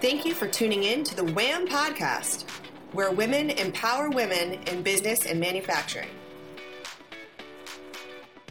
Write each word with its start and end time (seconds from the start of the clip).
Thank 0.00 0.24
you 0.24 0.32
for 0.32 0.46
tuning 0.46 0.84
in 0.84 1.02
to 1.02 1.16
the 1.16 1.24
WHAM 1.24 1.66
podcast, 1.66 2.48
where 2.92 3.10
women 3.10 3.50
empower 3.50 4.10
women 4.10 4.52
in 4.68 4.84
business 4.84 5.26
and 5.26 5.40
manufacturing. 5.40 6.10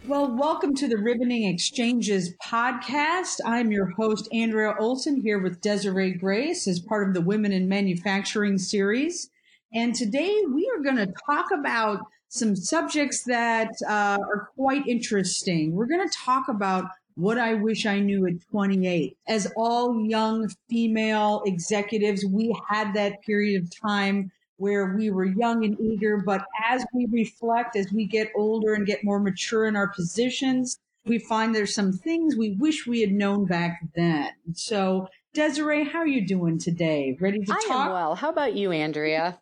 Well, 0.06 0.36
welcome 0.36 0.76
to 0.76 0.90
the 0.90 0.98
Ribboning 0.98 1.50
Exchanges 1.50 2.34
podcast. 2.44 3.40
I'm 3.46 3.72
your 3.72 3.92
host, 3.92 4.28
Andrea 4.34 4.76
Olson, 4.78 5.22
here 5.22 5.40
with 5.40 5.62
Desiree 5.62 6.12
Grace 6.12 6.68
as 6.68 6.82
part 6.82 7.08
of 7.08 7.14
the 7.14 7.22
Women 7.22 7.54
in 7.54 7.70
Manufacturing 7.70 8.58
series. 8.58 9.30
And 9.74 9.96
today 9.96 10.44
we 10.54 10.70
are 10.76 10.84
going 10.84 10.98
to 10.98 11.14
talk 11.26 11.46
about 11.58 12.02
some 12.28 12.58
subjects 12.58 13.24
that 13.24 13.72
uh, 13.88 14.18
are 14.20 14.50
quite 14.58 14.86
interesting. 14.86 15.76
We're 15.76 15.88
going 15.88 16.06
to 16.06 16.18
talk 16.26 16.50
about 16.50 16.90
what 17.18 17.40
I 17.40 17.56
wish 17.56 17.88
I 17.88 18.00
knew 18.00 18.28
at 18.28 18.34
28. 18.52 19.18
As 19.28 19.52
all 19.58 20.06
young 20.06 20.50
female 20.70 21.42
executives, 21.48 22.24
we 22.24 22.56
had 22.70 22.94
that 22.94 23.22
period 23.24 23.64
of 23.64 23.72
time 23.82 24.32
where 24.58 24.96
we 24.96 25.10
were 25.10 25.26
young 25.26 25.66
and 25.66 25.80
eager, 25.80 26.22
but 26.24 26.46
as 26.70 26.86
we 26.94 27.08
reflect, 27.12 27.76
as 27.76 27.92
we 27.92 28.06
get 28.06 28.30
older 28.36 28.76
and 28.76 28.86
get 28.86 29.04
more 29.04 29.20
mature 29.20 29.66
in 29.66 29.76
our 29.76 29.88
positions, 29.88 30.78
we 31.06 31.18
find 31.18 31.56
there's 31.56 31.74
some 31.74 31.92
things 31.92 32.36
we 32.36 32.52
wish 32.52 32.86
we 32.86 33.02
had 33.02 33.12
known 33.12 33.46
back 33.46 33.82
then. 33.96 34.30
So, 34.54 35.08
Desiree, 35.34 35.86
how 35.86 36.00
are 36.00 36.08
you 36.08 36.26
doing 36.26 36.60
today? 36.60 37.18
Ready 37.20 37.44
to 37.46 37.52
I 37.52 37.68
talk? 37.68 37.88
am 37.88 37.94
well. 37.94 38.16
How 38.16 38.30
about 38.30 38.54
you, 38.54 38.72
Andrea? 38.72 39.40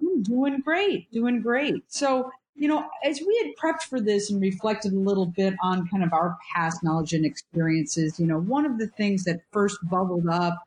I'm 0.00 0.22
doing 0.22 0.60
great, 0.60 1.10
doing 1.10 1.40
great. 1.40 1.82
So, 1.88 2.30
you 2.54 2.68
know, 2.68 2.88
as 3.04 3.20
we 3.20 3.36
had 3.38 3.54
prepped 3.56 3.84
for 3.84 4.00
this 4.00 4.30
and 4.30 4.40
reflected 4.40 4.92
a 4.92 4.98
little 4.98 5.26
bit 5.26 5.54
on 5.62 5.88
kind 5.88 6.04
of 6.04 6.12
our 6.12 6.38
past 6.54 6.84
knowledge 6.84 7.12
and 7.12 7.24
experiences, 7.24 8.20
you 8.20 8.26
know, 8.26 8.38
one 8.38 8.66
of 8.66 8.78
the 8.78 8.88
things 8.88 9.24
that 9.24 9.40
first 9.52 9.78
bubbled 9.90 10.28
up 10.28 10.62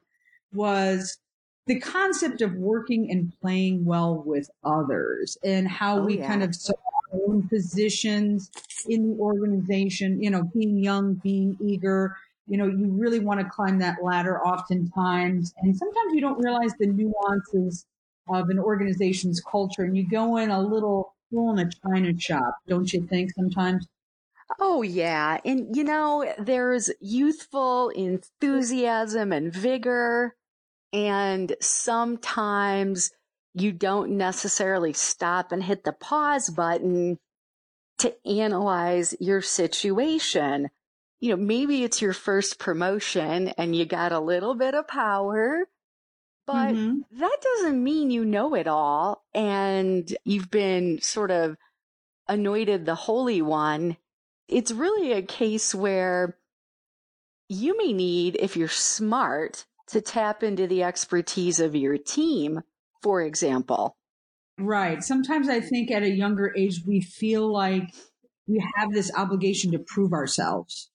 was 0.54 1.18
the 1.68 1.80
concept 1.80 2.42
of 2.42 2.54
working 2.56 3.10
and 3.12 3.34
playing 3.42 3.86
well 3.86 4.16
with 4.24 4.50
others 4.64 5.38
and 5.44 5.68
how 5.68 5.98
Oh, 5.98 6.06
we 6.06 6.18
yeah. 6.18 6.22
kind 6.22 6.44
of 6.44 6.56
saw 6.56 6.74
our 7.14 7.20
own 7.28 7.48
positions 7.50 8.52
in 8.86 9.10
the 9.12 9.18
organization, 9.20 10.22
you 10.22 10.30
know, 10.30 10.44
being 10.44 10.78
young, 10.78 11.16
being 11.16 11.58
eager. 11.60 12.16
You 12.48 12.58
know, 12.58 12.68
you 12.68 12.92
really 12.92 13.20
want 13.20 13.40
to 13.42 13.50
climb 13.50 13.80
that 13.80 14.04
ladder 14.04 14.40
oftentimes. 14.46 15.54
And 15.58 15.76
sometimes 15.76 16.14
you 16.14 16.22
don't 16.22 16.38
realize 16.44 16.74
the 16.78 16.88
nuances 16.88 17.88
of 18.30 18.50
an 18.50 18.60
organization's 18.60 19.42
culture 19.42 19.84
and 19.84 19.98
you 19.98 20.08
go 20.08 20.38
in 20.38 20.52
a 20.52 20.62
little 20.62 21.15
full 21.32 21.58
in 21.58 21.68
a 21.68 21.70
china 21.70 22.18
shop, 22.20 22.58
don't 22.68 22.92
you 22.92 23.06
think 23.08 23.32
sometimes? 23.34 23.88
Oh, 24.60 24.82
yeah. 24.82 25.40
And, 25.44 25.76
you 25.76 25.84
know, 25.84 26.32
there's 26.38 26.92
youthful 27.00 27.90
enthusiasm 27.90 29.32
and 29.32 29.52
vigor. 29.52 30.36
And 30.94 31.56
sometimes 31.60 33.12
you 33.54 33.72
don't 33.72 34.12
necessarily 34.12 34.94
stop 34.94 35.52
and 35.52 35.64
hit 35.64 35.84
the 35.84 35.94
pause 35.94 36.50
button 36.50 37.18
to 37.98 38.14
analyze 38.26 39.16
your 39.20 39.42
situation. 39.42 40.70
You 41.20 41.32
know, 41.32 41.38
maybe 41.38 41.84
it's 41.84 42.02
your 42.02 42.14
first 42.14 42.60
promotion 42.60 43.50
and 43.58 43.76
you 43.76 43.86
got 43.86 44.12
a 44.12 44.20
little 44.20 44.54
bit 44.54 44.76
of 44.76 44.88
power, 44.88 45.66
but 46.48 46.76
Mhm. 46.76 47.04
that 47.12 47.38
doesn't 47.42 47.84
mean 47.84 48.12
you 48.12 48.26
know 48.26 48.56
it 48.56 48.68
all 48.68 49.26
and 49.34 50.16
you've 50.26 50.52
been 50.52 51.02
sort 51.02 51.32
of 51.32 51.58
anointed 52.28 52.86
the 52.86 52.96
Holy 52.96 53.42
One. 53.42 53.98
It's 54.48 54.72
really 54.72 55.14
a 55.14 55.22
case 55.24 55.76
where 55.76 56.38
you 57.50 57.78
may 57.78 57.94
need, 57.94 58.36
if 58.40 58.56
you're 58.56 58.68
smart, 58.68 59.66
to 59.88 60.02
tap 60.02 60.44
into 60.44 60.68
the 60.68 60.84
expertise 60.84 61.60
of 61.60 61.76
your 61.76 61.98
team, 61.98 62.62
for 63.02 63.22
example. 63.22 63.98
Right. 64.58 65.04
Sometimes 65.04 65.50
I 65.50 65.60
think 65.60 65.92
at 65.92 66.04
a 66.04 66.10
younger 66.10 66.54
age, 66.56 66.84
we 66.86 67.02
feel 67.02 67.52
like 67.52 67.94
we 68.48 68.64
have 68.78 68.92
this 68.92 69.12
obligation 69.16 69.72
to 69.72 69.80
prove 69.80 70.14
ourselves. 70.14 70.90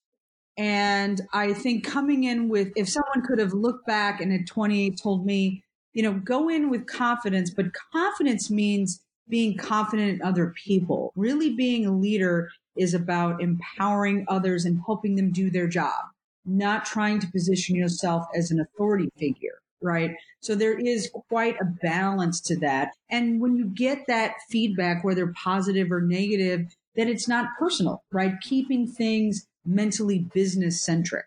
And 0.57 1.21
I 1.33 1.53
think 1.53 1.85
coming 1.85 2.25
in 2.25 2.49
with, 2.49 2.73
if 2.77 2.89
someone 2.89 3.23
could 3.27 3.39
have 3.39 3.53
looked 3.53 3.87
back 3.87 4.21
and 4.21 4.33
at 4.33 4.47
28 4.47 4.99
told 5.03 5.25
me, 5.25 5.63
you 5.93 6.03
know, 6.03 6.15
go 6.15 6.49
in 6.49 6.71
with 6.71 6.87
confidence, 6.87 7.51
but 7.51 7.67
confidence 7.93 8.51
means 8.51 9.03
being 9.29 9.57
confident 9.57 10.21
in 10.21 10.23
other 10.23 10.53
people. 10.65 11.13
Really 11.17 11.55
being 11.55 11.87
a 11.87 11.97
leader 11.97 12.51
is 12.77 12.95
about 12.95 13.41
empowering 13.41 14.25
others 14.29 14.65
and 14.65 14.81
helping 14.85 15.17
them 15.17 15.33
do 15.33 15.51
their 15.51 15.69
job, 15.69 16.05
not 16.45 16.85
trying 16.85 17.21
to 17.21 17.31
position 17.31 17.77
yourself 17.77 18.27
as 18.35 18.51
an 18.51 18.61
authority 18.61 19.11
figure, 19.19 19.61
right? 19.81 20.15
So 20.41 20.55
there 20.55 20.79
is 20.79 21.11
quite 21.29 21.57
a 21.61 21.65
balance 21.65 22.41
to 22.43 22.59
that. 22.61 22.91
And 23.11 23.41
when 23.41 23.57
you 23.57 23.67
get 23.67 24.07
that 24.09 24.35
feedback, 24.49 25.05
whether 25.05 25.29
positive 25.29 25.91
or 25.91 26.01
negative, 26.01 26.67
that 26.97 27.09
it's 27.09 27.29
not 27.29 27.49
personal, 27.59 28.03
right? 28.13 28.35
Keeping 28.43 28.87
things 28.87 29.47
mentally 29.65 30.19
business 30.19 30.83
centric. 30.83 31.27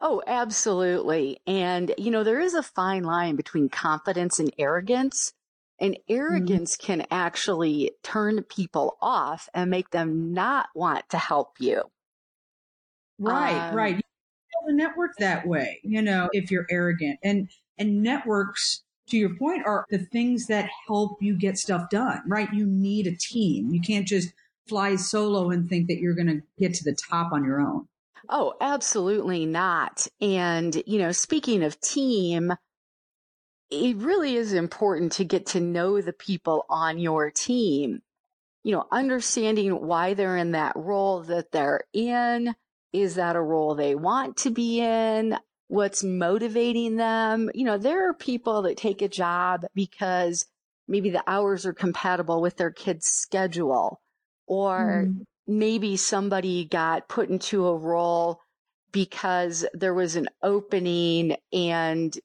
Oh, 0.00 0.22
absolutely. 0.26 1.40
And, 1.46 1.94
you 1.96 2.10
know, 2.10 2.24
there 2.24 2.40
is 2.40 2.54
a 2.54 2.62
fine 2.62 3.04
line 3.04 3.36
between 3.36 3.68
confidence 3.68 4.38
and 4.38 4.52
arrogance. 4.58 5.32
And 5.78 5.98
arrogance 6.08 6.76
can 6.76 7.06
actually 7.10 7.92
turn 8.02 8.42
people 8.44 8.96
off 9.00 9.48
and 9.54 9.70
make 9.70 9.90
them 9.90 10.32
not 10.32 10.68
want 10.74 11.08
to 11.10 11.18
help 11.18 11.56
you. 11.58 11.90
Right, 13.18 13.68
Um, 13.68 13.74
right. 13.74 13.96
You 13.96 14.02
build 14.66 14.74
a 14.74 14.76
network 14.76 15.12
that 15.18 15.46
way, 15.46 15.80
you 15.84 16.02
know, 16.02 16.28
if 16.32 16.50
you're 16.50 16.66
arrogant. 16.70 17.18
And 17.22 17.50
and 17.78 18.02
networks, 18.02 18.82
to 19.08 19.16
your 19.18 19.36
point, 19.36 19.66
are 19.66 19.86
the 19.90 19.98
things 19.98 20.46
that 20.46 20.70
help 20.86 21.22
you 21.22 21.36
get 21.38 21.58
stuff 21.58 21.90
done, 21.90 22.22
right? 22.26 22.52
You 22.52 22.66
need 22.66 23.06
a 23.06 23.16
team. 23.16 23.72
You 23.72 23.80
can't 23.80 24.06
just 24.06 24.32
fly 24.68 24.96
solo 24.96 25.50
and 25.50 25.68
think 25.68 25.88
that 25.88 25.98
you're 25.98 26.14
gonna 26.14 26.40
get 26.58 26.74
to 26.74 26.84
the 26.84 26.96
top 27.10 27.32
on 27.32 27.44
your 27.44 27.60
own. 27.60 27.88
Oh, 28.28 28.54
absolutely 28.60 29.46
not. 29.46 30.06
And, 30.20 30.82
you 30.86 30.98
know, 30.98 31.12
speaking 31.12 31.62
of 31.62 31.80
team, 31.80 32.52
it 33.70 33.96
really 33.96 34.36
is 34.36 34.52
important 34.52 35.12
to 35.12 35.24
get 35.24 35.46
to 35.46 35.60
know 35.60 36.00
the 36.00 36.12
people 36.12 36.66
on 36.68 36.98
your 36.98 37.30
team. 37.30 38.00
You 38.64 38.72
know, 38.72 38.86
understanding 38.92 39.86
why 39.86 40.14
they're 40.14 40.36
in 40.36 40.52
that 40.52 40.76
role 40.76 41.22
that 41.24 41.50
they're 41.50 41.82
in. 41.92 42.54
Is 42.92 43.14
that 43.16 43.34
a 43.34 43.42
role 43.42 43.74
they 43.74 43.94
want 43.94 44.36
to 44.38 44.50
be 44.50 44.80
in? 44.80 45.36
What's 45.68 46.04
motivating 46.04 46.96
them? 46.96 47.50
You 47.54 47.64
know, 47.64 47.78
there 47.78 48.08
are 48.08 48.14
people 48.14 48.62
that 48.62 48.76
take 48.76 49.00
a 49.02 49.08
job 49.08 49.64
because 49.74 50.44
maybe 50.86 51.10
the 51.10 51.24
hours 51.26 51.64
are 51.64 51.72
compatible 51.72 52.42
with 52.42 52.56
their 52.56 52.70
kid's 52.70 53.06
schedule 53.06 54.01
or 54.52 55.06
Mhm. 55.06 55.24
maybe 55.46 55.96
somebody 55.96 56.66
got 56.66 57.08
put 57.08 57.30
into 57.30 57.66
a 57.66 57.74
role 57.74 58.42
because 58.92 59.64
there 59.72 59.94
was 59.94 60.14
an 60.14 60.28
opening 60.42 61.34
and 61.54 62.20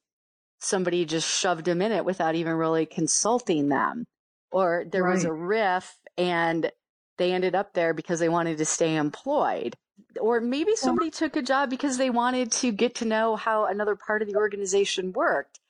somebody 0.58 1.06
just 1.06 1.26
shoved 1.26 1.64
them 1.64 1.80
in 1.80 1.90
it 1.90 2.04
without 2.04 2.34
even 2.34 2.52
really 2.52 2.84
consulting 2.84 3.70
them. 3.70 4.04
Or 4.50 4.84
there 4.92 5.06
was 5.06 5.24
a 5.24 5.32
RIF 5.32 5.98
and 6.18 6.70
they 7.16 7.32
ended 7.32 7.54
up 7.54 7.72
there 7.72 7.94
because 7.94 8.20
they 8.20 8.28
wanted 8.28 8.58
to 8.58 8.66
stay 8.66 8.94
employed. 8.96 9.74
Or 10.20 10.38
maybe 10.38 10.76
somebody 10.76 11.10
took 11.10 11.34
a 11.34 11.40
job 11.40 11.70
because 11.70 11.96
they 11.96 12.10
wanted 12.10 12.52
to 12.60 12.72
get 12.72 12.94
to 12.96 13.06
know 13.06 13.36
how 13.36 13.64
another 13.64 13.96
part 13.96 14.20
of 14.20 14.28
the 14.28 14.36
organization 14.36 15.14
worked. 15.14 15.60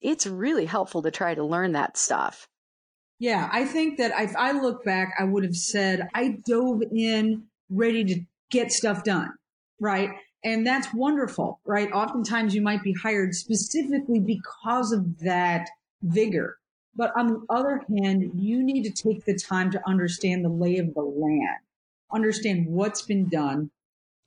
It's 0.00 0.26
really 0.26 0.64
helpful 0.64 1.02
to 1.02 1.10
try 1.10 1.34
to 1.34 1.44
learn 1.44 1.72
that 1.72 1.98
stuff. 1.98 2.48
Yeah, 3.18 3.48
I 3.50 3.64
think 3.64 3.98
that 3.98 4.12
if 4.20 4.36
I 4.36 4.52
look 4.52 4.84
back, 4.84 5.14
I 5.18 5.24
would 5.24 5.42
have 5.44 5.56
said 5.56 6.08
I 6.14 6.38
dove 6.46 6.82
in 6.92 7.44
ready 7.70 8.04
to 8.04 8.20
get 8.50 8.72
stuff 8.72 9.04
done, 9.04 9.32
right? 9.80 10.10
And 10.44 10.66
that's 10.66 10.92
wonderful, 10.92 11.60
right? 11.64 11.90
Oftentimes 11.90 12.54
you 12.54 12.62
might 12.62 12.82
be 12.82 12.92
hired 12.92 13.34
specifically 13.34 14.20
because 14.20 14.92
of 14.92 15.18
that 15.20 15.68
vigor. 16.02 16.58
But 16.94 17.12
on 17.16 17.26
the 17.28 17.46
other 17.50 17.82
hand, 17.98 18.30
you 18.34 18.62
need 18.62 18.84
to 18.84 18.90
take 18.90 19.24
the 19.24 19.36
time 19.36 19.70
to 19.72 19.88
understand 19.88 20.44
the 20.44 20.48
lay 20.50 20.78
of 20.78 20.94
the 20.94 21.02
land, 21.02 21.58
understand 22.12 22.66
what's 22.68 23.02
been 23.02 23.28
done, 23.28 23.70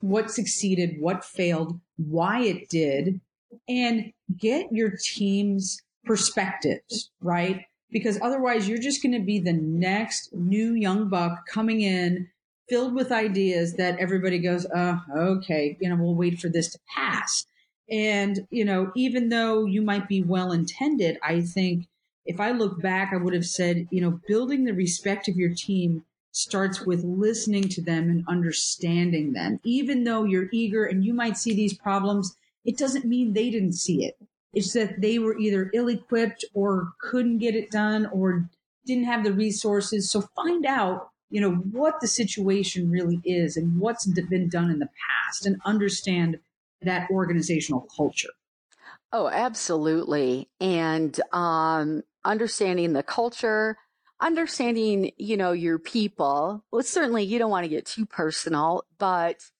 what 0.00 0.30
succeeded, 0.30 1.00
what 1.00 1.24
failed, 1.24 1.80
why 1.96 2.42
it 2.42 2.68
did, 2.68 3.20
and 3.68 4.12
get 4.36 4.72
your 4.72 4.92
team's 5.02 5.80
perspectives, 6.04 7.10
right? 7.20 7.64
Because 7.90 8.18
otherwise 8.22 8.68
you're 8.68 8.78
just 8.78 9.02
going 9.02 9.12
to 9.12 9.24
be 9.24 9.40
the 9.40 9.52
next 9.52 10.32
new 10.32 10.74
young 10.74 11.08
buck 11.08 11.46
coming 11.46 11.80
in 11.80 12.28
filled 12.68 12.94
with 12.94 13.10
ideas 13.10 13.74
that 13.74 13.98
everybody 13.98 14.38
goes, 14.38 14.64
uh, 14.66 14.98
okay, 15.16 15.76
you 15.80 15.88
know, 15.88 15.96
we'll 15.96 16.14
wait 16.14 16.38
for 16.38 16.48
this 16.48 16.70
to 16.70 16.78
pass. 16.94 17.44
And, 17.90 18.46
you 18.50 18.64
know, 18.64 18.92
even 18.94 19.28
though 19.28 19.64
you 19.64 19.82
might 19.82 20.06
be 20.06 20.22
well 20.22 20.52
intended, 20.52 21.18
I 21.22 21.40
think 21.40 21.88
if 22.24 22.38
I 22.38 22.52
look 22.52 22.80
back, 22.80 23.10
I 23.12 23.16
would 23.16 23.34
have 23.34 23.46
said, 23.46 23.88
you 23.90 24.00
know, 24.00 24.20
building 24.28 24.64
the 24.64 24.72
respect 24.72 25.26
of 25.26 25.36
your 25.36 25.52
team 25.52 26.04
starts 26.30 26.86
with 26.86 27.02
listening 27.02 27.68
to 27.70 27.82
them 27.82 28.08
and 28.08 28.24
understanding 28.28 29.32
them. 29.32 29.58
Even 29.64 30.04
though 30.04 30.22
you're 30.22 30.48
eager 30.52 30.84
and 30.84 31.04
you 31.04 31.12
might 31.12 31.36
see 31.36 31.52
these 31.52 31.76
problems, 31.76 32.36
it 32.64 32.78
doesn't 32.78 33.04
mean 33.04 33.32
they 33.32 33.50
didn't 33.50 33.72
see 33.72 34.04
it. 34.04 34.16
It's 34.52 34.72
that 34.72 35.00
they 35.00 35.18
were 35.18 35.38
either 35.38 35.70
ill 35.74 35.88
equipped 35.88 36.44
or 36.54 36.92
couldn't 37.00 37.38
get 37.38 37.54
it 37.54 37.70
done 37.70 38.06
or 38.06 38.48
didn't 38.86 39.04
have 39.04 39.24
the 39.24 39.32
resources. 39.32 40.10
So 40.10 40.22
find 40.34 40.66
out, 40.66 41.10
you 41.30 41.40
know, 41.40 41.52
what 41.52 42.00
the 42.00 42.08
situation 42.08 42.90
really 42.90 43.20
is 43.24 43.56
and 43.56 43.78
what's 43.78 44.06
been 44.06 44.48
done 44.48 44.70
in 44.70 44.80
the 44.80 44.88
past 44.88 45.46
and 45.46 45.60
understand 45.64 46.38
that 46.82 47.08
organizational 47.10 47.86
culture. 47.96 48.30
Oh, 49.12 49.28
absolutely. 49.28 50.48
And 50.60 51.20
um, 51.32 52.02
understanding 52.24 52.92
the 52.92 53.02
culture, 53.02 53.76
understanding, 54.20 55.12
you 55.16 55.36
know, 55.36 55.52
your 55.52 55.78
people. 55.78 56.64
Well, 56.70 56.82
certainly 56.82 57.24
you 57.24 57.38
don't 57.38 57.50
want 57.50 57.64
to 57.64 57.68
get 57.68 57.86
too 57.86 58.06
personal, 58.06 58.84
but 58.98 59.50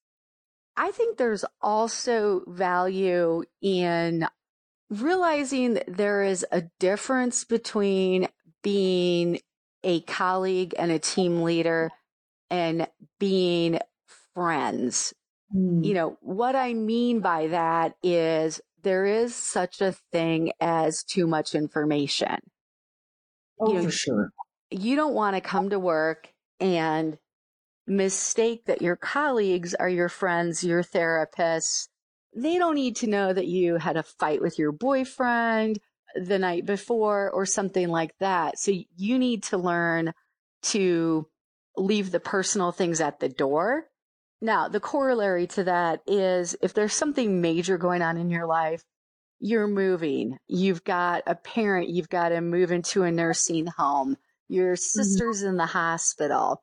I 0.76 0.92
think 0.92 1.19
there's 1.19 1.44
also 1.60 2.42
value 2.46 3.44
in 3.60 4.26
realizing 4.90 5.75
that 5.75 5.96
there 5.96 6.22
is 6.22 6.44
a 6.50 6.62
difference 6.78 7.44
between 7.44 8.28
being 8.62 9.40
a 9.82 10.00
colleague 10.02 10.75
and 10.78 10.90
a 10.90 10.98
team 10.98 11.42
leader 11.42 11.90
and 12.50 12.87
being 13.19 13.78
friends. 14.34 15.14
Mm. 15.54 15.84
You 15.84 15.94
know, 15.94 16.19
what 16.20 16.56
I 16.56 16.75
mean 16.75 17.20
by 17.20 17.48
that 17.48 17.94
is 18.02 18.60
there 18.82 19.06
is 19.06 19.34
such 19.34 19.81
a 19.81 19.92
thing 20.12 20.52
as 20.60 21.02
too 21.04 21.26
much 21.26 21.54
information. 21.54 22.37
Oh, 23.60 23.69
you 23.69 23.75
know, 23.78 23.84
for 23.84 23.90
sure. 23.90 24.31
You 24.70 24.96
don't 24.96 25.14
want 25.14 25.37
to 25.37 25.40
come 25.40 25.70
to 25.70 25.78
work 25.78 26.32
and 26.58 27.19
mistake 27.87 28.66
that 28.66 28.82
your 28.82 28.96
colleagues 28.96 29.75
are 29.75 29.88
your 29.88 30.08
friends, 30.08 30.62
your 30.64 30.82
therapists. 30.82 31.88
They 32.34 32.58
don't 32.58 32.74
need 32.74 32.96
to 32.96 33.06
know 33.06 33.32
that 33.32 33.46
you 33.46 33.76
had 33.76 33.96
a 33.96 34.02
fight 34.02 34.40
with 34.40 34.58
your 34.58 34.72
boyfriend 34.72 35.78
the 36.14 36.38
night 36.38 36.66
before 36.66 37.30
or 37.30 37.46
something 37.46 37.88
like 37.88 38.16
that. 38.18 38.58
So 38.58 38.72
you 38.96 39.18
need 39.18 39.44
to 39.44 39.58
learn 39.58 40.12
to 40.62 41.26
leave 41.76 42.10
the 42.10 42.20
personal 42.20 42.72
things 42.72 43.00
at 43.00 43.20
the 43.20 43.28
door. 43.28 43.86
Now, 44.40 44.68
the 44.68 44.80
corollary 44.80 45.46
to 45.48 45.64
that 45.64 46.00
is 46.06 46.56
if 46.62 46.72
there's 46.72 46.94
something 46.94 47.40
major 47.40 47.78
going 47.78 48.02
on 48.02 48.16
in 48.16 48.30
your 48.30 48.46
life, 48.46 48.82
you're 49.38 49.66
moving, 49.66 50.38
you've 50.48 50.84
got 50.84 51.22
a 51.26 51.34
parent, 51.34 51.88
you've 51.88 52.08
got 52.08 52.30
to 52.30 52.40
move 52.40 52.72
into 52.72 53.02
a 53.02 53.10
nursing 53.10 53.66
home, 53.66 54.16
your 54.48 54.74
mm-hmm. 54.74 55.00
sister's 55.00 55.42
in 55.42 55.56
the 55.56 55.66
hospital. 55.66 56.62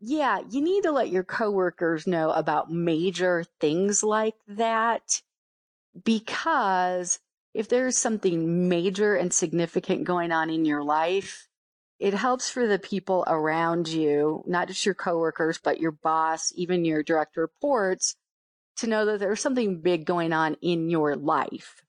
Yeah, 0.00 0.40
you 0.48 0.60
need 0.60 0.84
to 0.84 0.92
let 0.92 1.08
your 1.10 1.24
coworkers 1.24 2.06
know 2.06 2.30
about 2.30 2.70
major 2.70 3.44
things 3.60 4.02
like 4.02 4.36
that 4.46 5.22
because 6.04 7.18
if 7.52 7.68
there's 7.68 7.98
something 7.98 8.68
major 8.68 9.16
and 9.16 9.32
significant 9.32 10.04
going 10.04 10.30
on 10.30 10.50
in 10.50 10.64
your 10.64 10.84
life, 10.84 11.48
it 11.98 12.14
helps 12.14 12.48
for 12.48 12.68
the 12.68 12.78
people 12.78 13.24
around 13.26 13.88
you, 13.88 14.44
not 14.46 14.68
just 14.68 14.86
your 14.86 14.94
coworkers, 14.94 15.58
but 15.58 15.80
your 15.80 15.90
boss, 15.90 16.52
even 16.54 16.84
your 16.84 17.02
direct 17.02 17.36
reports, 17.36 18.14
to 18.76 18.86
know 18.86 19.04
that 19.06 19.18
there's 19.18 19.40
something 19.40 19.80
big 19.80 20.04
going 20.04 20.32
on 20.32 20.54
in 20.62 20.88
your 20.88 21.16
life. 21.16 21.82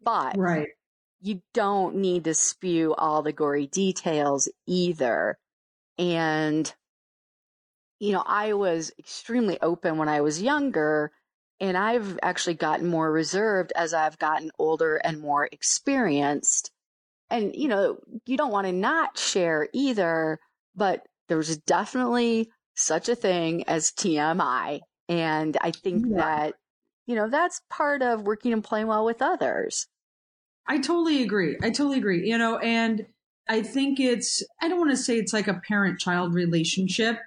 But 0.00 0.36
right. 0.38 0.68
you 1.20 1.42
don't 1.54 1.96
need 1.96 2.24
to 2.24 2.34
spew 2.34 2.94
all 2.94 3.22
the 3.22 3.32
gory 3.32 3.66
details 3.66 4.48
either. 4.66 5.38
And, 5.98 6.72
you 8.02 8.10
know, 8.10 8.24
I 8.26 8.54
was 8.54 8.90
extremely 8.98 9.60
open 9.62 9.96
when 9.96 10.08
I 10.08 10.22
was 10.22 10.42
younger 10.42 11.12
and 11.60 11.76
I've 11.76 12.18
actually 12.20 12.54
gotten 12.54 12.88
more 12.88 13.12
reserved 13.12 13.72
as 13.76 13.94
I've 13.94 14.18
gotten 14.18 14.50
older 14.58 14.96
and 14.96 15.20
more 15.20 15.48
experienced. 15.52 16.72
And, 17.30 17.54
you 17.54 17.68
know, 17.68 17.98
you 18.26 18.36
don't 18.36 18.50
want 18.50 18.66
to 18.66 18.72
not 18.72 19.16
share 19.16 19.68
either, 19.72 20.40
but 20.74 21.06
there's 21.28 21.56
definitely 21.58 22.50
such 22.74 23.08
a 23.08 23.14
thing 23.14 23.68
as 23.68 23.92
TMI. 23.92 24.80
And 25.08 25.56
I 25.60 25.70
think 25.70 26.06
yeah. 26.08 26.16
that, 26.16 26.54
you 27.06 27.14
know, 27.14 27.28
that's 27.28 27.60
part 27.70 28.02
of 28.02 28.22
working 28.22 28.52
and 28.52 28.64
playing 28.64 28.88
well 28.88 29.04
with 29.04 29.22
others. 29.22 29.86
I 30.66 30.78
totally 30.78 31.22
agree. 31.22 31.56
I 31.62 31.70
totally 31.70 31.98
agree. 31.98 32.28
You 32.28 32.36
know, 32.36 32.58
and 32.58 33.06
I 33.48 33.62
think 33.62 34.00
it's, 34.00 34.42
I 34.60 34.68
don't 34.68 34.80
want 34.80 34.90
to 34.90 34.96
say 34.96 35.18
it's 35.18 35.32
like 35.32 35.46
a 35.46 35.62
parent 35.68 36.00
child 36.00 36.34
relationship, 36.34 37.20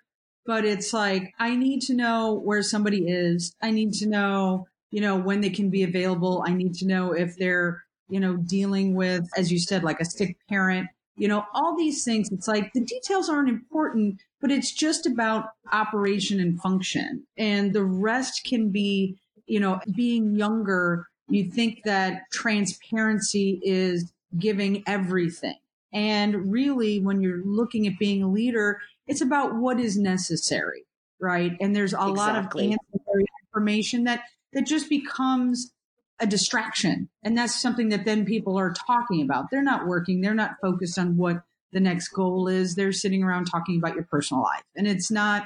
but 0.45 0.65
it's 0.65 0.93
like 0.93 1.33
I 1.39 1.55
need 1.55 1.81
to 1.83 1.93
know 1.93 2.33
where 2.33 2.61
somebody 2.61 3.07
is. 3.07 3.53
I 3.61 3.71
need 3.71 3.93
to 3.95 4.07
know, 4.07 4.67
you 4.91 5.01
know, 5.01 5.17
when 5.17 5.41
they 5.41 5.49
can 5.49 5.69
be 5.69 5.83
available. 5.83 6.43
I 6.45 6.53
need 6.53 6.75
to 6.75 6.87
know 6.87 7.11
if 7.13 7.35
they're, 7.37 7.83
you 8.09 8.19
know, 8.19 8.37
dealing 8.37 8.95
with, 8.95 9.27
as 9.37 9.51
you 9.51 9.59
said, 9.59 9.83
like 9.83 9.99
a 9.99 10.05
sick 10.05 10.37
parent. 10.47 10.87
You 11.17 11.29
know, 11.29 11.45
all 11.53 11.77
these 11.77 12.03
things. 12.03 12.29
It's 12.31 12.47
like 12.47 12.73
the 12.73 12.83
details 12.83 13.29
aren't 13.29 13.47
important, 13.49 14.21
but 14.41 14.51
it's 14.51 14.71
just 14.71 15.05
about 15.05 15.45
operation 15.71 16.41
and 16.41 16.59
function, 16.61 17.25
and 17.37 17.73
the 17.73 17.85
rest 17.85 18.43
can 18.45 18.69
be, 18.69 19.17
you 19.47 19.59
know, 19.59 19.79
being 19.95 20.35
younger. 20.35 21.07
You 21.29 21.49
think 21.49 21.83
that 21.85 22.23
transparency 22.31 23.61
is 23.63 24.11
giving 24.37 24.83
everything. 24.85 25.55
And 25.95 26.51
really, 26.51 26.99
when 26.99 27.21
you're 27.21 27.41
looking 27.45 27.87
at 27.87 27.97
being 27.97 28.21
a 28.21 28.29
leader, 28.29 28.81
it's 29.07 29.21
about 29.21 29.55
what 29.55 29.79
is 29.79 29.97
necessary, 29.97 30.85
right? 31.21 31.53
And 31.61 31.73
there's 31.73 31.93
a 31.93 32.09
exactly. 32.09 32.17
lot 32.17 32.35
of 32.37 32.45
ancillary 32.45 33.25
information 33.47 34.03
that 34.03 34.23
that 34.51 34.67
just 34.67 34.89
becomes 34.89 35.71
a 36.19 36.27
distraction. 36.27 37.09
And 37.23 37.37
that's 37.37 37.59
something 37.59 37.89
that 37.89 38.03
then 38.03 38.25
people 38.25 38.57
are 38.59 38.73
talking 38.73 39.21
about. 39.21 39.45
They're 39.49 39.63
not 39.63 39.87
working, 39.87 40.19
they're 40.19 40.33
not 40.33 40.57
focused 40.61 40.99
on 40.99 41.15
what 41.15 41.43
the 41.71 41.79
next 41.79 42.09
goal 42.09 42.49
is. 42.49 42.75
They're 42.75 42.91
sitting 42.91 43.23
around 43.23 43.45
talking 43.45 43.77
about 43.77 43.95
your 43.95 44.05
personal 44.05 44.43
life. 44.43 44.63
And 44.75 44.87
it's 44.87 45.09
not 45.09 45.45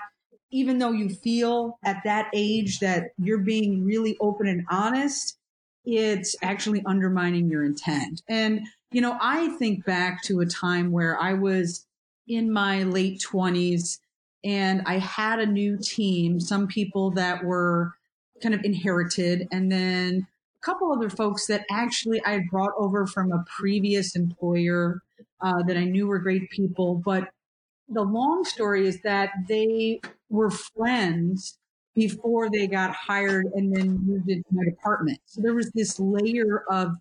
even 0.51 0.79
though 0.79 0.91
you 0.91 1.09
feel 1.09 1.77
at 1.85 2.01
that 2.05 2.27
age 2.33 2.79
that 2.79 3.11
you're 3.19 3.37
being 3.37 3.85
really 3.85 4.17
open 4.19 4.47
and 4.47 4.65
honest, 4.69 5.37
it's 5.85 6.35
actually 6.41 6.81
undermining 6.87 7.49
your 7.49 7.63
intent. 7.63 8.23
And, 8.27 8.61
you 8.91 9.01
know, 9.01 9.17
I 9.21 9.49
think 9.57 9.85
back 9.85 10.23
to 10.23 10.39
a 10.39 10.45
time 10.45 10.91
where 10.91 11.19
I 11.19 11.33
was 11.33 11.85
in 12.27 12.51
my 12.51 12.83
late 12.83 13.21
20s 13.21 13.99
and 14.43 14.81
I 14.85 14.97
had 14.97 15.39
a 15.39 15.45
new 15.45 15.77
team, 15.77 16.39
some 16.39 16.67
people 16.67 17.11
that 17.11 17.43
were 17.43 17.93
kind 18.41 18.55
of 18.55 18.63
inherited, 18.63 19.47
and 19.51 19.71
then 19.71 20.27
a 20.61 20.65
couple 20.65 20.91
other 20.91 21.09
folks 21.09 21.47
that 21.47 21.65
actually 21.69 22.23
I 22.25 22.41
brought 22.49 22.71
over 22.77 23.05
from 23.05 23.31
a 23.31 23.43
previous 23.57 24.15
employer 24.15 25.01
uh, 25.41 25.61
that 25.63 25.77
I 25.77 25.83
knew 25.83 26.07
were 26.07 26.19
great 26.19 26.49
people. 26.49 26.95
But 26.95 27.29
the 27.89 28.01
long 28.01 28.43
story 28.45 28.87
is 28.87 29.01
that 29.01 29.31
they 29.47 29.99
were 30.29 30.49
friends 30.49 31.57
before 31.95 32.49
they 32.49 32.67
got 32.67 32.95
hired 32.95 33.47
and 33.55 33.75
then 33.75 34.05
moved 34.05 34.29
into 34.29 34.47
my 34.51 34.63
department. 34.63 35.19
So 35.25 35.41
there 35.41 35.53
was 35.53 35.71
this 35.71 35.99
layer 35.99 36.63
of 36.69 36.93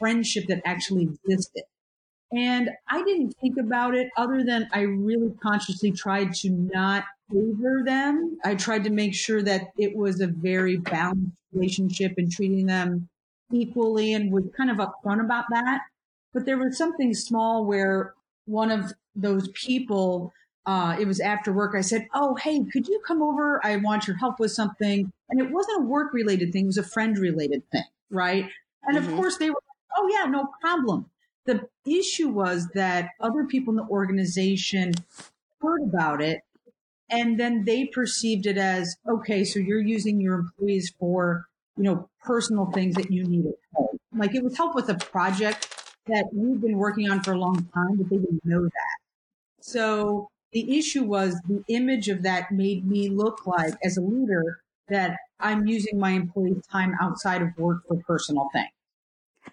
friendship 0.00 0.46
that 0.48 0.62
actually 0.64 1.04
existed. 1.04 1.62
And 2.32 2.70
I 2.88 3.02
didn't 3.02 3.34
think 3.40 3.56
about 3.58 3.94
it 3.94 4.08
other 4.16 4.44
than 4.44 4.68
I 4.72 4.82
really 4.82 5.32
consciously 5.42 5.90
tried 5.90 6.34
to 6.36 6.50
not 6.50 7.04
favor 7.30 7.82
them. 7.84 8.38
I 8.44 8.54
tried 8.54 8.84
to 8.84 8.90
make 8.90 9.14
sure 9.14 9.42
that 9.42 9.72
it 9.76 9.96
was 9.96 10.20
a 10.20 10.28
very 10.28 10.76
balanced 10.76 11.36
relationship 11.52 12.14
and 12.18 12.30
treating 12.30 12.66
them 12.66 13.08
equally 13.52 14.12
and 14.14 14.32
was 14.32 14.44
kind 14.56 14.70
of 14.70 14.76
upfront 14.76 15.24
about 15.24 15.46
that. 15.50 15.80
But 16.32 16.46
there 16.46 16.58
was 16.58 16.78
something 16.78 17.14
small 17.14 17.64
where 17.64 18.14
one 18.46 18.70
of 18.70 18.92
those 19.16 19.48
people, 19.48 20.32
uh, 20.66 20.96
it 21.00 21.06
was 21.06 21.18
after 21.18 21.52
work. 21.52 21.74
I 21.74 21.80
said, 21.80 22.06
Oh, 22.14 22.36
hey, 22.36 22.62
could 22.72 22.86
you 22.86 23.00
come 23.04 23.22
over? 23.22 23.60
I 23.64 23.76
want 23.76 24.06
your 24.06 24.16
help 24.16 24.38
with 24.38 24.52
something. 24.52 25.10
And 25.30 25.40
it 25.40 25.50
wasn't 25.50 25.82
a 25.82 25.86
work 25.86 26.12
related 26.12 26.52
thing. 26.52 26.64
It 26.64 26.66
was 26.66 26.78
a 26.78 26.84
friend 26.84 27.18
related 27.18 27.68
thing. 27.72 27.84
Right. 28.10 28.48
And 28.84 28.96
mm-hmm. 28.96 29.10
of 29.10 29.16
course 29.16 29.36
they 29.38 29.50
were, 29.50 29.62
Oh 29.96 30.08
yeah, 30.12 30.28
no 30.28 30.48
problem. 30.60 31.10
The 31.46 31.68
issue 31.86 32.28
was 32.28 32.68
that 32.74 33.10
other 33.20 33.44
people 33.44 33.72
in 33.72 33.76
the 33.76 33.90
organization 33.90 34.92
heard 35.60 35.82
about 35.82 36.22
it 36.22 36.42
and 37.10 37.38
then 37.40 37.64
they 37.64 37.86
perceived 37.86 38.46
it 38.46 38.58
as 38.58 38.96
okay, 39.08 39.44
so 39.44 39.58
you're 39.58 39.80
using 39.82 40.20
your 40.20 40.34
employees 40.36 40.92
for, 40.98 41.46
you 41.76 41.84
know, 41.84 42.08
personal 42.24 42.66
things 42.72 42.94
that 42.96 43.10
you 43.10 43.24
need 43.24 43.46
at 43.46 43.54
home. 43.74 43.98
Like 44.14 44.34
it 44.34 44.44
was 44.44 44.56
help 44.56 44.74
with 44.74 44.88
a 44.88 44.94
project 44.96 45.68
that 46.06 46.26
we've 46.32 46.60
been 46.60 46.76
working 46.78 47.10
on 47.10 47.22
for 47.22 47.32
a 47.32 47.38
long 47.38 47.68
time, 47.74 47.96
but 47.96 48.08
they 48.10 48.16
didn't 48.16 48.44
know 48.44 48.62
that. 48.64 48.96
So 49.60 50.28
the 50.52 50.78
issue 50.78 51.04
was 51.04 51.40
the 51.48 51.64
image 51.68 52.08
of 52.08 52.22
that 52.24 52.52
made 52.52 52.86
me 52.86 53.08
look 53.08 53.46
like 53.46 53.74
as 53.84 53.96
a 53.96 54.02
leader 54.02 54.60
that 54.88 55.16
I'm 55.40 55.66
using 55.66 55.98
my 55.98 56.10
employees' 56.10 56.66
time 56.70 56.94
outside 57.00 57.42
of 57.42 57.56
work 57.58 57.82
for 57.88 57.96
personal 58.06 58.48
things. 58.52 58.70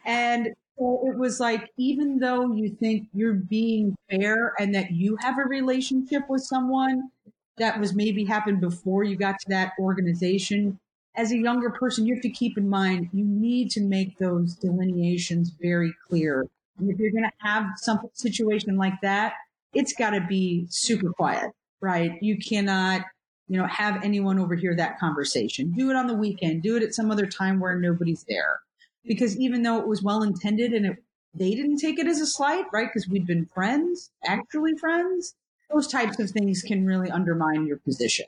And 0.06 0.54
so 0.78 1.04
it 1.08 1.18
was 1.18 1.40
like, 1.40 1.70
even 1.78 2.20
though 2.20 2.54
you 2.54 2.70
think 2.70 3.08
you're 3.14 3.34
being 3.34 3.96
fair 4.10 4.54
and 4.60 4.74
that 4.76 4.92
you 4.92 5.18
have 5.22 5.38
a 5.38 5.44
relationship 5.44 6.24
with 6.30 6.44
someone 6.44 7.10
that 7.58 7.80
was 7.80 7.96
maybe 7.96 8.24
happened 8.24 8.62
before 8.62 9.04
you 9.04 9.16
got 9.16 9.40
to 9.40 9.50
that 9.50 9.74
organization, 9.80 10.80
as 11.16 11.32
a 11.32 11.38
younger 11.38 11.72
person, 11.72 12.06
you 12.06 12.14
have 12.14 12.22
to 12.22 12.30
keep 12.30 12.58
in 12.58 12.70
mind 12.70 13.10
you 13.12 13.26
need 13.26 13.72
to 13.72 13.82
make 13.82 14.18
those 14.20 14.54
delineations 14.54 15.52
very 15.60 15.94
clear. 16.08 16.46
If 16.80 17.00
you're 17.00 17.12
going 17.12 17.24
to 17.24 17.32
have 17.40 17.66
some 17.78 18.00
situation 18.14 18.78
like 18.78 19.02
that, 19.02 19.34
it's 19.74 19.94
got 19.94 20.12
to 20.12 20.22
be 20.22 20.68
super 20.70 21.12
quiet, 21.12 21.52
right? 21.82 22.12
You 22.22 22.38
cannot, 22.38 23.02
you 23.48 23.58
know, 23.58 23.66
have 23.66 24.04
anyone 24.04 24.38
overhear 24.38 24.76
that 24.76 25.00
conversation. 25.00 25.72
Do 25.72 25.90
it 25.90 25.96
on 25.96 26.06
the 26.06 26.14
weekend. 26.14 26.62
Do 26.62 26.78
it 26.78 26.84
at 26.84 26.94
some 26.94 27.10
other 27.10 27.26
time 27.26 27.60
where 27.60 27.76
nobody's 27.76 28.24
there. 28.30 28.60
Because 29.08 29.38
even 29.38 29.64
though 29.64 29.80
it 29.80 29.88
was 29.88 30.04
well 30.04 30.24
intended 30.24 30.74
and 30.74 30.86
it, 30.86 31.04
they 31.34 31.52
didn't 31.56 31.78
take 31.78 32.00
it 32.00 32.08
as 32.08 32.20
a 32.20 32.26
slight, 32.26 32.66
right? 32.74 32.88
Because 32.88 33.08
we'd 33.08 33.28
been 33.28 33.46
friends, 33.46 34.12
actually 34.26 34.76
friends. 34.78 35.36
Those 35.72 35.88
types 35.88 36.20
of 36.20 36.32
things 36.32 36.62
can 36.62 36.86
really 36.86 37.10
undermine 37.12 37.68
your 37.68 37.78
position. 37.78 38.26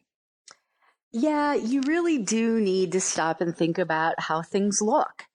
Yeah, 1.12 1.56
you 1.56 1.82
really 1.82 2.20
do 2.20 2.60
need 2.60 2.92
to 2.92 3.02
stop 3.02 3.42
and 3.42 3.56
think 3.56 3.78
about 3.78 4.20
how 4.20 4.42
things 4.42 4.82
look. 4.82 5.26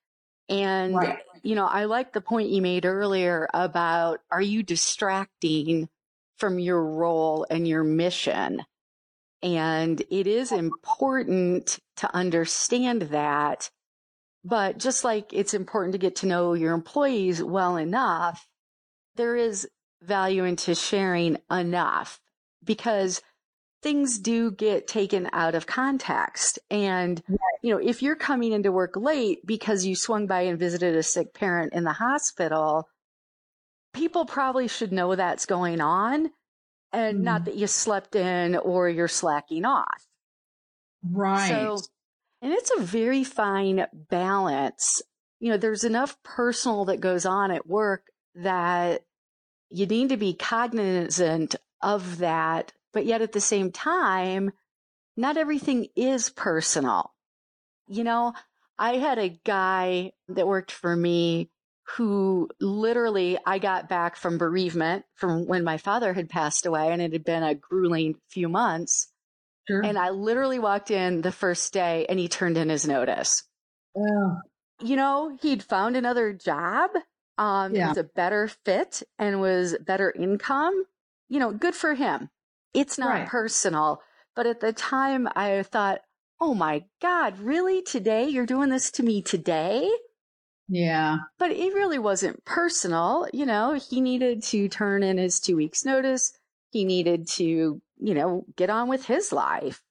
And, 0.49 0.95
right. 0.95 1.19
you 1.43 1.55
know, 1.55 1.67
I 1.67 1.87
like 1.87 2.13
the 2.13 2.21
point 2.21 2.51
you 2.51 2.63
made 2.63 2.85
earlier 2.85 3.49
about 3.53 4.21
are 4.31 4.43
you 4.43 4.63
distracting 4.63 5.89
from 6.37 6.59
your 6.59 6.85
role 6.85 7.47
and 7.51 7.67
your 7.67 7.83
mission? 7.83 8.63
And 9.43 10.01
it 10.11 10.27
is 10.27 10.53
important 10.53 11.79
to 11.97 12.15
understand 12.15 13.03
that. 13.03 13.71
But 14.45 14.79
just 14.79 15.05
like 15.05 15.33
it's 15.33 15.55
important 15.55 15.93
to 15.93 15.99
get 15.99 16.17
to 16.17 16.27
know 16.27 16.53
your 16.53 16.75
employees 16.75 17.43
well 17.43 17.77
enough, 17.77 18.47
there 19.17 19.37
is 19.37 19.67
value 20.03 20.45
into 20.45 20.75
sharing 20.75 21.39
enough 21.51 22.21
because 22.63 23.23
things 23.83 24.19
do 24.19 24.51
get 24.51 24.87
taken 24.87 25.29
out 25.33 25.55
of 25.55 25.67
context. 25.67 26.59
And, 26.71 27.23
you 27.63 27.73
know, 27.73 27.81
if 27.81 28.03
you're 28.03 28.17
coming 28.17 28.53
into 28.53 28.73
work 28.73 28.97
late 28.97 29.47
because 29.47 29.85
you 29.87 29.97
swung 29.97 30.27
by 30.27 30.43
and 30.43 30.59
visited 30.59 30.97
a 30.97 31.03
sick 31.03 31.35
parent 31.35 31.73
in 31.73 31.85
the 31.85 31.93
hospital, 31.93 32.89
people 33.93 34.25
probably 34.25 34.69
should 34.69 34.93
know 34.93 35.15
that's 35.15 35.47
going 35.47 35.81
on 35.81 36.31
and 36.93 37.21
mm. 37.21 37.23
not 37.23 37.45
that 37.45 37.57
you 37.57 37.67
slept 37.67 38.15
in 38.15 38.57
or 38.57 38.89
you're 38.89 39.09
slacking 39.09 39.65
off. 39.65 40.07
Right. 41.03 41.49
So, 41.49 41.79
and 42.45 42.53
it's 42.53 42.71
a 42.77 42.83
very 42.83 43.25
fine 43.25 43.87
balance. 44.11 45.03
You 45.41 45.51
know, 45.51 45.57
there's 45.57 45.83
enough 45.83 46.23
personal 46.23 46.85
that 46.85 47.01
goes 47.01 47.27
on 47.27 47.51
at 47.51 47.67
work 47.67 48.05
that 48.37 49.03
you 49.71 49.87
need 49.87 50.11
to 50.11 50.17
be 50.17 50.35
cognizant 50.35 51.57
of 51.83 52.19
that 52.19 52.73
but 52.95 53.05
yet 53.05 53.21
at 53.21 53.33
the 53.33 53.41
same 53.41 53.73
time, 53.73 54.53
not 55.17 55.37
everything 55.37 55.89
is 55.97 56.31
personal. 56.31 57.13
You 57.87 58.05
know, 58.05 58.33
I 58.79 58.97
had 58.97 59.19
a 59.19 59.37
guy 59.45 60.13
that 60.29 60.47
worked 60.47 60.71
for 60.71 60.97
me 60.97 61.51
who 61.97 62.49
literally 62.61 63.37
I 63.45 63.59
got 63.59 63.91
back 63.91 64.17
from 64.17 64.39
bereavement 64.39 65.05
from 65.17 65.47
when 65.47 65.65
my 65.65 65.77
father 65.77 66.15
had 66.15 66.31
passed 66.31 66.65
away 66.65 66.91
and 66.91 67.03
it 67.03 67.13
had 67.13 67.25
been 67.25 67.43
a 67.43 67.55
grueling 67.55 68.15
few 68.31 68.49
months. 68.49 69.09
Sure. 69.69 69.83
And 69.83 69.99
I 69.99 70.11
literally 70.11 70.59
walked 70.59 70.91
in 70.91 71.23
the 71.23 71.33
first 71.33 71.73
day 71.73 72.07
and 72.09 72.19
he 72.19 72.29
turned 72.29 72.59
in 72.59 72.69
his 72.69 72.87
notice. 72.87 73.43
Yeah. 73.97 74.35
You 74.83 74.97
know, 74.97 75.37
he'd 75.41 75.63
found 75.63 75.97
another 75.97 76.33
job. 76.33 76.91
Um, 77.39 77.75
yeah. 77.75 77.87
it 77.87 77.89
was 77.91 77.99
a 77.99 78.05
better 78.05 78.49
fit 78.65 79.03
and 79.19 79.41
was 79.41 79.77
better 79.81 80.13
income. 80.17 80.85
You 81.29 81.41
know, 81.41 81.53
good 81.53 81.75
for 81.75 81.95
him. 81.95 82.29
It's 82.75 82.99
not 82.99 83.09
right. 83.09 83.29
personal. 83.29 84.01
But 84.37 84.47
at 84.47 84.61
the 84.61 84.73
time, 84.73 85.29
I 85.35 85.63
thought, 85.63 86.01
oh 86.41 86.55
my 86.55 86.85
God, 87.01 87.39
really? 87.39 87.83
Today? 87.83 88.29
You're 88.29 88.47
doing 88.47 88.69
this 88.69 88.91
to 88.93 89.03
me 89.03 89.23
today? 89.23 89.89
Yeah. 90.69 91.19
But 91.39 91.53
it 91.53 91.75
really 91.75 91.99
wasn't 91.99 92.45
personal. 92.45 93.29
You 93.33 93.47
know, 93.47 93.75
he 93.75 94.01
needed 94.01 94.43
to 94.45 94.69
turn 94.69 95.03
in 95.03 95.19
his 95.19 95.41
two 95.41 95.57
weeks' 95.57 95.85
notice. 95.85 96.33
He 96.71 96.85
needed 96.85 97.29
to, 97.29 97.81
you 98.05 98.15
know, 98.15 98.45
get 98.57 98.71
on 98.71 98.89
with 98.89 99.07
his 99.07 99.33
life. 99.33 99.83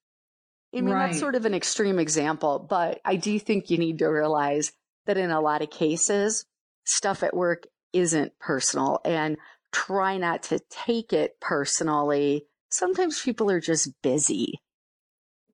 I 0.76 0.82
mean, 0.82 0.94
right. 0.94 1.08
that's 1.08 1.20
sort 1.20 1.36
of 1.36 1.46
an 1.46 1.54
extreme 1.54 2.00
example, 2.00 2.60
but 2.60 3.00
I 3.06 3.16
do 3.16 3.38
think 3.40 3.70
you 3.70 3.78
need 3.78 4.00
to 4.00 4.08
realize 4.08 4.72
that 5.06 5.18
in 5.18 5.30
a 5.30 5.42
lot 5.42 5.62
of 5.62 5.70
cases, 5.70 6.46
stuff 6.86 7.24
at 7.24 7.36
work 7.36 7.68
isn't 7.92 8.38
personal 8.40 9.00
and 9.06 9.38
try 9.72 10.18
not 10.18 10.44
to 10.44 10.60
take 10.70 11.14
it 11.14 11.40
personally 11.40 12.48
sometimes 12.74 13.22
people 13.22 13.50
are 13.50 13.60
just 13.60 13.90
busy. 14.02 14.60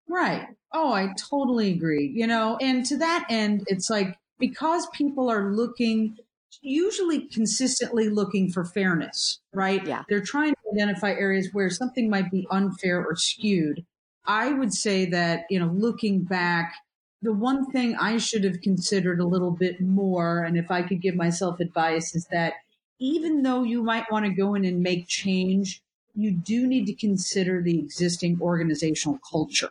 Right. 0.08 0.48
Oh, 0.74 0.94
I 0.94 1.14
totally 1.30 1.72
agree. 1.74 2.12
You 2.14 2.28
know, 2.28 2.58
and 2.60 2.86
to 2.88 2.98
that 2.98 3.26
end, 3.30 3.64
it's 3.68 3.90
like 3.90 4.18
because 4.40 4.88
people 4.94 5.30
are 5.30 5.54
looking, 5.54 6.18
usually 6.62 7.28
consistently 7.28 8.10
looking 8.10 8.52
for 8.52 8.66
fairness, 8.66 9.40
right? 9.54 9.86
Yeah. 9.86 10.04
They're 10.10 10.22
trying 10.22 10.54
to 10.54 10.72
identify 10.74 11.12
areas 11.12 11.50
where 11.54 11.70
something 11.70 12.10
might 12.10 12.32
be 12.32 12.48
unfair 12.52 13.04
or 13.06 13.16
skewed. 13.16 13.86
I 14.26 14.52
would 14.52 14.74
say 14.74 15.06
that, 15.06 15.46
you 15.50 15.60
know, 15.60 15.72
looking 15.74 16.24
back, 16.24 16.74
the 17.22 17.34
one 17.34 17.70
thing 17.72 17.96
I 17.96 18.18
should 18.18 18.44
have 18.44 18.62
considered 18.62 19.20
a 19.20 19.26
little 19.26 19.52
bit 19.52 19.82
more, 19.82 20.44
and 20.44 20.58
if 20.58 20.72
I 20.72 20.84
could 20.84 21.02
give 21.02 21.16
myself 21.16 21.60
advice, 21.60 22.16
is 22.16 22.26
that 22.32 22.54
even 23.00 23.44
though 23.44 23.64
you 23.64 23.84
might 23.84 24.12
want 24.12 24.26
to 24.26 24.32
go 24.32 24.56
in 24.56 24.66
and 24.66 24.82
make 24.82 25.08
change, 25.08 25.82
you 26.16 26.32
do 26.32 26.68
need 26.68 26.86
to 26.88 26.94
consider 26.94 27.62
the 27.62 27.80
existing 27.80 28.40
organizational 28.42 29.20
culture. 29.30 29.70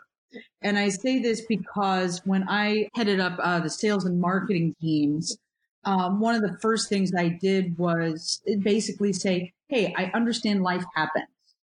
And 0.63 0.79
I 0.79 0.89
say 0.89 1.21
this 1.21 1.43
because 1.47 2.21
when 2.25 2.47
I 2.49 2.89
headed 2.95 3.21
up 3.21 3.39
uh, 3.39 3.61
the 3.61 3.71
sales 3.71 4.05
and 4.05 4.21
marketing 4.21 4.75
teams, 4.81 5.37
um, 5.85 6.21
one 6.21 6.35
of 6.35 6.43
the 6.43 6.59
first 6.61 6.89
things 6.89 7.13
I 7.17 7.29
did 7.29 7.79
was 7.79 8.43
basically 8.61 9.13
say, 9.13 9.53
Hey, 9.69 9.95
I 9.97 10.11
understand 10.15 10.63
life 10.63 10.85
happens. 10.95 11.27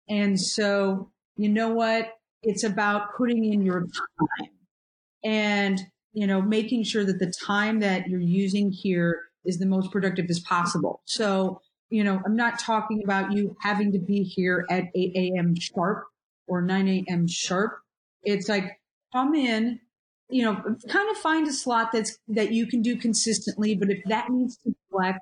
And 0.09 0.41
so, 0.41 1.11
you 1.37 1.49
know 1.49 1.71
what? 1.71 2.09
It's 2.43 2.65
about 2.65 3.17
putting 3.17 3.45
in 3.53 3.63
your 3.63 3.81
time 3.81 4.51
and, 5.25 5.81
you 6.13 6.27
know, 6.27 6.41
making 6.41 6.85
sure 6.85 7.05
that 7.05 7.19
the 7.19 7.33
time 7.45 7.81
that 7.81 8.09
you're 8.09 8.21
using 8.21 8.71
here 8.71 9.23
is 9.45 9.59
the 9.59 9.67
most 9.67 9.91
productive 9.91 10.27
as 10.31 10.41
possible. 10.41 11.03
So 11.05 11.61
you 11.91 12.05
know, 12.05 12.21
I'm 12.25 12.37
not 12.37 12.59
talking 12.59 13.03
about 13.03 13.33
you 13.33 13.57
having 13.61 13.93
to 13.93 13.99
be 13.99 14.23
here 14.23 14.67
at 14.71 14.85
8 14.95 15.13
a.m. 15.17 15.55
sharp 15.59 16.05
or 16.47 16.63
9 16.63 16.89
a.m. 16.89 17.27
sharp. 17.27 17.79
It's 18.23 18.49
like 18.49 18.81
come 19.13 19.35
in, 19.35 19.81
you 20.29 20.45
know, 20.45 20.55
kind 20.89 21.11
of 21.11 21.17
find 21.17 21.47
a 21.47 21.53
slot 21.53 21.93
that's 21.93 22.19
that 22.29 22.53
you 22.53 22.67
can 22.67 22.83
do 22.83 22.97
consistently. 22.97 23.75
But 23.75 23.91
if 23.91 24.03
that 24.07 24.31
needs 24.31 24.57
to 24.59 24.75
flex, 24.91 25.19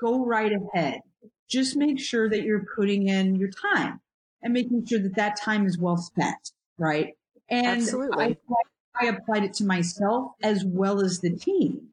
go 0.00 0.24
right 0.24 0.52
ahead. 0.52 1.00
Just 1.48 1.76
make 1.76 1.98
sure 1.98 2.28
that 2.30 2.42
you're 2.42 2.64
putting 2.76 3.08
in 3.08 3.36
your 3.36 3.50
time 3.50 4.00
and 4.42 4.52
making 4.52 4.86
sure 4.86 5.00
that 5.00 5.16
that 5.16 5.36
time 5.40 5.66
is 5.66 5.78
well 5.78 5.96
spent, 5.96 6.52
right? 6.78 7.14
And 7.48 7.82
Absolutely. 7.82 8.24
I, 8.24 8.36
I 9.00 9.06
applied 9.06 9.44
it 9.44 9.54
to 9.54 9.64
myself 9.64 10.32
as 10.42 10.64
well 10.64 11.00
as 11.04 11.20
the 11.20 11.30
team. 11.30 11.88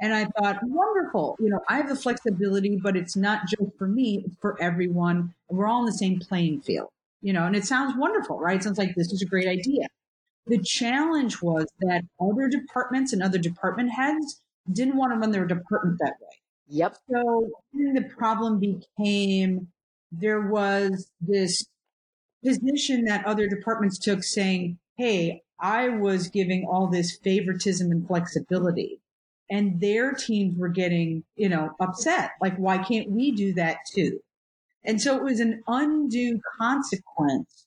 And 0.00 0.12
I 0.12 0.24
thought, 0.24 0.58
wonderful. 0.62 1.36
You 1.38 1.50
know, 1.50 1.60
I 1.68 1.76
have 1.76 1.88
the 1.88 1.96
flexibility, 1.96 2.76
but 2.82 2.96
it's 2.96 3.14
not 3.14 3.42
just 3.48 3.76
for 3.78 3.86
me, 3.86 4.24
it's 4.26 4.36
for 4.40 4.60
everyone. 4.60 5.34
We're 5.48 5.66
all 5.66 5.80
in 5.80 5.86
the 5.86 5.92
same 5.92 6.18
playing 6.18 6.62
field, 6.62 6.88
you 7.22 7.32
know, 7.32 7.44
and 7.44 7.54
it 7.54 7.64
sounds 7.64 7.94
wonderful, 7.96 8.40
right? 8.40 8.56
It 8.56 8.64
sounds 8.64 8.78
like 8.78 8.94
this 8.96 9.12
is 9.12 9.22
a 9.22 9.26
great 9.26 9.46
idea. 9.46 9.86
The 10.46 10.58
challenge 10.62 11.40
was 11.40 11.66
that 11.80 12.04
other 12.20 12.48
departments 12.48 13.12
and 13.12 13.22
other 13.22 13.38
department 13.38 13.92
heads 13.92 14.42
didn't 14.70 14.96
want 14.96 15.12
to 15.12 15.18
run 15.18 15.30
their 15.30 15.46
department 15.46 15.98
that 16.00 16.14
way. 16.20 16.28
Yep. 16.68 16.96
So 17.10 17.50
the 17.72 18.08
problem 18.16 18.58
became 18.58 19.68
there 20.12 20.40
was 20.40 21.10
this 21.20 21.64
position 22.44 23.04
that 23.04 23.24
other 23.26 23.48
departments 23.48 23.98
took 23.98 24.22
saying, 24.22 24.78
Hey, 24.96 25.42
I 25.58 25.88
was 25.88 26.28
giving 26.28 26.66
all 26.66 26.88
this 26.88 27.16
favoritism 27.16 27.90
and 27.90 28.06
flexibility 28.06 29.00
and 29.50 29.80
their 29.80 30.12
teams 30.12 30.58
were 30.58 30.68
getting, 30.68 31.24
you 31.36 31.48
know, 31.48 31.74
upset. 31.80 32.32
Like, 32.40 32.56
why 32.56 32.78
can't 32.78 33.10
we 33.10 33.30
do 33.30 33.52
that 33.54 33.78
too? 33.94 34.20
And 34.84 35.00
so 35.00 35.16
it 35.16 35.22
was 35.22 35.40
an 35.40 35.62
undue 35.66 36.40
consequence 36.58 37.66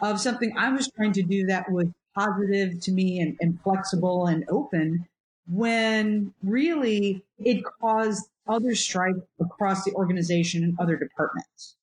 of 0.00 0.20
something 0.20 0.54
I 0.56 0.70
was 0.72 0.90
trying 0.96 1.12
to 1.12 1.22
do 1.22 1.46
that 1.46 1.70
was 1.70 1.86
positive 2.20 2.80
to 2.80 2.92
me 2.92 3.20
and, 3.20 3.36
and 3.40 3.60
flexible 3.62 4.26
and 4.26 4.44
open 4.48 5.06
when 5.48 6.32
really 6.42 7.24
it 7.38 7.64
caused 7.80 8.28
other 8.46 8.74
strife 8.74 9.16
across 9.40 9.84
the 9.84 9.92
organization 9.92 10.62
and 10.64 10.76
other 10.78 10.96
departments. 10.96 11.76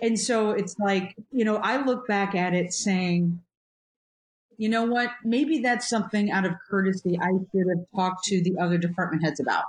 And 0.00 0.18
so 0.18 0.50
it's 0.50 0.78
like, 0.78 1.14
you 1.30 1.44
know, 1.44 1.56
I 1.56 1.84
look 1.84 2.06
back 2.06 2.34
at 2.34 2.54
it 2.54 2.72
saying, 2.72 3.40
you 4.56 4.68
know 4.68 4.84
what? 4.84 5.10
Maybe 5.24 5.58
that's 5.58 5.88
something 5.88 6.30
out 6.30 6.44
of 6.44 6.52
courtesy 6.68 7.18
I 7.20 7.30
should 7.50 7.66
have 7.68 7.86
talked 7.94 8.24
to 8.26 8.42
the 8.42 8.56
other 8.60 8.78
department 8.78 9.24
heads 9.24 9.40
about, 9.40 9.64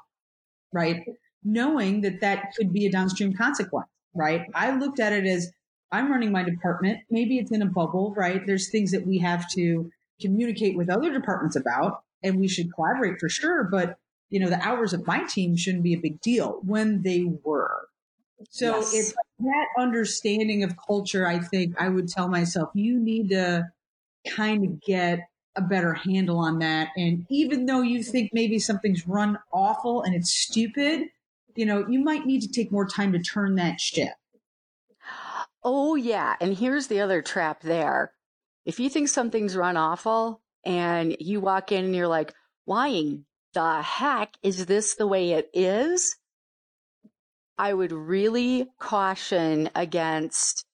right? 0.72 1.04
Knowing 1.44 2.02
that 2.02 2.22
that 2.22 2.54
could 2.56 2.72
be 2.72 2.86
a 2.86 2.92
downstream 2.92 3.34
consequence, 3.34 3.90
right? 4.14 4.46
I 4.54 4.76
looked 4.78 5.00
at 5.00 5.14
it 5.14 5.26
as 5.26 5.52
I'm 5.92 6.12
running 6.12 6.32
my 6.32 6.44
department. 6.44 7.00
Maybe 7.10 7.38
it's 7.38 7.52
in 7.52 7.62
a 7.62 7.68
bubble, 7.68 8.14
right? 8.16 8.46
There's 8.46 8.70
things 8.70 8.92
that 8.92 9.08
we 9.08 9.20
have 9.20 9.50
to 9.52 9.92
communicate 10.20 10.78
with 10.78 10.90
other 10.90 11.12
departments 11.12 11.56
about, 11.56 12.04
and 12.24 12.40
we 12.40 12.48
should 12.48 12.74
collaborate 12.74 13.20
for 13.20 13.30
sure. 13.30 13.64
But, 13.64 13.98
you 14.30 14.40
know, 14.40 14.50
the 14.50 14.62
hours 14.66 14.94
of 14.94 15.06
my 15.08 15.24
team 15.24 15.56
shouldn't 15.56 15.84
be 15.84 15.94
a 15.94 16.00
big 16.00 16.22
deal 16.22 16.60
when 16.64 17.02
they 17.04 17.26
were. 17.44 17.88
So 18.50 18.78
yes. 18.78 18.94
it's 18.94 19.14
that 19.40 19.66
understanding 19.78 20.64
of 20.64 20.76
culture. 20.78 21.28
I 21.28 21.40
think 21.40 21.76
I 21.80 21.90
would 21.90 22.10
tell 22.10 22.28
myself, 22.28 22.70
you 22.74 23.00
need 23.00 23.30
to 23.30 23.68
kind 24.28 24.66
of 24.66 24.82
get 24.82 25.20
a 25.56 25.62
better 25.62 25.94
handle 25.94 26.38
on 26.38 26.60
that. 26.60 26.90
And 26.98 27.26
even 27.30 27.66
though 27.66 27.82
you 27.82 28.04
think 28.04 28.32
maybe 28.34 28.60
something's 28.60 29.08
run 29.08 29.40
awful 29.54 30.02
and 30.02 30.14
it's 30.14 30.32
stupid, 30.32 31.04
you 31.56 31.66
know, 31.66 31.86
you 31.88 32.04
might 32.04 32.26
need 32.26 32.42
to 32.42 32.50
take 32.50 32.72
more 32.72 32.86
time 32.86 33.14
to 33.14 33.20
turn 33.20 33.56
that 33.56 33.80
ship. 33.80 34.14
Oh, 35.64 35.96
yeah. 35.96 36.36
And 36.42 36.58
here's 36.58 36.88
the 36.88 37.00
other 37.00 37.22
trap 37.22 37.62
there. 37.62 38.12
If 38.66 38.80
you 38.80 38.90
think 38.90 39.10
something's 39.10 39.56
run 39.56 39.78
awful 39.78 40.42
and 40.64 41.16
you 41.20 41.40
walk 41.40 41.72
in 41.72 41.86
and 41.86 41.96
you're 41.96 42.08
like, 42.08 42.34
why 42.66 42.88
in 42.88 43.26
the 43.54 43.82
heck 43.82 44.34
is 44.42 44.66
this 44.66 44.96
the 44.96 45.08
way 45.08 45.32
it 45.32 45.50
is? 45.54 46.18
I 47.58 47.74
would 47.74 47.92
really 47.92 48.68
caution 48.80 49.70
against 49.76 50.66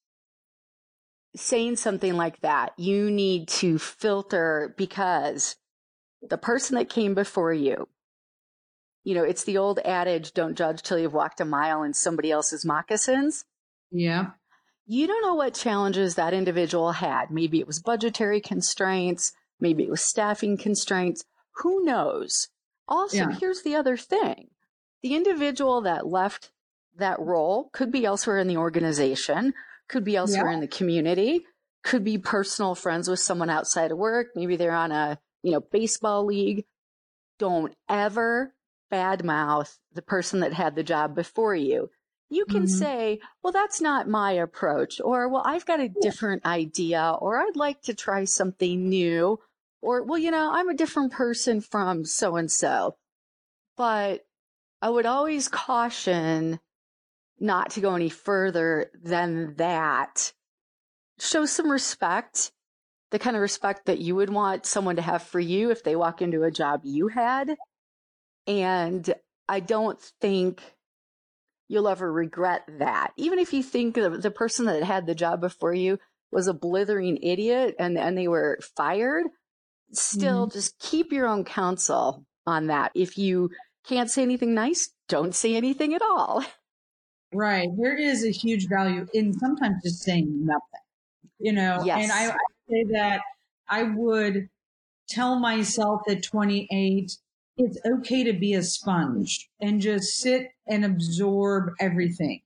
saying 1.35 1.75
something 1.75 2.15
like 2.15 2.41
that. 2.41 2.73
You 2.77 3.11
need 3.11 3.47
to 3.49 3.77
filter 3.77 4.73
because 4.77 5.55
the 6.21 6.37
person 6.37 6.77
that 6.77 6.89
came 6.89 7.13
before 7.13 7.53
you, 7.53 7.87
you 9.03 9.15
know, 9.15 9.23
it's 9.23 9.43
the 9.43 9.57
old 9.57 9.79
adage, 9.79 10.33
don't 10.33 10.55
judge 10.57 10.81
till 10.81 10.97
you've 10.97 11.13
walked 11.13 11.41
a 11.41 11.45
mile 11.45 11.83
in 11.83 11.93
somebody 11.93 12.31
else's 12.31 12.65
moccasins. 12.65 13.45
Yeah. 13.91 14.31
You 14.85 15.07
don't 15.07 15.21
know 15.21 15.35
what 15.35 15.53
challenges 15.53 16.15
that 16.15 16.33
individual 16.33 16.93
had. 16.93 17.31
Maybe 17.31 17.59
it 17.59 17.67
was 17.67 17.81
budgetary 17.81 18.41
constraints. 18.41 19.33
Maybe 19.59 19.83
it 19.83 19.89
was 19.89 20.01
staffing 20.01 20.57
constraints. 20.57 21.23
Who 21.57 21.83
knows? 21.83 22.49
Also, 22.87 23.17
yeah. 23.17 23.37
here's 23.39 23.61
the 23.61 23.75
other 23.75 23.95
thing. 23.95 24.47
The 25.03 25.15
individual 25.15 25.81
that 25.81 26.07
left 26.07 26.51
that 26.97 27.19
role 27.19 27.69
could 27.71 27.91
be 27.91 28.05
elsewhere 28.05 28.39
in 28.39 28.47
the 28.47 28.57
organization, 28.57 29.53
could 29.87 30.03
be 30.03 30.15
elsewhere 30.15 30.49
yeah. 30.49 30.55
in 30.55 30.59
the 30.59 30.67
community, 30.67 31.45
could 31.83 32.03
be 32.03 32.17
personal 32.17 32.75
friends 32.75 33.09
with 33.09 33.19
someone 33.19 33.49
outside 33.49 33.91
of 33.91 33.97
work. 33.97 34.27
Maybe 34.35 34.55
they're 34.55 34.71
on 34.71 34.91
a, 34.91 35.19
you 35.41 35.51
know, 35.51 35.61
baseball 35.61 36.25
league. 36.25 36.65
Don't 37.39 37.73
ever 37.89 38.53
badmouth 38.91 39.77
the 39.93 40.01
person 40.01 40.41
that 40.41 40.53
had 40.53 40.75
the 40.75 40.83
job 40.83 41.15
before 41.15 41.55
you. 41.55 41.89
You 42.33 42.45
can 42.45 42.63
mm-hmm. 42.63 42.79
say, 42.79 43.19
well, 43.43 43.51
that's 43.51 43.81
not 43.81 44.07
my 44.07 44.31
approach, 44.31 45.01
or, 45.03 45.27
well, 45.27 45.43
I've 45.45 45.65
got 45.65 45.81
a 45.81 45.91
different 46.01 46.45
idea, 46.45 47.17
or 47.19 47.37
I'd 47.37 47.57
like 47.57 47.81
to 47.83 47.93
try 47.93 48.23
something 48.23 48.87
new, 48.87 49.37
or, 49.81 50.03
well, 50.03 50.17
you 50.17 50.31
know, 50.31 50.49
I'm 50.49 50.69
a 50.69 50.73
different 50.73 51.11
person 51.11 51.59
from 51.59 52.05
so 52.05 52.37
and 52.37 52.49
so. 52.49 52.95
But 53.75 54.21
I 54.81 54.89
would 54.89 55.05
always 55.05 55.49
caution 55.49 56.61
not 57.37 57.71
to 57.71 57.81
go 57.81 57.95
any 57.95 58.07
further 58.07 58.89
than 59.03 59.55
that. 59.55 60.31
Show 61.19 61.45
some 61.45 61.69
respect, 61.69 62.53
the 63.09 63.19
kind 63.19 63.35
of 63.35 63.41
respect 63.41 63.87
that 63.87 63.99
you 63.99 64.15
would 64.15 64.29
want 64.29 64.65
someone 64.65 64.95
to 64.95 65.01
have 65.01 65.23
for 65.23 65.41
you 65.41 65.69
if 65.69 65.83
they 65.83 65.97
walk 65.97 66.21
into 66.21 66.43
a 66.43 66.51
job 66.51 66.81
you 66.85 67.09
had. 67.09 67.57
And 68.47 69.13
I 69.49 69.59
don't 69.59 69.99
think 70.21 70.61
you'll 71.71 71.87
ever 71.87 72.11
regret 72.11 72.63
that. 72.79 73.13
Even 73.15 73.39
if 73.39 73.53
you 73.53 73.63
think 73.63 73.95
the, 73.95 74.09
the 74.09 74.29
person 74.29 74.65
that 74.65 74.83
had 74.83 75.05
the 75.05 75.15
job 75.15 75.39
before 75.39 75.73
you 75.73 75.97
was 76.29 76.47
a 76.47 76.53
blithering 76.53 77.17
idiot 77.23 77.75
and, 77.79 77.97
and 77.97 78.17
they 78.17 78.27
were 78.27 78.59
fired, 78.75 79.23
still 79.93 80.47
mm-hmm. 80.47 80.53
just 80.53 80.77
keep 80.79 81.13
your 81.13 81.27
own 81.27 81.45
counsel 81.45 82.25
on 82.45 82.67
that. 82.67 82.91
If 82.93 83.17
you 83.17 83.51
can't 83.87 84.11
say 84.11 84.21
anything 84.21 84.53
nice, 84.53 84.89
don't 85.07 85.33
say 85.33 85.55
anything 85.55 85.93
at 85.95 86.01
all. 86.01 86.43
Right. 87.33 87.69
There 87.81 87.95
is 87.95 88.25
a 88.25 88.29
huge 88.29 88.67
value 88.67 89.07
in 89.13 89.31
sometimes 89.31 89.81
just 89.85 90.01
saying 90.01 90.27
nothing, 90.45 90.83
you 91.39 91.53
know, 91.53 91.81
yes. 91.85 92.03
and 92.03 92.11
I, 92.11 92.25
I 92.33 92.37
say 92.69 92.83
that 92.91 93.21
I 93.69 93.83
would 93.83 94.49
tell 95.07 95.39
myself 95.39 96.01
at 96.09 96.23
28, 96.23 97.17
it's 97.57 97.77
okay 97.85 98.23
to 98.23 98.33
be 98.33 98.53
a 98.53 98.63
sponge 98.63 99.49
and 99.59 99.81
just 99.81 100.17
sit 100.17 100.49
and 100.67 100.85
absorb 100.85 101.73
everything. 101.79 102.41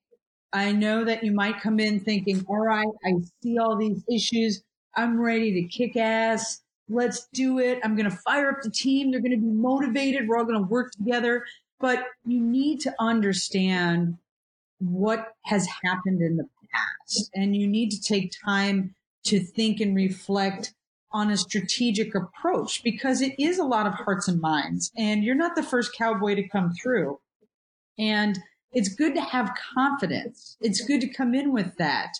I 0.53 0.71
know 0.71 1.03
that 1.03 1.23
you 1.23 1.31
might 1.31 1.59
come 1.59 1.79
in 1.79 1.99
thinking, 1.99 2.45
all 2.47 2.59
right, 2.59 2.87
I 3.05 3.13
see 3.43 3.57
all 3.57 3.77
these 3.77 4.03
issues. 4.11 4.63
I'm 4.95 5.19
ready 5.19 5.53
to 5.53 5.67
kick 5.67 5.97
ass. 5.97 6.61
Let's 6.87 7.27
do 7.33 7.59
it. 7.59 7.79
I'm 7.83 7.95
going 7.95 8.09
to 8.09 8.17
fire 8.17 8.51
up 8.51 8.61
the 8.63 8.71
team. 8.71 9.11
They're 9.11 9.19
going 9.19 9.31
to 9.31 9.37
be 9.37 9.51
motivated. 9.51 10.27
We're 10.27 10.37
all 10.37 10.45
going 10.45 10.61
to 10.61 10.67
work 10.67 10.91
together. 10.93 11.43
But 11.79 12.05
you 12.25 12.39
need 12.39 12.79
to 12.81 12.93
understand 12.99 14.17
what 14.79 15.33
has 15.45 15.67
happened 15.83 16.21
in 16.21 16.37
the 16.37 16.47
past. 16.71 17.29
And 17.33 17.55
you 17.55 17.67
need 17.67 17.89
to 17.91 18.01
take 18.01 18.31
time 18.45 18.95
to 19.25 19.39
think 19.39 19.81
and 19.81 19.95
reflect 19.95 20.73
on 21.15 21.31
a 21.31 21.37
strategic 21.37 22.13
approach 22.13 22.83
because 22.83 23.21
it 23.21 23.33
is 23.39 23.57
a 23.57 23.63
lot 23.63 23.87
of 23.87 23.93
hearts 23.93 24.27
and 24.27 24.41
minds. 24.41 24.91
And 24.97 25.23
you're 25.23 25.33
not 25.33 25.55
the 25.55 25.63
first 25.63 25.95
cowboy 25.97 26.35
to 26.35 26.47
come 26.49 26.73
through. 26.73 27.19
And 27.97 28.37
it's 28.73 28.89
good 28.89 29.15
to 29.15 29.21
have 29.21 29.55
confidence. 29.73 30.57
It's 30.59 30.85
good 30.85 30.99
to 30.99 31.07
come 31.07 31.33
in 31.33 31.53
with 31.53 31.77
that. 31.77 32.11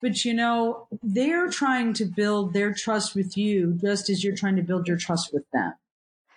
But 0.00 0.24
you 0.24 0.32
know, 0.32 0.88
they're 1.02 1.50
trying 1.50 1.92
to 1.94 2.06
build 2.06 2.54
their 2.54 2.72
trust 2.72 3.14
with 3.14 3.36
you 3.36 3.78
just 3.82 4.08
as 4.08 4.24
you're 4.24 4.34
trying 4.34 4.56
to 4.56 4.62
build 4.62 4.88
your 4.88 4.96
trust 4.96 5.34
with 5.34 5.44
them. 5.52 5.74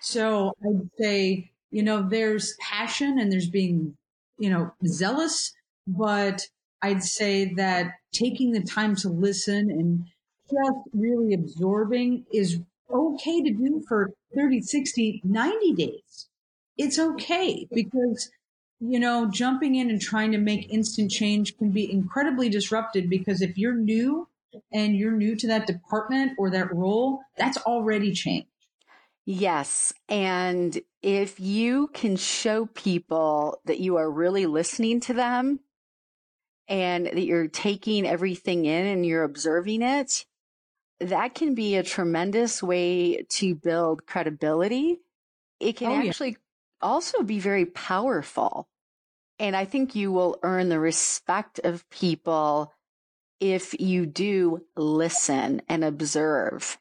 So 0.02 0.52
I'd 0.62 0.90
say, 1.00 1.52
you 1.72 1.84
know, 1.84 2.02
there's 2.02 2.58
passion 2.60 3.18
and 3.18 3.32
there's 3.32 3.50
being 3.50 3.96
you 4.38 4.50
know, 4.50 4.74
zealous, 4.86 5.54
but 5.88 6.48
I'd 6.82 7.04
say 7.04 7.54
that 7.56 7.94
taking 8.14 8.52
the 8.52 8.62
time 8.62 8.96
to 8.98 9.10
listen 9.10 9.70
and 9.70 10.06
just 10.54 10.88
really 10.94 11.34
absorbing 11.34 12.26
is 12.32 12.60
okay 12.92 13.42
to 13.42 13.52
do 13.52 13.84
for 13.88 14.12
30, 14.36 14.62
60, 14.62 15.22
90 15.24 15.74
days. 15.74 16.28
It's 16.78 16.98
okay 17.00 17.68
because, 17.72 18.32
you 18.80 19.00
know, 19.00 19.30
jumping 19.30 19.76
in 19.76 19.90
and 19.90 20.02
trying 20.02 20.32
to 20.32 20.38
make 20.38 20.72
instant 20.72 21.12
change 21.12 21.58
can 21.58 21.72
be 21.72 21.92
incredibly 21.92 22.50
disrupted 22.50 23.10
because 23.10 23.42
if 23.42 23.58
you're 23.58 23.76
new 23.76 24.28
and 24.72 24.96
you're 24.96 25.12
new 25.12 25.36
to 25.36 25.48
that 25.48 25.68
department 25.68 26.34
or 26.38 26.50
that 26.50 26.74
role, 26.74 27.22
that's 27.38 27.58
already 27.58 28.12
changed. 28.12 28.48
Yes. 29.26 29.94
And 30.10 30.80
if 31.02 31.40
you 31.40 31.90
can 31.94 32.18
show 32.18 32.66
people 32.66 33.60
that 33.66 33.80
you 33.80 33.96
are 33.98 34.12
really 34.12 34.46
listening 34.46 35.00
to 35.02 35.14
them 35.14 35.60
and 36.68 37.06
that 37.06 37.24
you're 37.24 37.48
taking 37.48 38.06
everything 38.06 38.66
in 38.66 38.86
and 38.86 39.06
you're 39.06 39.24
observing 39.24 39.82
it, 39.82 40.26
that 41.10 41.36
can 41.36 41.56
be 41.56 41.76
a 41.76 41.84
tremendous 41.84 42.62
way 42.62 43.26
to 43.30 43.56
build 43.56 44.06
credibility. 44.06 45.00
It 45.60 45.78
can 45.78 45.92
oh, 45.92 46.08
actually 46.08 46.32
yeah. 46.32 46.36
also 46.82 47.24
be 47.24 47.40
very 47.40 47.66
powerful. 47.66 48.68
And 49.40 49.56
I 49.56 49.66
think 49.66 49.96
you 49.96 50.12
will 50.12 50.38
earn 50.44 50.70
the 50.70 50.80
respect 50.80 51.60
of 51.64 51.90
people 51.90 52.74
if 53.40 53.80
you 53.80 54.06
do 54.06 54.64
listen 54.76 55.62
and 55.68 55.84
observe. 55.84 56.78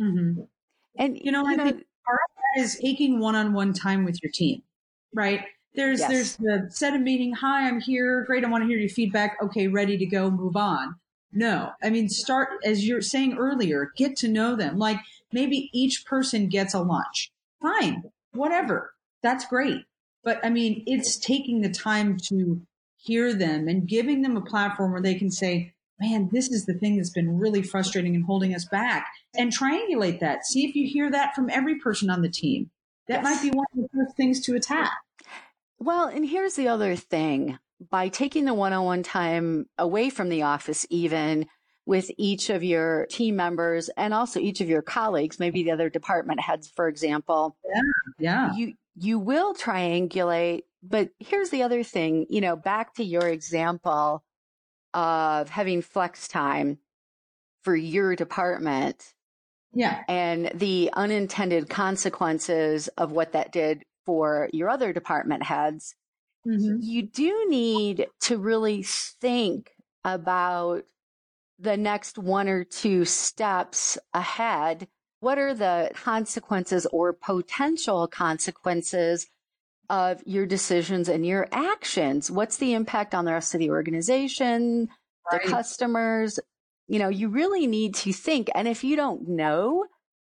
Mm-hmm. 0.00 0.42
And 0.98 1.18
you 1.20 1.32
know, 1.32 1.42
you 1.42 1.52
I 1.52 1.56
know, 1.56 1.64
think 1.64 1.84
part 2.06 2.20
of 2.28 2.36
that 2.56 2.62
is 2.62 2.78
taking 2.78 3.18
one-on-one 3.18 3.72
time 3.72 4.04
with 4.04 4.22
your 4.22 4.30
team, 4.32 4.62
right? 5.14 5.44
There's 5.74 6.00
yes. 6.00 6.10
there's 6.10 6.36
the 6.36 6.66
set 6.70 6.94
a 6.94 6.98
meeting. 6.98 7.32
Hi, 7.34 7.66
I'm 7.66 7.80
here. 7.80 8.24
Great, 8.24 8.44
I 8.44 8.48
want 8.48 8.62
to 8.62 8.68
hear 8.68 8.78
your 8.78 8.88
feedback. 8.88 9.36
Okay, 9.42 9.68
ready 9.68 9.96
to 9.98 10.06
go. 10.06 10.30
Move 10.30 10.56
on. 10.56 10.94
No, 11.32 11.72
I 11.82 11.90
mean, 11.90 12.08
start 12.08 12.48
as 12.64 12.86
you're 12.86 13.02
saying 13.02 13.36
earlier. 13.36 13.92
Get 13.96 14.16
to 14.18 14.28
know 14.28 14.56
them. 14.56 14.78
Like 14.78 14.98
maybe 15.32 15.70
each 15.72 16.04
person 16.06 16.48
gets 16.48 16.74
a 16.74 16.80
lunch. 16.80 17.30
Fine, 17.60 18.04
whatever. 18.32 18.94
That's 19.22 19.46
great. 19.46 19.84
But 20.24 20.44
I 20.44 20.50
mean, 20.50 20.82
it's 20.86 21.16
taking 21.16 21.60
the 21.60 21.70
time 21.70 22.18
to 22.28 22.60
hear 22.96 23.34
them 23.34 23.68
and 23.68 23.86
giving 23.86 24.22
them 24.22 24.36
a 24.36 24.42
platform 24.42 24.92
where 24.92 25.02
they 25.02 25.14
can 25.14 25.30
say, 25.30 25.74
man, 26.00 26.28
this 26.32 26.50
is 26.50 26.66
the 26.66 26.74
thing 26.74 26.96
that's 26.96 27.10
been 27.10 27.38
really 27.38 27.62
frustrating 27.62 28.14
and 28.14 28.24
holding 28.24 28.54
us 28.54 28.64
back. 28.64 29.06
And 29.36 29.52
triangulate 29.52 30.20
that. 30.20 30.46
See 30.46 30.66
if 30.66 30.74
you 30.74 30.88
hear 30.88 31.10
that 31.10 31.34
from 31.34 31.50
every 31.50 31.78
person 31.78 32.10
on 32.10 32.22
the 32.22 32.28
team. 32.28 32.70
That 33.08 33.22
yes. 33.22 33.24
might 33.24 33.42
be 33.42 33.56
one 33.56 33.66
of 33.72 33.82
the 33.82 33.88
first 33.94 34.16
things 34.16 34.40
to 34.42 34.54
attack. 34.54 34.92
Well, 35.78 36.06
and 36.06 36.28
here's 36.28 36.56
the 36.56 36.68
other 36.68 36.96
thing 36.96 37.58
by 37.90 38.08
taking 38.08 38.44
the 38.44 38.54
one 38.54 38.72
on 38.72 38.84
one 38.84 39.02
time 39.02 39.66
away 39.78 40.10
from 40.10 40.28
the 40.28 40.42
office, 40.42 40.86
even 40.90 41.46
with 41.86 42.10
each 42.18 42.50
of 42.50 42.62
your 42.62 43.06
team 43.06 43.36
members 43.36 43.88
and 43.96 44.12
also 44.12 44.40
each 44.40 44.60
of 44.60 44.68
your 44.68 44.82
colleagues, 44.82 45.38
maybe 45.38 45.62
the 45.62 45.70
other 45.70 45.88
department 45.88 46.40
heads, 46.40 46.70
for 46.74 46.88
example. 46.88 47.56
Yeah. 47.64 47.80
Yeah. 48.18 48.54
You, 48.54 48.74
you 48.94 49.18
will 49.18 49.54
triangulate. 49.54 50.62
But 50.82 51.10
here's 51.18 51.50
the 51.50 51.62
other 51.62 51.82
thing, 51.82 52.26
you 52.28 52.40
know, 52.40 52.56
back 52.56 52.94
to 52.94 53.04
your 53.04 53.26
example 53.26 54.22
of 54.94 55.48
having 55.48 55.82
flex 55.82 56.28
time 56.28 56.78
for 57.62 57.74
your 57.74 58.14
department, 58.16 59.14
Yeah. 59.72 60.02
And 60.08 60.50
the 60.54 60.90
unintended 60.92 61.68
consequences 61.68 62.88
of 62.96 63.12
what 63.12 63.32
that 63.32 63.52
did 63.52 63.84
for 64.06 64.48
your 64.52 64.68
other 64.70 64.92
department 64.92 65.42
heads. 65.42 65.94
Mm-hmm. 66.48 66.78
You 66.80 67.02
do 67.02 67.46
need 67.48 68.06
to 68.22 68.38
really 68.38 68.82
think 68.82 69.72
about 70.04 70.84
the 71.58 71.76
next 71.76 72.18
one 72.18 72.48
or 72.48 72.64
two 72.64 73.04
steps 73.04 73.98
ahead. 74.14 74.88
What 75.20 75.38
are 75.38 75.54
the 75.54 75.90
consequences 75.94 76.86
or 76.92 77.12
potential 77.12 78.06
consequences 78.06 79.26
of 79.90 80.22
your 80.24 80.46
decisions 80.46 81.08
and 81.08 81.26
your 81.26 81.48
actions? 81.50 82.30
What's 82.30 82.58
the 82.58 82.74
impact 82.74 83.14
on 83.14 83.24
the 83.24 83.32
rest 83.32 83.54
of 83.54 83.58
the 83.58 83.70
organization, 83.70 84.88
right. 85.30 85.42
the 85.42 85.48
customers? 85.48 86.38
You 86.86 87.00
know, 87.00 87.08
you 87.08 87.28
really 87.28 87.66
need 87.66 87.94
to 87.96 88.12
think. 88.12 88.48
And 88.54 88.68
if 88.68 88.84
you 88.84 88.96
don't 88.96 89.28
know, 89.28 89.86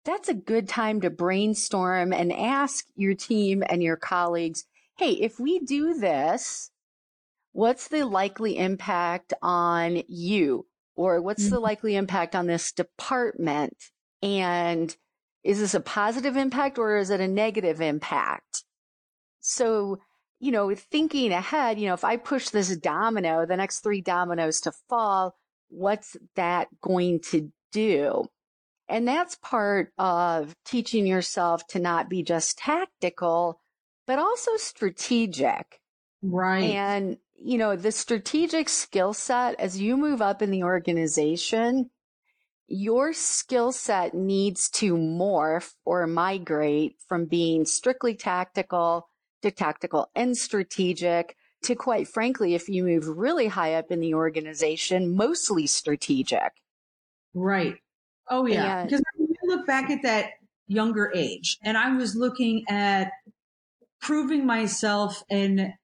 that's 0.04 0.28
a 0.28 0.34
good 0.34 0.68
time 0.68 1.00
to 1.02 1.10
brainstorm 1.10 2.12
and 2.12 2.32
ask 2.32 2.86
your 2.94 3.14
team 3.14 3.62
and 3.68 3.82
your 3.82 3.96
colleagues, 3.96 4.64
Hey, 4.98 5.12
if 5.12 5.38
we 5.38 5.61
do 5.61 5.94
this, 5.94 6.72
what's 7.52 7.87
the 7.87 8.04
likely 8.04 8.58
impact 8.58 9.32
on 9.40 10.02
you? 10.08 10.66
Or 10.96 11.22
what's 11.22 11.44
mm-hmm. 11.44 11.54
the 11.54 11.61
likely 11.61 11.94
impact 11.94 12.34
on 12.34 12.48
this 12.48 12.72
department? 12.72 13.76
And 14.22 14.94
is 15.44 15.61
this 15.61 15.74
a 15.74 15.80
positive 15.80 16.37
impact 16.37 16.78
or 16.78 16.96
is 16.96 17.11
it 17.11 17.20
a 17.20 17.28
negative 17.28 17.80
impact? 17.80 18.64
So, 19.40 20.00
you 20.40 20.50
know, 20.50 20.74
thinking 20.74 21.30
ahead, 21.30 21.78
you 21.78 21.87
know, 21.87 21.94
if 21.94 22.02
I 22.02 22.16
push 22.16 22.48
this 22.48 22.76
domino, 22.76 23.46
the 23.46 23.56
next 23.56 23.80
three 23.80 24.00
dominoes 24.00 24.61
to 24.62 24.72
fall, 24.88 25.37
what's 25.68 26.16
that 26.34 26.66
going 26.80 27.20
to 27.30 27.52
do? 27.70 28.24
And 28.88 29.06
that's 29.06 29.37
part 29.37 29.92
of 29.96 30.56
teaching 30.64 31.06
yourself 31.06 31.66
to 31.68 31.78
not 31.78 32.08
be 32.08 32.24
just 32.24 32.58
tactical, 32.58 33.61
but 34.08 34.18
also 34.18 34.56
strategic. 34.56 35.80
Right. 36.22 36.70
And, 36.70 37.18
you 37.36 37.58
know, 37.58 37.76
the 37.76 37.92
strategic 37.92 38.68
skill 38.68 39.12
set 39.12 39.60
as 39.60 39.80
you 39.80 39.96
move 39.96 40.20
up 40.20 40.42
in 40.42 40.50
the 40.50 40.64
organization, 40.64 41.90
your 42.66 43.12
skill 43.12 43.70
set 43.70 44.14
needs 44.14 44.70
to 44.70 44.94
morph 44.94 45.74
or 45.84 46.06
migrate 46.06 46.96
from 47.06 47.26
being 47.26 47.66
strictly 47.66 48.14
tactical 48.14 49.08
to 49.42 49.50
tactical 49.50 50.10
and 50.16 50.36
strategic 50.36 51.36
to 51.64 51.74
quite 51.74 52.08
frankly, 52.08 52.54
if 52.54 52.68
you 52.68 52.84
move 52.84 53.06
really 53.08 53.48
high 53.48 53.74
up 53.74 53.90
in 53.90 54.00
the 54.00 54.14
organization, 54.14 55.14
mostly 55.14 55.66
strategic. 55.66 56.52
Right. 57.34 57.76
Oh 58.30 58.46
yeah. 58.46 58.80
And, 58.80 58.88
because 58.88 59.02
when 59.16 59.28
you 59.28 59.56
look 59.56 59.66
back 59.66 59.90
at 59.90 60.02
that 60.02 60.30
younger 60.66 61.12
age 61.14 61.58
and 61.62 61.76
I 61.76 61.94
was 61.94 62.16
looking 62.16 62.64
at 62.68 63.10
proving 64.00 64.46
myself 64.46 65.22
and 65.30 65.74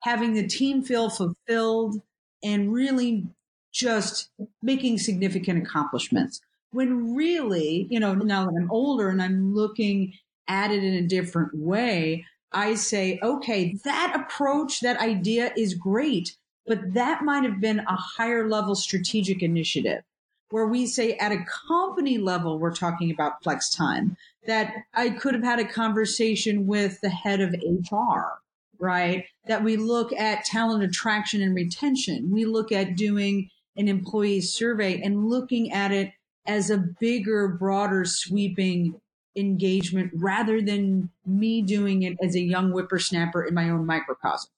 having 0.00 0.34
the 0.34 0.46
team 0.46 0.82
feel 0.82 1.10
fulfilled 1.10 2.00
and 2.42 2.72
really 2.72 3.26
just 3.72 4.30
making 4.62 4.98
significant 4.98 5.62
accomplishments. 5.62 6.40
When 6.70 7.14
really, 7.14 7.86
you 7.90 8.00
know, 8.00 8.14
now 8.14 8.44
that 8.44 8.54
I'm 8.56 8.70
older 8.70 9.08
and 9.08 9.22
I'm 9.22 9.54
looking 9.54 10.14
at 10.48 10.70
it 10.70 10.84
in 10.84 10.94
a 10.94 11.06
different 11.06 11.56
way, 11.56 12.24
I 12.52 12.74
say, 12.74 13.18
okay, 13.22 13.76
that 13.84 14.12
approach, 14.14 14.80
that 14.80 15.00
idea 15.00 15.52
is 15.56 15.74
great, 15.74 16.36
but 16.66 16.94
that 16.94 17.22
might 17.22 17.44
have 17.44 17.60
been 17.60 17.80
a 17.80 17.96
higher 17.96 18.48
level 18.48 18.74
strategic 18.74 19.42
initiative 19.42 20.02
where 20.50 20.66
we 20.66 20.86
say 20.86 21.16
at 21.16 21.32
a 21.32 21.44
company 21.68 22.18
level, 22.18 22.58
we're 22.58 22.74
talking 22.74 23.10
about 23.10 23.42
flex 23.42 23.70
time, 23.74 24.16
that 24.46 24.72
I 24.92 25.10
could 25.10 25.34
have 25.34 25.42
had 25.42 25.58
a 25.58 25.64
conversation 25.64 26.66
with 26.66 27.00
the 27.00 27.08
head 27.08 27.40
of 27.40 27.54
HR, 27.62 28.38
right? 28.78 29.24
That 29.46 29.64
we 29.64 29.76
look 29.76 30.12
at 30.12 30.44
talent 30.44 30.84
attraction 30.84 31.42
and 31.42 31.54
retention. 31.54 32.30
We 32.30 32.44
look 32.44 32.72
at 32.72 32.96
doing 32.96 33.50
an 33.76 33.88
employee 33.88 34.40
survey 34.40 35.00
and 35.00 35.28
looking 35.28 35.72
at 35.72 35.92
it 35.92 36.12
as 36.46 36.70
a 36.70 36.78
bigger, 36.78 37.48
broader, 37.48 38.04
sweeping 38.04 39.00
engagement 39.36 40.12
rather 40.14 40.60
than 40.60 41.10
me 41.26 41.62
doing 41.62 42.02
it 42.02 42.16
as 42.22 42.36
a 42.36 42.40
young 42.40 42.70
whippersnapper 42.70 43.44
in 43.44 43.54
my 43.54 43.68
own 43.70 43.86
microcosm. 43.86 44.50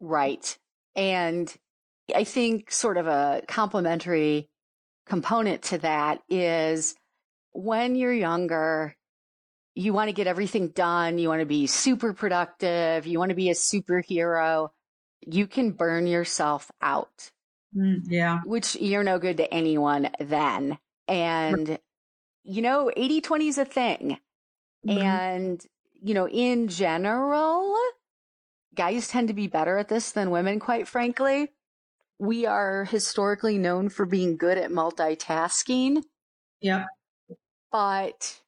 Right. 0.00 0.56
And 0.96 1.54
I 2.14 2.24
think 2.24 2.70
sort 2.70 2.96
of 2.96 3.06
a 3.06 3.42
complementary 3.48 4.48
component 5.06 5.62
to 5.62 5.78
that 5.78 6.22
is 6.28 6.94
when 7.52 7.96
you're 7.96 8.12
younger, 8.12 8.96
you 9.74 9.92
want 9.92 10.08
to 10.08 10.14
get 10.14 10.26
everything 10.26 10.68
done. 10.68 11.18
You 11.18 11.28
want 11.28 11.40
to 11.40 11.46
be 11.46 11.66
super 11.66 12.12
productive. 12.12 13.06
You 13.06 13.18
want 13.18 13.30
to 13.30 13.34
be 13.34 13.50
a 13.50 13.54
superhero. 13.54 14.70
You 15.26 15.46
can 15.46 15.72
burn 15.72 16.06
yourself 16.06 16.70
out. 16.80 17.30
Mm, 17.76 18.02
yeah. 18.06 18.40
Which 18.44 18.76
you're 18.76 19.04
no 19.04 19.18
good 19.18 19.38
to 19.38 19.52
anyone 19.52 20.10
then. 20.20 20.78
And 21.08 21.78
you 22.44 22.60
know, 22.62 22.90
80 22.94 23.22
20 23.22 23.48
is 23.48 23.58
a 23.58 23.64
thing. 23.64 24.18
Mm-hmm. 24.86 24.98
And, 24.98 25.66
you 25.94 26.14
know, 26.14 26.28
in 26.28 26.68
general, 26.68 27.74
guys 28.74 29.08
tend 29.08 29.28
to 29.28 29.34
be 29.34 29.46
better 29.46 29.78
at 29.78 29.88
this 29.88 30.12
than 30.12 30.30
women, 30.30 30.60
quite 30.60 30.86
frankly. 30.86 31.50
We 32.18 32.46
are 32.46 32.84
historically 32.84 33.58
known 33.58 33.88
for 33.88 34.06
being 34.06 34.36
good 34.36 34.58
at 34.58 34.70
multitasking. 34.70 36.02
Yep. 36.60 36.86
But 37.72 38.40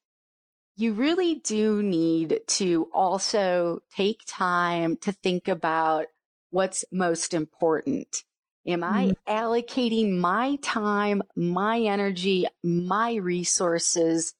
you 0.76 0.92
really 0.92 1.36
do 1.36 1.82
need 1.82 2.40
to 2.46 2.88
also 2.92 3.80
take 3.96 4.20
time 4.26 4.96
to 4.98 5.12
think 5.12 5.48
about 5.48 6.06
what's 6.50 6.84
most 6.92 7.34
important. 7.34 8.24
Am 8.66 8.82
I 8.82 9.06
mm-hmm. 9.06 9.32
allocating 9.32 10.18
my 10.18 10.56
time, 10.62 11.22
my 11.34 11.80
energy, 11.80 12.46
my 12.62 13.14
resources 13.14 14.34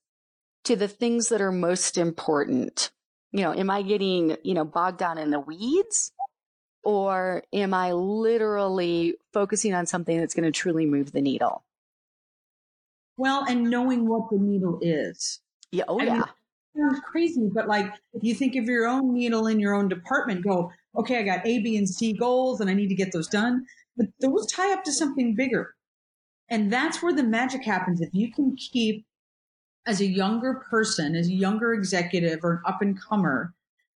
to 0.65 0.77
the 0.77 0.89
things 0.89 1.29
that 1.29 1.41
are 1.41 1.53
most 1.53 1.97
important? 1.97 2.91
You 3.33 3.43
know, 3.43 3.55
am 3.55 3.71
I 3.71 3.83
getting, 3.83 4.37
you 4.43 4.55
know, 4.55 4.65
bogged 4.65 4.99
down 4.99 5.19
in 5.19 5.31
the 5.31 5.41
weeds? 5.41 6.13
Or 6.87 7.43
am 7.53 7.75
I 7.75 7.93
literally 7.93 9.17
focusing 9.33 9.75
on 9.75 9.87
something 9.87 10.19
that's 10.19 10.35
going 10.35 10.45
to 10.45 10.53
truly 10.53 10.87
move 10.87 11.13
the 11.13 11.21
needle? 11.21 11.65
Well, 13.17 13.45
and 13.49 13.71
knowing 13.71 14.07
what 14.07 14.31
the 14.31 14.39
needle 14.39 14.79
is. 14.81 15.41
Yeah. 15.73 15.85
Oh, 15.89 15.99
I 15.99 16.05
yeah. 16.05 16.15
Mean, 16.15 16.25
sounds 16.77 17.01
crazy, 17.11 17.51
but 17.53 17.67
like 17.67 17.93
if 18.15 18.23
you 18.23 18.35
think 18.35 18.55
of 18.55 18.65
your 18.67 18.87
own 18.87 19.13
needle 19.13 19.49
in 19.49 19.59
your 19.59 19.75
own 19.75 19.89
department, 19.89 20.45
go, 20.45 20.71
okay, 20.97 21.19
I 21.19 21.23
got 21.23 21.47
A, 21.47 21.59
B, 21.59 21.77
and 21.77 21.89
C 21.89 22.13
goals 22.13 22.61
and 22.61 22.71
I 22.71 22.75
need 22.75 22.89
to 22.89 22.95
get 22.95 23.13
those 23.13 23.27
done 23.27 23.67
but 23.97 24.07
those 24.21 24.47
tie 24.47 24.73
up 24.73 24.85
to 24.85 24.93
something 24.93 25.35
bigger. 25.35 25.75
And 26.49 26.73
that's 26.73 27.03
where 27.03 27.13
the 27.13 27.23
magic 27.23 27.65
happens. 27.65 28.01
If 28.01 28.11
you 28.13 28.33
can 28.33 28.57
keep 28.57 29.05
as 29.87 30.01
a 30.01 30.07
younger 30.07 30.63
person, 30.71 31.17
as 31.17 31.29
a 31.29 31.33
younger 31.33 31.73
executive 31.73 32.41
or 32.45 32.53
an 32.53 32.63
up 32.67 32.83
and 32.83 33.01
comer, 33.01 33.55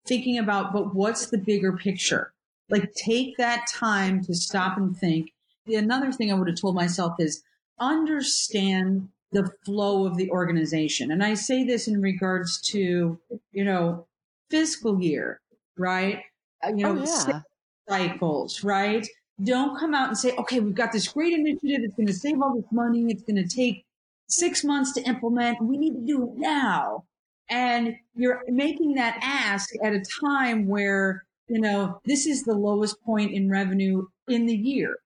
thinking 0.05 0.37
about, 0.37 0.71
but 0.71 0.95
what's 0.95 1.27
the 1.27 1.37
bigger 1.37 1.75
picture? 1.75 2.33
Like 2.69 2.91
take 2.93 3.37
that 3.37 3.65
time 3.73 4.23
to 4.25 4.33
stop 4.33 4.77
and 4.77 4.95
think. 4.95 5.31
The 5.65 5.75
another 5.75 6.11
thing 6.11 6.31
I 6.31 6.35
would 6.35 6.47
have 6.47 6.59
told 6.59 6.75
myself 6.75 7.15
is 7.19 7.43
understand 7.79 9.09
the 9.31 9.51
flow 9.65 10.05
of 10.05 10.17
the 10.17 10.29
organization. 10.31 11.11
And 11.11 11.23
I 11.23 11.33
say 11.33 11.63
this 11.63 11.87
in 11.87 12.01
regards 12.01 12.61
to, 12.71 13.19
you 13.51 13.63
know, 13.65 14.07
fiscal 14.49 15.01
year, 15.01 15.41
right? 15.77 16.21
Uh, 16.63 16.69
you 16.69 16.83
know, 16.83 16.97
oh, 16.99 17.25
yeah. 17.27 17.41
cycles, 17.89 18.63
right? 18.63 19.07
Don't 19.43 19.77
come 19.77 19.93
out 19.93 20.07
and 20.07 20.17
say, 20.17 20.33
okay, 20.37 20.59
we've 20.59 20.73
got 20.73 20.91
this 20.91 21.09
great 21.09 21.33
initiative. 21.33 21.81
It's 21.83 21.95
going 21.95 22.07
to 22.07 22.13
save 22.13 22.41
all 22.41 22.55
this 22.55 22.71
money. 22.71 23.05
It's 23.09 23.23
going 23.23 23.35
to 23.35 23.47
take 23.47 23.85
six 24.29 24.63
months 24.63 24.93
to 24.93 25.01
implement. 25.01 25.61
We 25.61 25.77
need 25.77 25.93
to 25.93 26.05
do 26.05 26.23
it 26.23 26.37
now. 26.37 27.03
And 27.49 27.95
you're 28.15 28.43
making 28.47 28.95
that 28.95 29.19
ask 29.21 29.69
at 29.83 29.93
a 29.93 30.03
time 30.21 30.67
where, 30.67 31.23
you 31.47 31.61
know, 31.61 32.01
this 32.05 32.25
is 32.25 32.43
the 32.43 32.55
lowest 32.55 33.01
point 33.03 33.33
in 33.33 33.49
revenue 33.49 34.07
in 34.27 34.45
the 34.45 34.55
year. 34.55 34.97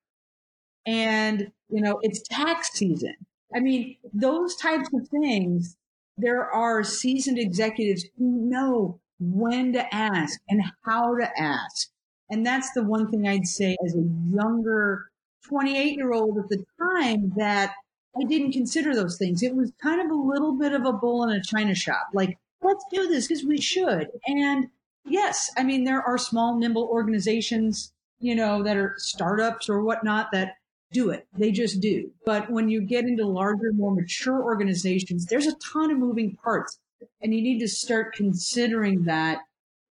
And, 0.86 1.52
you 1.70 1.82
know, 1.82 2.00
it's 2.02 2.22
tax 2.24 2.72
season. 2.74 3.16
I 3.56 3.60
mean, 3.60 3.98
those 4.14 4.56
types 4.56 4.90
of 4.94 5.08
things, 5.10 5.78
there 6.18 6.50
are 6.50 6.84
seasoned 6.84 7.38
executives 7.38 8.06
who 8.18 8.50
know 8.50 9.00
when 9.20 9.74
to 9.74 9.94
ask 9.94 10.40
and 10.50 10.64
how 10.84 11.16
to 11.16 11.30
ask. 11.40 11.90
And 12.30 12.46
that's 12.46 12.72
the 12.72 12.84
one 12.84 13.12
thing 13.12 13.28
I'd 13.28 13.46
say 13.46 13.76
as 13.86 13.94
a 13.94 14.10
younger 14.34 15.12
28 15.48 15.96
year 15.96 16.14
old 16.14 16.38
at 16.40 16.50
the 16.50 16.64
time 16.80 17.34
that 17.36 17.74
I 18.16 18.24
didn't 18.28 18.54
consider 18.54 18.96
those 18.96 19.18
things. 19.18 19.44
It 19.44 19.56
was 19.56 19.72
kind 19.82 20.02
of 20.02 20.10
a 20.10 20.22
little 20.22 20.58
bit 20.58 20.74
of 20.74 20.86
a 20.86 20.94
bull 20.94 21.24
in 21.24 21.30
a 21.32 21.44
china 21.44 21.76
shop. 21.76 22.08
Like, 22.14 22.38
let's 22.62 22.84
do 22.92 23.08
this 23.08 23.28
because 23.28 23.44
we 23.46 23.60
should. 23.60 24.08
And 24.26 24.68
yes, 25.06 25.50
I 25.58 25.64
mean, 25.64 25.84
there 25.84 26.02
are 26.02 26.18
small, 26.18 26.58
nimble 26.58 26.88
organizations, 26.92 27.94
you 28.20 28.36
know, 28.36 28.64
that 28.64 28.78
are 28.78 28.96
startups 28.98 29.70
or 29.70 29.82
whatnot 29.82 30.28
that 30.32 30.56
do 30.92 31.10
it. 31.10 31.28
They 31.38 31.52
just 31.52 31.80
do. 31.80 32.12
But 32.26 32.50
when 32.50 32.70
you 32.70 32.82
get 32.82 33.06
into 33.06 33.26
larger, 33.26 33.72
more 33.74 33.96
mature 33.96 34.44
organizations, 34.44 35.26
there's 35.26 35.48
a 35.48 35.56
ton 35.72 35.92
of 35.92 35.98
moving 35.98 36.36
parts 36.44 36.80
and 37.22 37.34
you 37.34 37.42
need 37.42 37.60
to 37.60 37.68
start 37.68 38.14
considering 38.14 39.04
that 39.06 39.40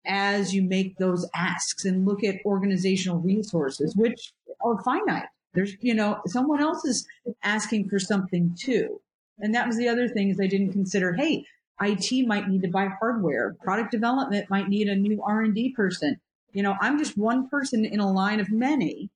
as 0.06 0.54
you 0.54 0.62
make 0.62 0.96
those 0.98 1.28
asks 1.34 1.84
and 1.84 2.06
look 2.06 2.22
at 2.22 2.36
organizational 2.44 3.18
resources, 3.18 3.96
which 3.96 4.32
are 4.60 4.82
finite. 4.82 5.26
There's, 5.54 5.74
you 5.80 5.94
know, 5.94 6.20
someone 6.26 6.60
else 6.60 6.84
is 6.84 7.06
asking 7.42 7.88
for 7.88 7.98
something 7.98 8.54
too. 8.58 9.00
And 9.38 9.54
that 9.54 9.66
was 9.66 9.76
the 9.76 9.88
other 9.88 10.08
thing 10.08 10.28
is 10.28 10.36
they 10.36 10.48
didn't 10.48 10.72
consider, 10.72 11.12
hey, 11.14 11.44
IT 11.80 12.26
might 12.26 12.48
need 12.48 12.62
to 12.62 12.68
buy 12.68 12.88
hardware. 13.00 13.56
Product 13.62 13.90
development 13.90 14.48
might 14.50 14.68
need 14.68 14.88
a 14.88 14.94
new 14.94 15.22
R&D 15.22 15.74
person. 15.74 16.16
You 16.52 16.62
know, 16.62 16.76
I'm 16.80 16.98
just 16.98 17.18
one 17.18 17.48
person 17.48 17.84
in 17.84 18.00
a 18.00 18.12
line 18.12 18.40
of 18.40 18.50
many 18.50 19.10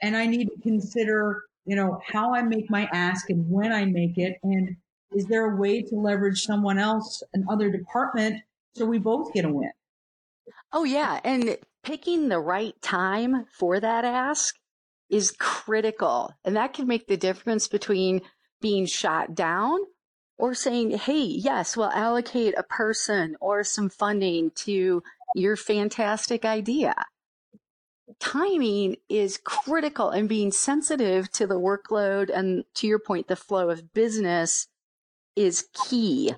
and 0.00 0.16
I 0.16 0.26
need 0.26 0.46
to 0.46 0.60
consider, 0.62 1.42
you 1.66 1.76
know, 1.76 2.00
how 2.06 2.34
I 2.34 2.42
make 2.42 2.70
my 2.70 2.88
ask 2.92 3.28
and 3.28 3.50
when 3.50 3.72
I 3.72 3.84
make 3.84 4.16
it. 4.16 4.38
And 4.42 4.76
is 5.12 5.26
there 5.26 5.52
a 5.52 5.56
way 5.56 5.82
to 5.82 5.96
leverage 5.96 6.44
someone 6.44 6.78
else, 6.78 7.22
another 7.34 7.70
department, 7.70 8.42
so 8.74 8.86
we 8.86 8.98
both 8.98 9.32
get 9.32 9.44
a 9.44 9.52
win? 9.52 9.70
Oh, 10.72 10.84
yeah. 10.84 11.20
And 11.24 11.58
picking 11.82 12.28
the 12.28 12.40
right 12.40 12.80
time 12.80 13.46
for 13.58 13.80
that 13.80 14.04
ask 14.04 14.54
is 15.10 15.34
critical. 15.38 16.32
And 16.44 16.56
that 16.56 16.74
can 16.74 16.86
make 16.86 17.06
the 17.06 17.16
difference 17.16 17.68
between 17.68 18.22
being 18.60 18.86
shot 18.86 19.34
down 19.34 19.78
or 20.38 20.54
saying, 20.54 20.92
Hey, 20.92 21.22
yes, 21.22 21.76
we'll 21.76 21.90
allocate 21.90 22.54
a 22.56 22.62
person 22.62 23.36
or 23.40 23.64
some 23.64 23.88
funding 23.88 24.50
to 24.52 25.02
your 25.34 25.56
fantastic 25.56 26.44
idea. 26.44 26.94
Timing 28.20 28.96
is 29.08 29.38
critical 29.44 30.10
and 30.10 30.28
being 30.28 30.50
sensitive 30.50 31.30
to 31.32 31.46
the 31.46 31.60
workload 31.60 32.30
and 32.32 32.64
to 32.74 32.86
your 32.86 32.98
point, 32.98 33.28
the 33.28 33.36
flow 33.36 33.68
of 33.68 33.92
business 33.92 34.66
is 35.36 35.66
key. 35.74 36.32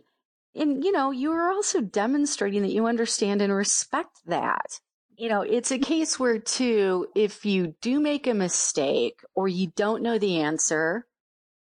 And, 0.55 0.83
you 0.83 0.91
know, 0.91 1.13
you 1.13 1.31
are 1.31 1.53
also 1.53 1.81
demonstrating 1.81 2.63
that 2.63 2.73
you 2.73 2.87
understand 2.87 3.41
and 3.41 3.53
respect 3.53 4.19
that. 4.27 4.81
You 5.17 5.29
know, 5.29 5.43
it's 5.43 5.71
a 5.71 5.79
case 5.79 6.19
where, 6.19 6.39
too, 6.39 7.07
if 7.15 7.45
you 7.45 7.75
do 7.81 8.01
make 8.01 8.27
a 8.27 8.35
mistake 8.35 9.21
or 9.35 9.47
you 9.47 9.71
don't 9.77 10.03
know 10.03 10.19
the 10.19 10.41
answer, 10.41 11.07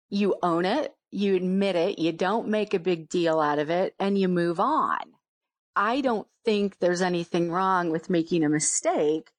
you 0.09 0.35
own 0.43 0.65
it, 0.65 0.93
you 1.15 1.35
admit 1.35 1.75
it, 1.75 1.99
you 1.99 2.11
don't 2.11 2.49
make 2.49 2.73
a 2.73 2.79
big 2.79 3.09
deal 3.09 3.39
out 3.39 3.59
of 3.59 3.69
it, 3.69 3.95
and 3.99 4.17
you 4.17 4.27
move 4.27 4.59
on. 4.59 4.99
I 5.75 6.01
don't 6.01 6.27
think 6.43 6.79
there's 6.79 7.01
anything 7.01 7.51
wrong 7.51 7.89
with 7.89 8.09
making 8.09 8.43
a 8.43 8.49
mistake. 8.49 9.31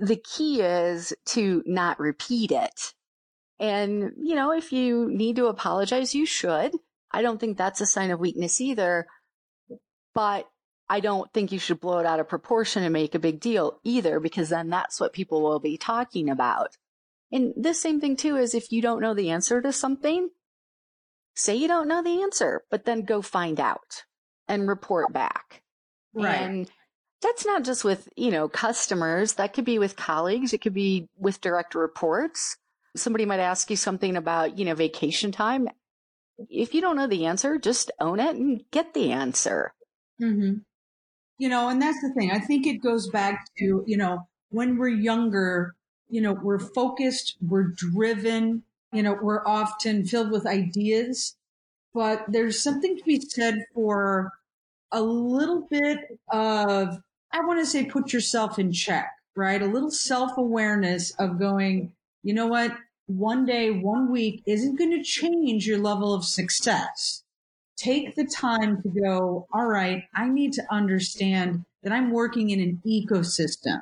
The 0.00 0.16
key 0.16 0.62
is 0.62 1.12
to 1.26 1.62
not 1.66 2.00
repeat 2.00 2.52
it. 2.52 2.94
And, 3.60 4.12
you 4.18 4.34
know, 4.34 4.52
if 4.52 4.72
you 4.72 5.10
need 5.10 5.36
to 5.36 5.46
apologize, 5.46 6.14
you 6.14 6.26
should. 6.26 6.72
I 7.10 7.22
don't 7.22 7.38
think 7.38 7.58
that's 7.58 7.80
a 7.80 7.86
sign 7.86 8.10
of 8.10 8.20
weakness 8.20 8.60
either. 8.60 9.06
But 10.14 10.48
I 10.88 11.00
don't 11.00 11.32
think 11.32 11.52
you 11.52 11.58
should 11.58 11.80
blow 11.80 11.98
it 11.98 12.06
out 12.06 12.20
of 12.20 12.28
proportion 12.28 12.82
and 12.82 12.92
make 12.92 13.14
a 13.14 13.18
big 13.18 13.40
deal 13.40 13.80
either, 13.84 14.20
because 14.20 14.48
then 14.48 14.70
that's 14.70 15.00
what 15.00 15.12
people 15.12 15.42
will 15.42 15.60
be 15.60 15.76
talking 15.76 16.30
about. 16.30 16.76
And 17.30 17.52
the 17.56 17.74
same 17.74 18.00
thing 18.00 18.16
too 18.16 18.36
is 18.36 18.54
if 18.54 18.72
you 18.72 18.80
don't 18.80 19.00
know 19.00 19.14
the 19.14 19.30
answer 19.30 19.60
to 19.60 19.72
something, 19.72 20.30
say 21.38 21.54
you 21.54 21.68
don't 21.68 21.88
know 21.88 22.02
the 22.02 22.22
answer, 22.22 22.62
but 22.70 22.84
then 22.84 23.02
go 23.02 23.22
find 23.22 23.60
out 23.60 24.04
and 24.48 24.68
report 24.68 25.12
back. 25.12 25.62
Right. 26.12 26.40
And 26.40 26.70
that's 27.22 27.46
not 27.46 27.64
just 27.64 27.84
with, 27.84 28.08
you 28.16 28.30
know, 28.30 28.48
customers. 28.48 29.34
That 29.34 29.54
could 29.54 29.64
be 29.64 29.78
with 29.78 29.96
colleagues. 29.96 30.52
It 30.52 30.60
could 30.60 30.74
be 30.74 31.08
with 31.16 31.40
direct 31.40 31.74
reports. 31.74 32.56
Somebody 32.96 33.24
might 33.24 33.40
ask 33.40 33.70
you 33.70 33.76
something 33.76 34.16
about, 34.16 34.58
you 34.58 34.64
know, 34.64 34.74
vacation 34.74 35.32
time 35.32 35.68
if 36.48 36.74
you 36.74 36.80
don't 36.80 36.96
know 36.96 37.06
the 37.06 37.26
answer, 37.26 37.58
just 37.58 37.90
own 38.00 38.20
it 38.20 38.36
and 38.36 38.62
get 38.70 38.94
the 38.94 39.12
answer. 39.12 39.72
Mm-hmm. 40.22 40.58
You 41.38 41.48
know, 41.48 41.68
and 41.68 41.80
that's 41.80 42.00
the 42.00 42.12
thing. 42.14 42.30
I 42.30 42.38
think 42.38 42.66
it 42.66 42.82
goes 42.82 43.08
back 43.08 43.46
to, 43.58 43.84
you 43.86 43.96
know, 43.96 44.20
when 44.50 44.76
we're 44.76 44.88
younger, 44.88 45.74
you 46.08 46.20
know, 46.20 46.32
we're 46.32 46.58
focused, 46.58 47.36
we're 47.40 47.68
driven, 47.74 48.62
you 48.92 49.02
know, 49.02 49.18
we're 49.20 49.46
often 49.46 50.04
filled 50.04 50.30
with 50.30 50.46
ideas, 50.46 51.36
but 51.94 52.24
there's 52.28 52.62
something 52.62 52.96
to 52.96 53.04
be 53.04 53.20
said 53.20 53.64
for 53.74 54.32
a 54.92 55.02
little 55.02 55.66
bit 55.70 56.18
of, 56.32 56.98
I 57.32 57.40
want 57.40 57.60
to 57.60 57.66
say, 57.66 57.84
put 57.84 58.12
yourself 58.12 58.58
in 58.58 58.72
check, 58.72 59.10
right? 59.36 59.60
A 59.60 59.66
little 59.66 59.90
self 59.90 60.36
awareness 60.36 61.12
of 61.18 61.38
going, 61.38 61.92
you 62.22 62.34
know 62.34 62.46
what? 62.46 62.76
one 63.08 63.46
day, 63.46 63.70
one 63.70 64.12
week 64.12 64.42
isn't 64.46 64.76
going 64.76 64.90
to 64.90 65.02
change 65.02 65.66
your 65.66 65.78
level 65.78 66.14
of 66.14 66.24
success. 66.24 67.24
Take 67.76 68.14
the 68.14 68.26
time 68.26 68.82
to 68.82 68.88
go, 68.88 69.46
all 69.52 69.66
right, 69.66 70.04
I 70.14 70.28
need 70.28 70.52
to 70.54 70.66
understand 70.70 71.64
that 71.82 71.92
I'm 71.92 72.10
working 72.10 72.50
in 72.50 72.60
an 72.60 72.82
ecosystem. 72.86 73.80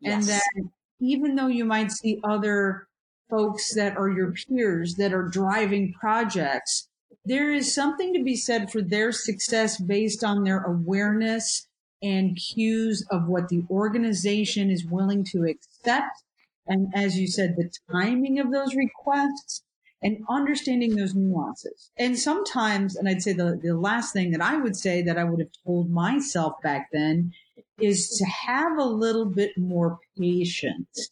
Yes. 0.00 0.14
And 0.14 0.24
that 0.24 0.70
even 1.00 1.36
though 1.36 1.46
you 1.46 1.64
might 1.64 1.92
see 1.92 2.20
other 2.24 2.88
folks 3.30 3.74
that 3.74 3.96
are 3.96 4.10
your 4.10 4.32
peers 4.32 4.96
that 4.96 5.14
are 5.14 5.28
driving 5.28 5.92
projects, 5.92 6.88
there 7.24 7.52
is 7.52 7.74
something 7.74 8.12
to 8.14 8.22
be 8.22 8.36
said 8.36 8.70
for 8.70 8.82
their 8.82 9.12
success 9.12 9.80
based 9.80 10.24
on 10.24 10.44
their 10.44 10.62
awareness 10.64 11.68
and 12.02 12.36
cues 12.36 13.06
of 13.10 13.28
what 13.28 13.48
the 13.48 13.62
organization 13.70 14.70
is 14.70 14.84
willing 14.84 15.24
to 15.24 15.44
accept 15.44 16.22
and 16.70 16.92
as 16.94 17.18
you 17.18 17.26
said, 17.26 17.56
the 17.56 17.70
timing 17.90 18.38
of 18.38 18.52
those 18.52 18.76
requests 18.76 19.64
and 20.02 20.24
understanding 20.30 20.94
those 20.94 21.14
nuances. 21.14 21.90
And 21.98 22.18
sometimes, 22.18 22.96
and 22.96 23.08
I'd 23.08 23.22
say 23.22 23.32
the, 23.32 23.58
the 23.60 23.76
last 23.76 24.12
thing 24.12 24.30
that 24.30 24.40
I 24.40 24.56
would 24.56 24.76
say 24.76 25.02
that 25.02 25.18
I 25.18 25.24
would 25.24 25.40
have 25.40 25.50
told 25.66 25.90
myself 25.90 26.54
back 26.62 26.88
then 26.92 27.32
is 27.80 28.08
to 28.18 28.24
have 28.24 28.78
a 28.78 28.84
little 28.84 29.26
bit 29.26 29.58
more 29.58 29.98
patience 30.16 31.10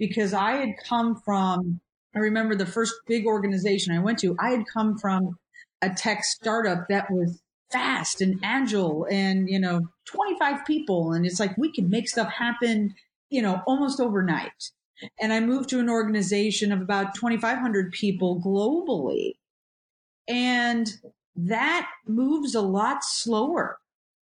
because 0.00 0.34
I 0.34 0.52
had 0.56 0.70
come 0.84 1.14
from, 1.24 1.80
I 2.16 2.18
remember 2.18 2.56
the 2.56 2.66
first 2.66 2.94
big 3.06 3.24
organization 3.26 3.94
I 3.94 4.00
went 4.00 4.18
to, 4.20 4.34
I 4.40 4.50
had 4.50 4.64
come 4.66 4.98
from 4.98 5.38
a 5.80 5.90
tech 5.90 6.24
startup 6.24 6.88
that 6.88 7.08
was 7.08 7.40
fast 7.70 8.20
and 8.20 8.40
agile 8.42 9.06
and, 9.08 9.48
you 9.48 9.60
know, 9.60 9.82
25 10.06 10.66
people. 10.66 11.12
And 11.12 11.24
it's 11.24 11.38
like, 11.38 11.56
we 11.56 11.70
can 11.70 11.88
make 11.88 12.08
stuff 12.08 12.32
happen, 12.32 12.94
you 13.28 13.40
know, 13.40 13.62
almost 13.68 14.00
overnight 14.00 14.72
and 15.20 15.32
I 15.32 15.40
moved 15.40 15.68
to 15.70 15.80
an 15.80 15.88
organization 15.88 16.72
of 16.72 16.80
about 16.80 17.14
2,500 17.14 17.92
people 17.92 18.40
globally. 18.40 19.34
And 20.28 20.90
that 21.36 21.88
moves 22.06 22.54
a 22.54 22.60
lot 22.60 22.98
slower. 23.02 23.78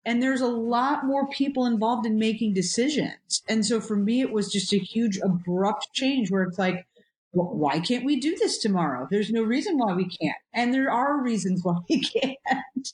And 0.09 0.23
there's 0.23 0.41
a 0.41 0.49
lot 0.49 1.05
more 1.05 1.29
people 1.29 1.67
involved 1.67 2.07
in 2.07 2.19
making 2.19 2.55
decisions. 2.55 3.43
And 3.47 3.67
so 3.67 3.79
for 3.79 3.95
me, 3.95 4.23
it 4.23 4.33
was 4.33 4.51
just 4.51 4.73
a 4.73 4.79
huge 4.79 5.19
abrupt 5.19 5.89
change 5.93 6.31
where 6.31 6.45
it's 6.45 6.59
like, 6.59 6.87
why 7.33 7.79
can't 7.79 8.07
we 8.07 8.19
do 8.19 8.35
this 8.37 8.57
tomorrow? 8.57 9.07
There's 9.11 9.31
no 9.31 9.43
reason 9.43 9.77
why 9.77 9.93
we 9.93 10.09
can't. 10.09 10.39
And 10.55 10.73
there 10.73 10.91
are 10.91 11.23
reasons 11.23 11.61
why 11.63 11.81
we 11.91 12.01
can't, 12.01 12.93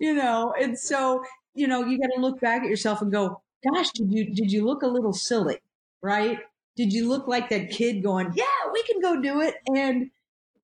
you 0.00 0.14
know? 0.14 0.54
And 0.60 0.78
so, 0.78 1.24
you 1.54 1.66
know, 1.66 1.84
you 1.84 1.98
got 1.98 2.14
to 2.14 2.20
look 2.20 2.40
back 2.40 2.62
at 2.62 2.68
yourself 2.68 3.02
and 3.02 3.10
go, 3.10 3.42
gosh, 3.68 3.90
did 3.90 4.12
you, 4.12 4.32
did 4.32 4.52
you 4.52 4.64
look 4.64 4.82
a 4.82 4.86
little 4.86 5.12
silly? 5.12 5.58
Right 6.00 6.38
did 6.76 6.92
you 6.92 7.08
look 7.08 7.28
like 7.28 7.50
that 7.50 7.70
kid 7.70 8.02
going, 8.02 8.32
yeah, 8.34 8.44
we 8.72 8.82
can 8.84 9.00
go 9.00 9.20
do 9.20 9.40
it? 9.40 9.56
And 9.74 10.10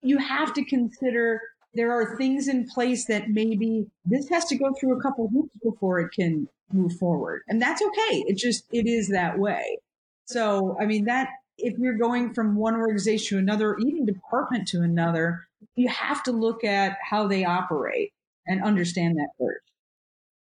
you 0.00 0.18
have 0.18 0.54
to 0.54 0.64
consider 0.64 1.40
there 1.78 1.92
are 1.92 2.16
things 2.16 2.48
in 2.48 2.66
place 2.66 3.06
that 3.06 3.28
maybe 3.28 3.86
this 4.04 4.28
has 4.28 4.44
to 4.46 4.56
go 4.56 4.72
through 4.78 4.98
a 4.98 5.02
couple 5.02 5.26
of 5.26 5.30
hoops 5.30 5.56
before 5.62 6.00
it 6.00 6.10
can 6.12 6.48
move 6.72 6.92
forward. 6.98 7.42
And 7.48 7.62
that's 7.62 7.80
okay. 7.80 8.24
It 8.26 8.36
just, 8.36 8.64
it 8.72 8.86
is 8.86 9.08
that 9.08 9.38
way. 9.38 9.78
So, 10.24 10.76
I 10.80 10.86
mean, 10.86 11.04
that 11.04 11.28
if 11.56 11.78
you're 11.78 11.96
going 11.96 12.34
from 12.34 12.56
one 12.56 12.74
organization 12.74 13.38
to 13.38 13.42
another, 13.42 13.76
even 13.78 14.04
department 14.06 14.68
to 14.68 14.82
another, 14.82 15.46
you 15.76 15.88
have 15.88 16.22
to 16.24 16.32
look 16.32 16.64
at 16.64 16.96
how 17.02 17.26
they 17.28 17.44
operate 17.44 18.12
and 18.46 18.62
understand 18.62 19.16
that 19.16 19.28
first. 19.38 19.64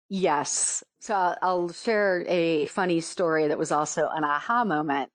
Yes. 0.08 0.84
So 1.00 1.34
I'll 1.42 1.72
share 1.72 2.24
a 2.28 2.66
funny 2.66 3.00
story 3.00 3.48
that 3.48 3.58
was 3.58 3.72
also 3.72 4.08
an 4.12 4.24
aha 4.24 4.64
moment 4.64 5.10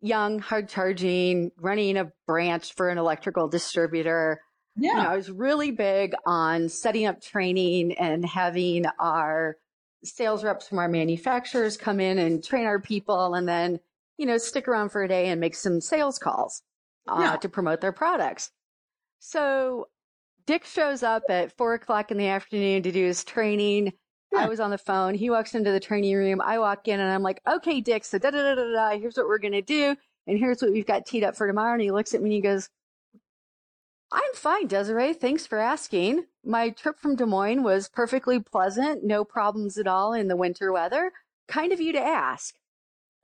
young, 0.00 0.38
hard 0.38 0.68
charging, 0.68 1.50
running 1.58 1.96
a 1.96 2.12
branch 2.26 2.74
for 2.74 2.88
an 2.88 2.98
electrical 2.98 3.48
distributor. 3.48 4.40
Yeah. 4.76 4.90
You 4.90 4.96
know, 4.96 5.08
I 5.08 5.16
was 5.16 5.30
really 5.30 5.70
big 5.70 6.14
on 6.26 6.68
setting 6.68 7.06
up 7.06 7.20
training 7.20 7.92
and 7.92 8.24
having 8.24 8.84
our 9.00 9.56
sales 10.04 10.44
reps 10.44 10.68
from 10.68 10.78
our 10.78 10.88
manufacturers 10.88 11.76
come 11.76 11.98
in 11.98 12.18
and 12.18 12.44
train 12.44 12.66
our 12.66 12.80
people 12.80 13.34
and 13.34 13.48
then, 13.48 13.80
you 14.18 14.26
know, 14.26 14.38
stick 14.38 14.68
around 14.68 14.90
for 14.90 15.02
a 15.02 15.08
day 15.08 15.28
and 15.28 15.40
make 15.40 15.54
some 15.54 15.80
sales 15.80 16.18
calls 16.18 16.62
uh, 17.08 17.18
yeah. 17.20 17.36
to 17.36 17.48
promote 17.48 17.80
their 17.80 17.92
products. 17.92 18.50
So 19.18 19.88
Dick 20.46 20.64
shows 20.64 21.02
up 21.02 21.24
at 21.28 21.56
four 21.56 21.74
o'clock 21.74 22.10
in 22.10 22.18
the 22.18 22.28
afternoon 22.28 22.82
to 22.82 22.92
do 22.92 23.04
his 23.04 23.24
training. 23.24 23.92
Yeah. 24.32 24.40
I 24.40 24.48
was 24.48 24.60
on 24.60 24.70
the 24.70 24.78
phone. 24.78 25.14
He 25.14 25.30
walks 25.30 25.54
into 25.54 25.72
the 25.72 25.80
training 25.80 26.14
room. 26.14 26.40
I 26.40 26.58
walk 26.58 26.86
in 26.86 27.00
and 27.00 27.10
I'm 27.10 27.22
like, 27.22 27.40
okay, 27.48 27.80
Dick, 27.80 28.04
so 28.04 28.18
da 28.18 28.30
da 28.30 28.42
da 28.42 28.54
da 28.54 28.72
da. 28.72 28.98
Here's 28.98 29.16
what 29.16 29.26
we're 29.26 29.38
going 29.38 29.52
to 29.52 29.62
do. 29.62 29.96
And 30.26 30.38
here's 30.38 30.60
what 30.60 30.72
we've 30.72 30.86
got 30.86 31.06
teed 31.06 31.24
up 31.24 31.36
for 31.36 31.46
tomorrow. 31.46 31.72
And 31.72 31.82
he 31.82 31.90
looks 31.90 32.14
at 32.14 32.20
me 32.20 32.28
and 32.28 32.34
he 32.34 32.40
goes, 32.40 32.68
I'm 34.16 34.32
fine, 34.32 34.66
Desiree. 34.66 35.12
Thanks 35.12 35.46
for 35.46 35.58
asking. 35.58 36.24
My 36.42 36.70
trip 36.70 36.98
from 36.98 37.16
Des 37.16 37.26
Moines 37.26 37.62
was 37.62 37.90
perfectly 37.90 38.40
pleasant, 38.40 39.04
no 39.04 39.24
problems 39.24 39.76
at 39.76 39.86
all 39.86 40.14
in 40.14 40.28
the 40.28 40.36
winter 40.36 40.72
weather. 40.72 41.12
Kind 41.48 41.70
of 41.70 41.82
you 41.82 41.92
to 41.92 42.00
ask. 42.00 42.54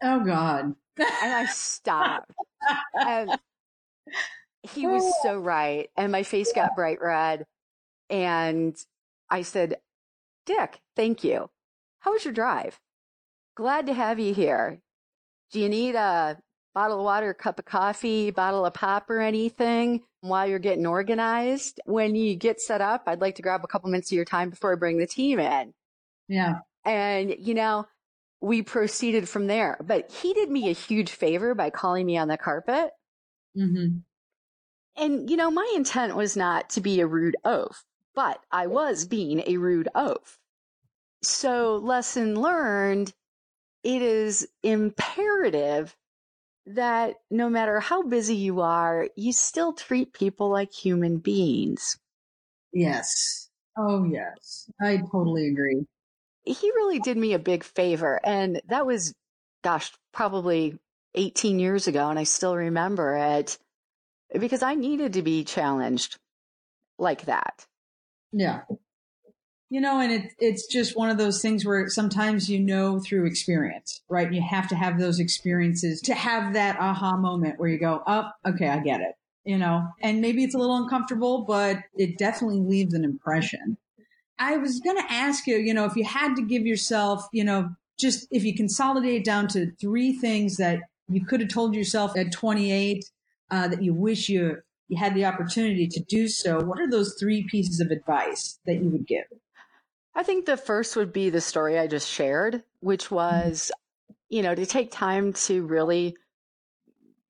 Oh, 0.02 0.20
God. 0.20 0.74
and 0.98 1.32
I 1.32 1.46
stopped. 1.46 2.30
and 2.94 3.30
he 4.62 4.86
was 4.86 5.02
so 5.22 5.36
oh. 5.36 5.38
right. 5.38 5.88
And 5.96 6.12
my 6.12 6.24
face 6.24 6.52
got 6.54 6.76
bright 6.76 7.00
red. 7.00 7.46
And 8.10 8.76
I 9.30 9.42
said, 9.42 9.76
Dick, 10.44 10.78
thank 10.94 11.24
you. 11.24 11.48
How 12.00 12.12
was 12.12 12.26
your 12.26 12.34
drive? 12.34 12.78
Glad 13.54 13.86
to 13.86 13.94
have 13.94 14.18
you 14.18 14.34
here. 14.34 14.82
Do 15.52 15.58
you 15.58 15.70
need 15.70 15.94
a 15.94 16.36
bottle 16.74 16.98
of 16.98 17.04
water, 17.04 17.32
cup 17.32 17.58
of 17.58 17.64
coffee, 17.64 18.30
bottle 18.30 18.66
of 18.66 18.74
pop 18.74 19.08
or 19.08 19.20
anything 19.20 20.02
while 20.22 20.48
you're 20.48 20.58
getting 20.58 20.86
organized? 20.86 21.80
When 21.84 22.14
you 22.14 22.34
get 22.34 22.60
set 22.60 22.80
up, 22.80 23.02
I'd 23.06 23.20
like 23.20 23.34
to 23.36 23.42
grab 23.42 23.62
a 23.62 23.66
couple 23.66 23.90
minutes 23.90 24.10
of 24.10 24.16
your 24.16 24.24
time 24.24 24.50
before 24.50 24.72
I 24.72 24.76
bring 24.76 24.98
the 24.98 25.06
team 25.06 25.38
in. 25.38 25.74
Yeah. 26.28 26.60
And, 26.84 27.34
you 27.38 27.54
know, 27.54 27.86
we 28.40 28.62
proceeded 28.62 29.28
from 29.28 29.46
there. 29.46 29.76
But 29.84 30.10
he 30.10 30.32
did 30.32 30.50
me 30.50 30.70
a 30.70 30.74
huge 30.74 31.10
favor 31.10 31.54
by 31.54 31.70
calling 31.70 32.06
me 32.06 32.16
on 32.16 32.28
the 32.28 32.38
carpet. 32.38 32.90
Mm-hmm. 33.56 33.98
And, 34.96 35.30
you 35.30 35.36
know, 35.36 35.50
my 35.50 35.70
intent 35.74 36.16
was 36.16 36.36
not 36.36 36.70
to 36.70 36.80
be 36.80 37.00
a 37.00 37.06
rude 37.06 37.36
oaf, 37.44 37.84
but 38.14 38.38
I 38.50 38.66
was 38.66 39.06
being 39.06 39.42
a 39.46 39.56
rude 39.56 39.88
oaf. 39.94 40.38
So, 41.22 41.76
lesson 41.76 42.40
learned 42.40 43.12
it 43.82 44.02
is 44.02 44.46
imperative 44.62 45.96
that 46.66 47.16
no 47.30 47.48
matter 47.48 47.80
how 47.80 48.02
busy 48.02 48.36
you 48.36 48.60
are, 48.60 49.08
you 49.16 49.32
still 49.32 49.72
treat 49.72 50.12
people 50.12 50.50
like 50.50 50.72
human 50.72 51.18
beings. 51.18 51.98
Yes. 52.72 53.48
Oh, 53.76 54.04
yes. 54.04 54.70
I 54.80 54.98
totally 54.98 55.48
agree. 55.48 55.86
He 56.44 56.70
really 56.70 56.98
did 56.98 57.16
me 57.16 57.34
a 57.34 57.38
big 57.38 57.64
favor. 57.64 58.20
And 58.24 58.60
that 58.68 58.86
was, 58.86 59.14
gosh, 59.62 59.92
probably 60.12 60.78
18 61.14 61.58
years 61.58 61.88
ago. 61.88 62.08
And 62.10 62.18
I 62.18 62.24
still 62.24 62.56
remember 62.56 63.16
it 63.16 63.58
because 64.38 64.62
I 64.62 64.74
needed 64.74 65.14
to 65.14 65.22
be 65.22 65.44
challenged 65.44 66.18
like 66.98 67.26
that. 67.26 67.66
Yeah. 68.32 68.62
You 69.72 69.80
know, 69.80 70.00
and 70.00 70.12
it, 70.12 70.34
it's 70.38 70.66
just 70.66 70.98
one 70.98 71.08
of 71.08 71.16
those 71.16 71.40
things 71.40 71.64
where 71.64 71.88
sometimes 71.88 72.50
you 72.50 72.60
know 72.60 73.00
through 73.00 73.24
experience, 73.24 74.02
right? 74.06 74.30
You 74.30 74.42
have 74.42 74.68
to 74.68 74.74
have 74.74 75.00
those 75.00 75.18
experiences 75.18 76.02
to 76.02 76.14
have 76.14 76.52
that 76.52 76.78
aha 76.78 77.16
moment 77.16 77.58
where 77.58 77.70
you 77.70 77.78
go, 77.78 78.02
oh, 78.06 78.28
okay, 78.46 78.68
I 78.68 78.80
get 78.80 79.00
it. 79.00 79.14
You 79.46 79.56
know, 79.56 79.88
and 80.02 80.20
maybe 80.20 80.44
it's 80.44 80.54
a 80.54 80.58
little 80.58 80.76
uncomfortable, 80.76 81.46
but 81.48 81.78
it 81.96 82.18
definitely 82.18 82.60
leaves 82.60 82.92
an 82.92 83.02
impression. 83.02 83.78
I 84.38 84.58
was 84.58 84.78
going 84.80 84.98
to 84.98 85.10
ask 85.10 85.46
you, 85.46 85.56
you 85.56 85.72
know, 85.72 85.86
if 85.86 85.96
you 85.96 86.04
had 86.04 86.34
to 86.34 86.42
give 86.42 86.66
yourself, 86.66 87.26
you 87.32 87.42
know, 87.42 87.70
just 87.98 88.28
if 88.30 88.44
you 88.44 88.54
consolidate 88.54 89.24
down 89.24 89.48
to 89.48 89.70
three 89.80 90.12
things 90.12 90.58
that 90.58 90.80
you 91.08 91.24
could 91.24 91.40
have 91.40 91.48
told 91.48 91.74
yourself 91.74 92.14
at 92.14 92.30
28 92.30 93.06
uh, 93.50 93.68
that 93.68 93.82
you 93.82 93.94
wish 93.94 94.28
you 94.28 94.58
you 94.88 94.98
had 94.98 95.14
the 95.14 95.24
opportunity 95.24 95.88
to 95.88 96.00
do 96.00 96.28
so, 96.28 96.60
what 96.60 96.78
are 96.78 96.90
those 96.90 97.16
three 97.18 97.46
pieces 97.50 97.80
of 97.80 97.90
advice 97.90 98.58
that 98.66 98.74
you 98.74 98.90
would 98.90 99.06
give? 99.06 99.24
I 100.14 100.22
think 100.22 100.44
the 100.44 100.56
first 100.56 100.96
would 100.96 101.12
be 101.12 101.30
the 101.30 101.40
story 101.40 101.78
I 101.78 101.86
just 101.86 102.08
shared, 102.08 102.62
which 102.80 103.06
mm-hmm. 103.06 103.14
was, 103.16 103.72
you 104.28 104.42
know, 104.42 104.54
to 104.54 104.66
take 104.66 104.90
time 104.90 105.32
to 105.32 105.64
really 105.66 106.16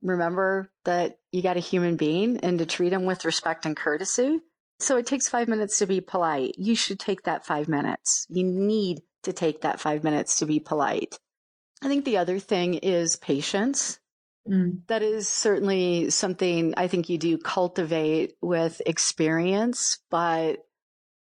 remember 0.03 0.71
that 0.85 1.19
you 1.31 1.43
got 1.43 1.57
a 1.57 1.61
human 1.61 1.97
being 1.97 2.39
and 2.39 2.59
to 2.59 2.67
treat 2.67 2.91
them 2.91 3.05
with 3.05 3.25
respect 3.25 3.67
and 3.67 3.77
courtesy. 3.77 4.41
So 4.81 4.97
it 4.97 5.07
takes 5.07 5.29
five 5.29 5.47
minutes 5.47 5.79
to 5.79 5.87
be 5.87 6.01
polite. 6.01 6.57
You 6.59 6.75
should 6.75 6.99
take 6.99 7.23
that 7.23 7.47
five 7.47 7.69
minutes. 7.69 8.27
You 8.29 8.43
need 8.45 9.03
to 9.23 9.33
take 9.33 9.61
that 9.61 9.79
five 9.79 10.03
minutes 10.03 10.41
to 10.41 10.47
be 10.47 10.59
polite. 10.59 11.17
I 11.83 11.89
think 11.89 12.05
the 12.05 12.19
other 12.19 12.41
thing 12.41 12.75
is 12.75 13.17
patience. 13.17 14.01
Mm. 14.49 14.81
That 14.89 15.03
is 15.03 15.29
certainly 15.29 16.11
something 16.11 16.75
I 16.77 16.89
think 16.89 17.09
you 17.09 17.19
do 17.19 17.39
cultivate 17.39 18.35
with 18.41 18.83
experience, 18.85 19.99
but 20.11 20.59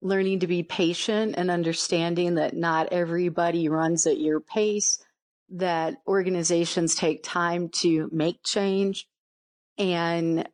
learning 0.02 0.40
to 0.40 0.48
be 0.48 0.64
patient 0.64 1.36
and 1.38 1.52
understanding 1.52 2.36
that 2.36 2.56
not 2.56 2.92
everybody 2.92 3.70
runs 3.70 4.08
at 4.08 4.20
your 4.20 4.40
pace, 4.40 5.04
that 5.50 5.98
organizations 6.08 6.96
take 6.96 7.24
time 7.24 7.70
to 7.70 8.10
make 8.12 8.44
change, 8.44 9.08
and 9.78 10.48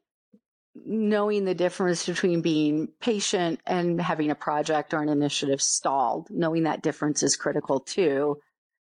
knowing 0.86 1.46
the 1.46 1.56
difference 1.56 2.06
between 2.06 2.42
being 2.42 2.88
patient 3.00 3.60
and 3.66 4.00
having 4.02 4.30
a 4.30 4.36
project 4.36 4.94
or 4.94 5.02
an 5.02 5.10
initiative 5.10 5.62
stalled, 5.62 6.30
knowing 6.30 6.64
that 6.64 6.84
difference 6.84 7.24
is 7.24 7.36
critical 7.36 7.80
too. 7.80 8.38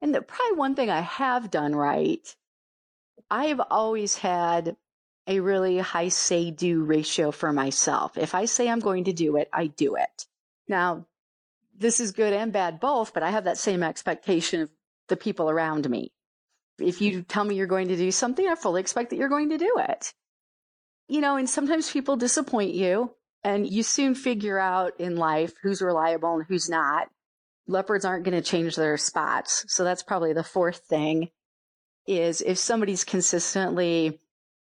And 0.02 0.16
the, 0.16 0.22
probably 0.22 0.58
one 0.58 0.76
thing 0.76 0.90
I 0.90 1.02
have 1.02 1.52
done 1.52 1.76
right, 1.76 2.36
I 3.30 3.46
have 3.46 3.62
always 3.70 4.16
had 4.16 4.76
a 5.28 5.40
really 5.40 5.78
high 5.78 6.10
say 6.10 6.52
do 6.52 6.84
ratio 6.84 7.32
for 7.32 7.54
myself. 7.54 8.18
If 8.18 8.34
I 8.36 8.46
say 8.46 8.70
I'm 8.70 8.80
going 8.80 9.06
to 9.06 9.14
do 9.14 9.38
it, 9.38 9.50
I 9.54 9.68
do 9.68 9.96
it. 9.96 10.28
Now, 10.72 11.06
this 11.78 12.00
is 12.00 12.14
good 12.14 12.34
and 12.34 12.54
bad 12.54 12.80
both, 12.80 13.14
but 13.14 13.24
I 13.24 13.30
have 13.30 13.44
that 13.44 13.58
same 13.58 13.84
expectation 13.84 14.62
of 14.62 14.70
the 15.10 15.18
people 15.18 15.50
around 15.50 15.88
me. 15.90 16.14
If 16.80 17.02
you 17.02 17.12
mm-hmm. 17.12 17.22
tell 17.24 17.44
me 17.44 17.56
you're 17.56 17.68
going 17.68 17.90
to 17.90 17.98
do 17.98 18.10
something, 18.10 18.48
I 18.48 18.56
fully 18.56 18.80
expect 18.80 19.10
that 19.10 19.18
you're 19.18 19.30
going 19.30 19.50
to 19.50 19.58
do 19.58 19.76
it. 19.80 20.14
You 21.10 21.20
know, 21.20 21.36
and 21.36 21.50
sometimes 21.50 21.92
people 21.92 22.16
disappoint 22.16 22.74
you, 22.74 23.14
and 23.44 23.70
you 23.70 23.84
soon 23.84 24.16
figure 24.16 24.58
out 24.58 24.94
in 25.00 25.18
life 25.18 25.54
who's 25.62 25.82
reliable 25.82 26.36
and 26.36 26.46
who's 26.48 26.70
not. 26.70 27.10
Leopards 27.68 28.06
aren't 28.06 28.24
going 28.24 28.42
to 28.42 28.50
change 28.50 28.78
their 28.78 28.96
spots. 28.96 29.66
So 29.68 29.84
that's 29.84 30.04
probably 30.04 30.32
the 30.32 30.44
fourth 30.44 30.84
thing 30.90 31.30
is 32.08 32.42
if 32.42 32.58
somebody's 32.58 33.04
consistently, 33.04 34.20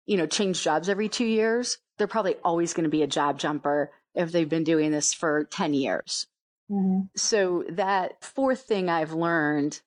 you 0.04 0.16
know, 0.18 0.26
change 0.26 0.62
jobs 0.62 0.88
every 0.88 1.08
two 1.08 1.24
years, 1.24 1.78
they're 1.96 2.06
probably 2.06 2.34
always 2.44 2.74
going 2.74 2.84
to 2.84 2.90
be 2.90 3.02
a 3.02 3.06
job 3.06 3.38
jumper 3.38 3.90
if 4.16 4.32
they've 4.32 4.48
been 4.48 4.64
doing 4.64 4.90
this 4.90 5.14
for 5.14 5.44
10 5.44 5.74
years. 5.74 6.26
Mm-hmm. 6.70 7.02
So 7.14 7.64
that 7.70 8.24
fourth 8.24 8.62
thing 8.62 8.88
I've 8.88 9.12
learned, 9.12 9.80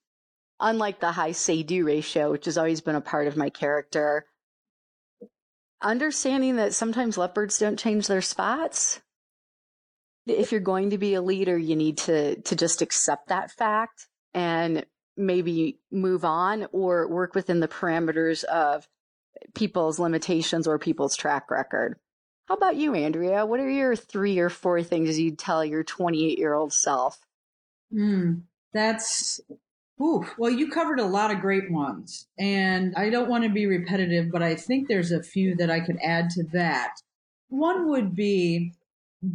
unlike 0.59 0.99
the 0.99 1.11
high 1.11 1.33
say 1.33 1.63
do 1.63 1.85
ratio, 1.85 2.31
which 2.31 2.45
has 2.45 2.57
always 2.57 2.79
been 2.79 2.95
a 2.95 3.01
part 3.01 3.27
of 3.27 3.35
my 3.35 3.49
character, 3.49 4.25
understanding 5.81 6.57
that 6.57 6.73
sometimes 6.73 7.17
leopards 7.17 7.57
don't 7.57 7.79
change 7.79 8.07
their 8.07 8.21
spots. 8.21 9.01
If 10.25 10.51
you're 10.51 10.61
going 10.61 10.91
to 10.91 10.97
be 10.97 11.15
a 11.15 11.21
leader, 11.21 11.57
you 11.57 11.75
need 11.75 11.97
to, 11.99 12.39
to 12.41 12.55
just 12.55 12.81
accept 12.81 13.29
that 13.29 13.51
fact 13.51 14.07
and 14.33 14.85
maybe 15.17 15.79
move 15.91 16.23
on 16.23 16.67
or 16.71 17.07
work 17.07 17.35
within 17.35 17.59
the 17.59 17.67
parameters 17.67 18.43
of 18.43 18.87
people's 19.55 19.99
limitations 19.99 20.67
or 20.67 20.77
people's 20.77 21.15
track 21.15 21.49
record. 21.49 21.97
How 22.49 22.55
about 22.55 22.77
you, 22.77 22.95
Andrea? 22.95 23.45
What 23.45 23.59
are 23.59 23.69
your 23.69 23.95
three 23.95 24.39
or 24.39 24.49
four 24.49 24.81
things 24.81 25.19
you'd 25.19 25.37
tell 25.37 25.63
your 25.63 25.83
28 25.83 26.39
year 26.39 26.55
old 26.55 26.73
self? 26.73 27.19
Mm, 27.93 28.41
that's, 28.73 29.39
ooh, 30.01 30.25
well, 30.35 30.49
you 30.49 30.71
covered 30.71 30.99
a 30.99 31.05
lot 31.05 31.29
of 31.29 31.41
great 31.41 31.71
ones. 31.71 32.27
And 32.39 32.95
I 32.97 33.11
don't 33.11 33.29
want 33.29 33.43
to 33.43 33.51
be 33.51 33.67
repetitive, 33.67 34.31
but 34.31 34.41
I 34.41 34.55
think 34.55 34.87
there's 34.87 35.11
a 35.11 35.21
few 35.21 35.55
that 35.57 35.69
I 35.69 35.79
could 35.79 35.99
add 36.03 36.31
to 36.31 36.43
that. 36.53 36.95
One 37.49 37.87
would 37.89 38.15
be 38.15 38.73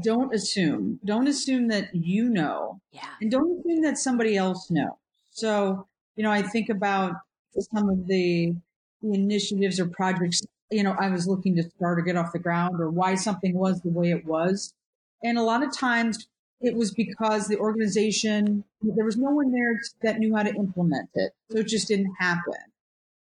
don't 0.02 0.34
assume. 0.34 0.98
Don't 1.04 1.28
assume 1.28 1.68
that 1.68 1.94
you 1.94 2.28
know. 2.28 2.80
Yeah. 2.90 3.10
And 3.20 3.30
don't 3.30 3.60
assume 3.60 3.82
that 3.82 3.96
somebody 3.96 4.36
else 4.36 4.72
knows. 4.72 4.96
So, 5.30 5.86
you 6.16 6.24
know, 6.24 6.32
I 6.32 6.42
think 6.42 6.68
about 6.68 7.12
some 7.60 7.88
of 7.88 8.08
the, 8.08 8.56
the 9.02 9.14
initiatives 9.14 9.78
or 9.78 9.86
projects 9.86 10.42
you 10.70 10.82
know, 10.82 10.96
I 10.98 11.10
was 11.10 11.26
looking 11.26 11.56
to 11.56 11.62
start 11.62 11.98
or 11.98 12.02
get 12.02 12.16
off 12.16 12.32
the 12.32 12.38
ground 12.38 12.80
or 12.80 12.90
why 12.90 13.14
something 13.14 13.54
was 13.54 13.80
the 13.80 13.90
way 13.90 14.10
it 14.10 14.24
was. 14.24 14.74
And 15.22 15.38
a 15.38 15.42
lot 15.42 15.62
of 15.62 15.76
times 15.76 16.26
it 16.60 16.74
was 16.74 16.92
because 16.92 17.46
the 17.46 17.58
organization, 17.58 18.64
there 18.82 19.04
was 19.04 19.16
no 19.16 19.30
one 19.30 19.52
there 19.52 19.80
that 20.02 20.18
knew 20.18 20.34
how 20.34 20.42
to 20.42 20.54
implement 20.54 21.10
it. 21.14 21.32
So 21.50 21.58
it 21.58 21.68
just 21.68 21.88
didn't 21.88 22.14
happen. 22.18 22.54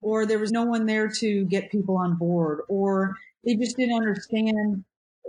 Or 0.02 0.26
there 0.26 0.40
was 0.40 0.52
no 0.52 0.64
one 0.64 0.86
there 0.86 1.10
to 1.20 1.46
get 1.46 1.72
people 1.72 1.98
on 1.98 2.16
board 2.16 2.60
or 2.68 3.18
they 3.46 3.56
just 3.56 3.78
didn't 3.78 3.96
understand, 3.96 4.84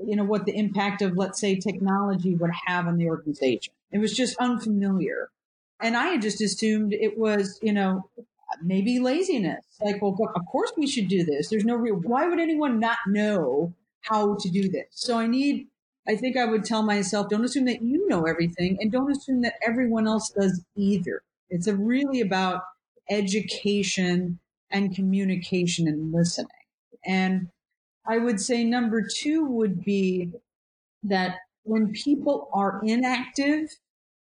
you 0.04 0.16
know, 0.16 0.24
what 0.24 0.46
the 0.46 0.56
impact 0.56 1.02
of, 1.02 1.16
let's 1.16 1.40
say, 1.40 1.56
technology 1.56 2.34
would 2.34 2.52
have 2.66 2.86
on 2.86 2.96
the 2.96 3.08
organization. 3.08 3.72
It 3.92 3.98
was 3.98 4.16
just 4.16 4.36
unfamiliar. 4.38 5.30
And 5.80 5.96
I 5.96 6.08
had 6.08 6.22
just 6.22 6.40
assumed 6.40 6.92
it 6.92 7.18
was, 7.18 7.58
you 7.62 7.72
know, 7.72 8.08
maybe 8.62 8.98
laziness. 8.98 9.64
Like, 9.80 10.00
well, 10.02 10.16
of 10.34 10.46
course 10.50 10.72
we 10.76 10.86
should 10.86 11.08
do 11.08 11.24
this. 11.24 11.48
There's 11.48 11.64
no 11.64 11.76
real, 11.76 11.96
why 11.96 12.26
would 12.26 12.40
anyone 12.40 12.80
not 12.80 12.98
know 13.06 13.74
how 14.02 14.36
to 14.40 14.48
do 14.50 14.68
this? 14.68 14.86
So 14.90 15.18
I 15.18 15.26
need, 15.26 15.66
I 16.08 16.16
think 16.16 16.36
I 16.36 16.44
would 16.44 16.64
tell 16.64 16.82
myself, 16.82 17.28
don't 17.28 17.44
assume 17.44 17.66
that 17.66 17.82
you 17.82 18.08
know 18.08 18.24
everything 18.24 18.78
and 18.80 18.90
don't 18.90 19.10
assume 19.10 19.42
that 19.42 19.54
everyone 19.66 20.06
else 20.06 20.30
does 20.30 20.64
either. 20.76 21.22
It's 21.48 21.68
really 21.68 22.20
about 22.20 22.62
education 23.08 24.38
and 24.70 24.94
communication 24.94 25.88
and 25.88 26.12
listening. 26.12 26.48
And 27.04 27.48
I 28.06 28.18
would 28.18 28.40
say 28.40 28.64
number 28.64 29.02
two 29.02 29.44
would 29.44 29.84
be 29.84 30.30
that 31.02 31.36
when 31.64 31.92
people 31.92 32.48
are 32.52 32.80
inactive, 32.84 33.68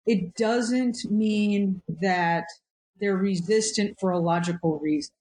it 0.05 0.35
doesn't 0.35 0.97
mean 1.09 1.81
that 2.01 2.45
they're 3.03 3.17
resistant 3.17 3.99
for 3.99 4.11
a 4.11 4.19
logical 4.19 4.79
reason. 4.79 5.11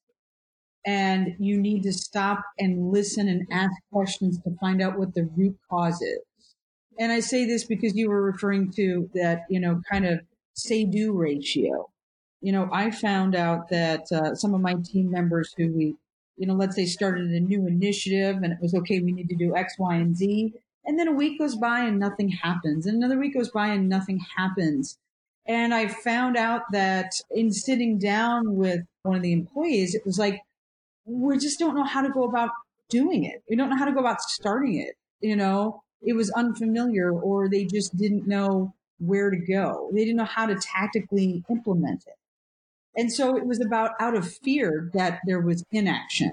And 0.87 1.35
you 1.39 1.61
need 1.61 1.83
to 1.83 1.93
stop 1.93 2.43
and 2.59 2.93
listen 2.93 3.28
and 3.28 3.47
ask 3.51 3.72
questions 3.93 4.39
to 4.43 4.57
find 4.61 4.80
out 4.80 4.99
what 4.99 5.14
the 5.14 5.28
root 5.37 5.57
cause 5.68 6.01
is. 6.01 6.20
And 6.99 7.11
I 7.11 7.20
say 7.20 7.45
this 7.45 7.64
because 7.64 7.97
you 7.97 8.09
were 8.09 8.22
referring 8.22 8.72
to 8.74 9.11
that, 9.14 9.43
you 9.49 9.59
know, 9.59 9.80
kind 9.91 10.07
of 10.07 10.20
say 10.55 10.85
do 10.85 11.12
ratio. 11.12 11.91
You 12.41 12.53
know, 12.53 12.68
I 12.72 12.91
found 12.91 13.35
out 13.35 13.68
that 13.70 14.11
uh, 14.12 14.35
some 14.35 14.55
of 14.55 14.61
my 14.61 14.74
team 14.85 15.11
members 15.11 15.53
who 15.57 15.72
we, 15.72 15.97
you 16.37 16.47
know, 16.47 16.55
let's 16.55 16.76
say 16.76 16.87
started 16.87 17.30
a 17.30 17.41
new 17.41 17.66
initiative 17.66 18.37
and 18.43 18.53
it 18.53 18.59
was 18.61 18.74
okay, 18.74 19.01
we 19.01 19.12
need 19.12 19.28
to 19.28 19.37
do 19.37 19.57
X, 19.57 19.74
Y, 19.78 19.95
and 19.97 20.16
Z. 20.16 20.53
And 20.85 20.99
then 20.99 21.09
a 21.09 21.12
week 21.12 21.39
goes 21.39 21.57
by 21.57 21.80
and 21.80 21.99
nothing 21.99 22.28
happens. 22.28 22.87
And 22.87 22.97
another 22.97 23.18
week 23.18 23.35
goes 23.35 23.51
by 23.51 23.68
and 23.68 23.89
nothing 23.89 24.20
happens. 24.37 24.99
And 25.47 25.74
I 25.74 25.88
found 25.88 26.36
out 26.36 26.62
that 26.72 27.11
in 27.30 27.53
sitting 27.53 27.99
down 27.99 28.55
with 28.57 28.80
one 29.03 29.16
of 29.16 29.22
the 29.22 29.32
employees, 29.32 29.95
it 29.95 30.07
was 30.07 30.18
like, 30.18 30.40
we 31.05 31.36
just 31.38 31.59
don't 31.59 31.74
know 31.74 31.84
how 31.84 32.03
to 32.03 32.11
go 32.11 32.24
about 32.24 32.51
doing 32.88 33.24
it. 33.24 33.43
We 33.51 33.57
don't 33.57 33.70
know 33.70 33.76
how 33.76 33.86
to 33.86 33.93
go 33.93 34.01
about 34.01 34.20
starting 34.20 34.76
it. 34.76 34.95
You 35.20 35.34
know, 35.34 35.82
it 36.01 36.14
was 36.14 36.30
unfamiliar 36.30 37.11
or 37.12 37.49
they 37.49 37.64
just 37.64 37.97
didn't 37.97 38.26
know 38.26 38.74
where 38.99 39.30
to 39.30 39.36
go. 39.36 39.90
They 39.93 40.05
didn't 40.05 40.16
know 40.16 40.24
how 40.24 40.47
to 40.47 40.55
tactically 40.55 41.43
implement 41.51 42.05
it. 42.07 42.14
And 42.97 43.12
so 43.12 43.36
it 43.36 43.47
was 43.47 43.61
about 43.61 43.93
out 43.99 44.14
of 44.14 44.32
fear 44.45 44.90
that 44.95 45.20
there 45.26 45.40
was 45.40 45.64
inaction. 45.72 46.32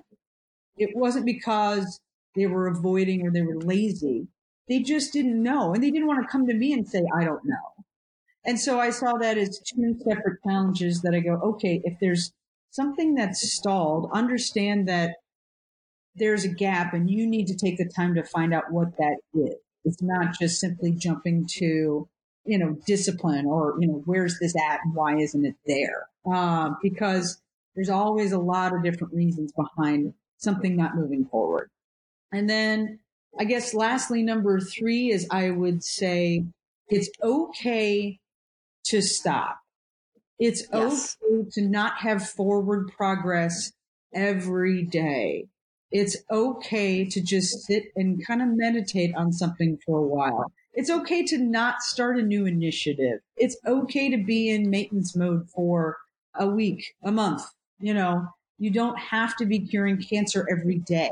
It 0.78 0.95
wasn't 0.95 1.26
because 1.26 1.99
they 2.36 2.45
were 2.45 2.68
avoiding 2.68 3.26
or 3.26 3.32
they 3.32 3.41
were 3.41 3.60
lazy. 3.60 4.28
They 4.68 4.80
just 4.80 5.14
didn't 5.14 5.41
know. 5.41 5.74
And 5.74 5.84
they 5.84 5.89
didn't 5.89 6.07
want 6.07 6.22
to 6.22 6.32
come 6.32 6.45
to 6.47 6.53
me 6.53 6.74
and 6.74 6.88
say, 6.88 7.03
I 7.16 7.24
don't 7.24 7.45
know. 7.45 7.78
And 8.46 8.60
so 8.60 8.80
I 8.80 8.90
saw 8.90 9.14
that 9.18 9.38
as 9.38 9.60
two 9.60 9.96
separate 10.04 10.40
challenges 10.46 11.02
that 11.02 11.14
I 11.14 11.20
go, 11.20 11.34
okay, 11.44 11.82
if 11.84 11.98
there's 12.00 12.32
something 12.72 13.16
that's 13.16 13.52
stalled, 13.52 14.10
understand 14.14 14.88
that 14.88 15.16
there's 16.16 16.46
a 16.46 16.50
gap 16.50 16.94
and 16.94 17.10
you 17.10 17.28
need 17.28 17.48
to 17.48 17.56
take 17.56 17.78
the 17.78 17.90
time 17.96 18.16
to 18.16 18.24
find 18.24 18.54
out 18.54 18.72
what 18.72 18.98
that 18.98 19.18
is. 19.34 19.56
It's 19.86 20.02
not 20.02 20.38
just 20.40 20.60
simply 20.60 20.92
jumping 20.92 21.48
to, 21.58 22.08
you 22.46 22.58
know, 22.58 22.78
discipline 22.86 23.46
or, 23.46 23.76
you 23.80 23.88
know, 23.88 24.02
where's 24.06 24.38
this 24.40 24.56
at 24.56 24.80
and 24.84 24.94
why 24.94 25.18
isn't 25.18 25.46
it 25.46 25.56
there? 25.66 26.08
Uh, 26.32 26.72
because 26.82 27.42
there's 27.76 27.90
always 27.90 28.32
a 28.32 28.40
lot 28.40 28.74
of 28.74 28.84
different 28.84 29.14
reasons 29.14 29.54
behind 29.54 30.14
something 30.38 30.76
not 30.76 30.96
moving 30.96 31.26
forward. 31.26 31.70
And 32.32 32.50
then 32.50 33.00
I 33.38 33.46
guess 33.46 33.74
lastly, 33.74 34.24
number 34.24 34.60
three 34.60 35.12
is 35.12 35.28
I 35.32 35.50
would 35.50 35.84
say 35.84 36.46
it's 36.90 37.10
okay 37.24 38.20
to 38.90 39.02
stop. 39.02 39.60
It's 40.40 40.64
yes. 40.74 41.18
okay 41.24 41.50
to 41.54 41.62
not 41.62 41.98
have 42.00 42.30
forward 42.30 42.92
progress 42.96 43.72
every 44.14 44.84
day. 44.84 45.46
It's 45.92 46.18
okay 46.32 47.06
to 47.06 47.22
just 47.22 47.66
sit 47.66 47.86
and 47.96 48.26
kind 48.26 48.42
of 48.42 48.50
meditate 48.52 49.16
on 49.16 49.34
something 49.34 49.80
for 49.86 50.00
a 50.00 50.08
while. 50.08 50.52
It's 50.74 50.90
okay 50.90 51.26
to 51.26 51.38
not 51.38 51.82
start 51.82 52.18
a 52.18 52.22
new 52.22 52.46
initiative. 52.46 53.20
It's 53.36 53.58
okay 53.66 54.10
to 54.10 54.24
be 54.24 54.50
in 54.50 54.70
maintenance 54.70 55.16
mode 55.16 55.50
for 55.50 55.98
a 56.36 56.48
week, 56.48 56.94
a 57.04 57.12
month. 57.12 57.42
You 57.80 57.94
know, 57.94 58.28
you 58.60 58.72
don't 58.72 58.98
have 58.98 59.36
to 59.38 59.46
be 59.46 59.60
curing 59.60 60.02
cancer 60.02 60.48
every 60.50 60.78
day. 60.78 61.12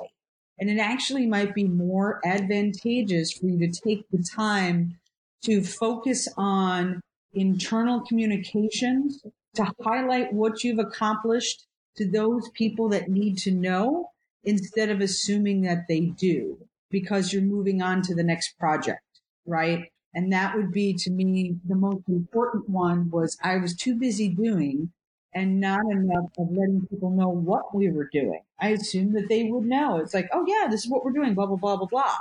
And 0.60 0.70
it 0.70 0.80
actually 0.80 1.26
might 1.26 1.54
be 1.54 1.66
more 1.66 2.22
advantageous 2.26 3.32
for 3.34 3.48
you 3.48 3.60
to 3.60 3.82
take 3.82 4.06
the 4.12 4.24
time 4.36 5.00
to 5.44 5.64
focus 5.64 6.28
on 6.38 7.02
internal 7.40 8.02
communications 8.02 9.24
to 9.56 9.72
highlight 9.82 10.34
what 10.34 10.64
you've 10.64 10.80
accomplished 10.80 11.66
to 11.98 12.10
those 12.10 12.50
people 12.54 12.90
that 12.90 13.10
need 13.10 13.38
to 13.40 13.52
know 13.52 14.12
instead 14.44 14.90
of 14.90 15.02
assuming 15.02 15.62
that 15.62 15.88
they 15.88 16.00
do 16.00 16.58
because 16.90 17.34
you're 17.34 17.42
moving 17.42 17.82
on 17.82 18.02
to 18.02 18.16
the 18.16 18.24
next 18.24 18.58
project, 18.58 19.02
right? 19.46 19.92
And 20.14 20.32
that 20.32 20.56
would 20.56 20.72
be 20.72 20.94
to 20.94 21.12
me 21.12 21.56
the 21.68 21.76
most 21.76 22.08
important 22.08 22.70
one 22.70 23.10
was 23.10 23.38
I 23.44 23.58
was 23.58 23.76
too 23.76 23.96
busy 23.96 24.30
doing 24.30 24.92
and 25.34 25.60
not 25.60 25.82
enough 25.92 26.32
of 26.38 26.50
letting 26.52 26.88
people 26.90 27.12
know 27.12 27.30
what 27.30 27.76
we 27.76 27.92
were 27.92 28.10
doing. 28.12 28.42
I 28.60 28.70
assumed 28.70 29.16
that 29.16 29.30
they 29.30 29.44
would 29.44 29.66
know. 29.66 29.98
It's 29.98 30.14
like, 30.14 30.30
oh 30.34 30.46
yeah, 30.48 30.68
this 30.70 30.86
is 30.86 30.90
what 30.90 31.04
we're 31.04 31.12
doing, 31.12 31.34
blah, 31.34 31.46
blah, 31.46 31.58
blah, 31.58 31.78
blah, 31.78 31.88
blah. 31.88 32.16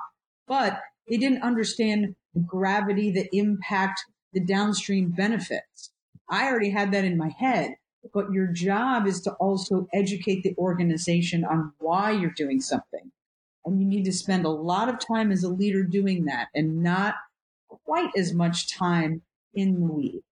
But 0.46 0.80
they 1.08 1.16
didn't 1.16 1.42
understand 1.42 2.14
the 2.34 2.40
gravity, 2.40 3.10
the 3.10 3.28
impact, 3.32 4.04
the 4.32 4.40
downstream 4.40 5.10
benefits. 5.10 5.92
I 6.28 6.46
already 6.46 6.70
had 6.70 6.92
that 6.92 7.04
in 7.04 7.16
my 7.16 7.28
head, 7.28 7.76
but 8.12 8.32
your 8.32 8.46
job 8.46 9.06
is 9.06 9.20
to 9.22 9.32
also 9.32 9.88
educate 9.92 10.42
the 10.42 10.54
organization 10.58 11.44
on 11.44 11.72
why 11.78 12.12
you're 12.12 12.30
doing 12.30 12.60
something. 12.60 13.12
And 13.64 13.80
you 13.80 13.86
need 13.86 14.04
to 14.04 14.12
spend 14.12 14.44
a 14.44 14.50
lot 14.50 14.88
of 14.88 14.98
time 14.98 15.32
as 15.32 15.42
a 15.42 15.48
leader 15.48 15.82
doing 15.82 16.26
that 16.26 16.48
and 16.54 16.82
not 16.82 17.14
quite 17.68 18.10
as 18.16 18.32
much 18.32 18.72
time 18.72 19.22
in 19.54 19.80
the 19.80 19.86
weed. 19.86 20.22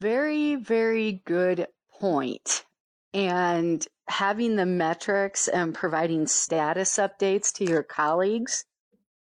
Very, 0.00 0.56
very 0.56 1.22
good 1.26 1.66
point. 1.98 2.64
And 3.12 3.86
having 4.08 4.56
the 4.56 4.66
metrics 4.66 5.48
and 5.48 5.74
providing 5.74 6.26
status 6.26 6.96
updates 6.96 7.52
to 7.54 7.64
your 7.64 7.82
colleagues, 7.82 8.64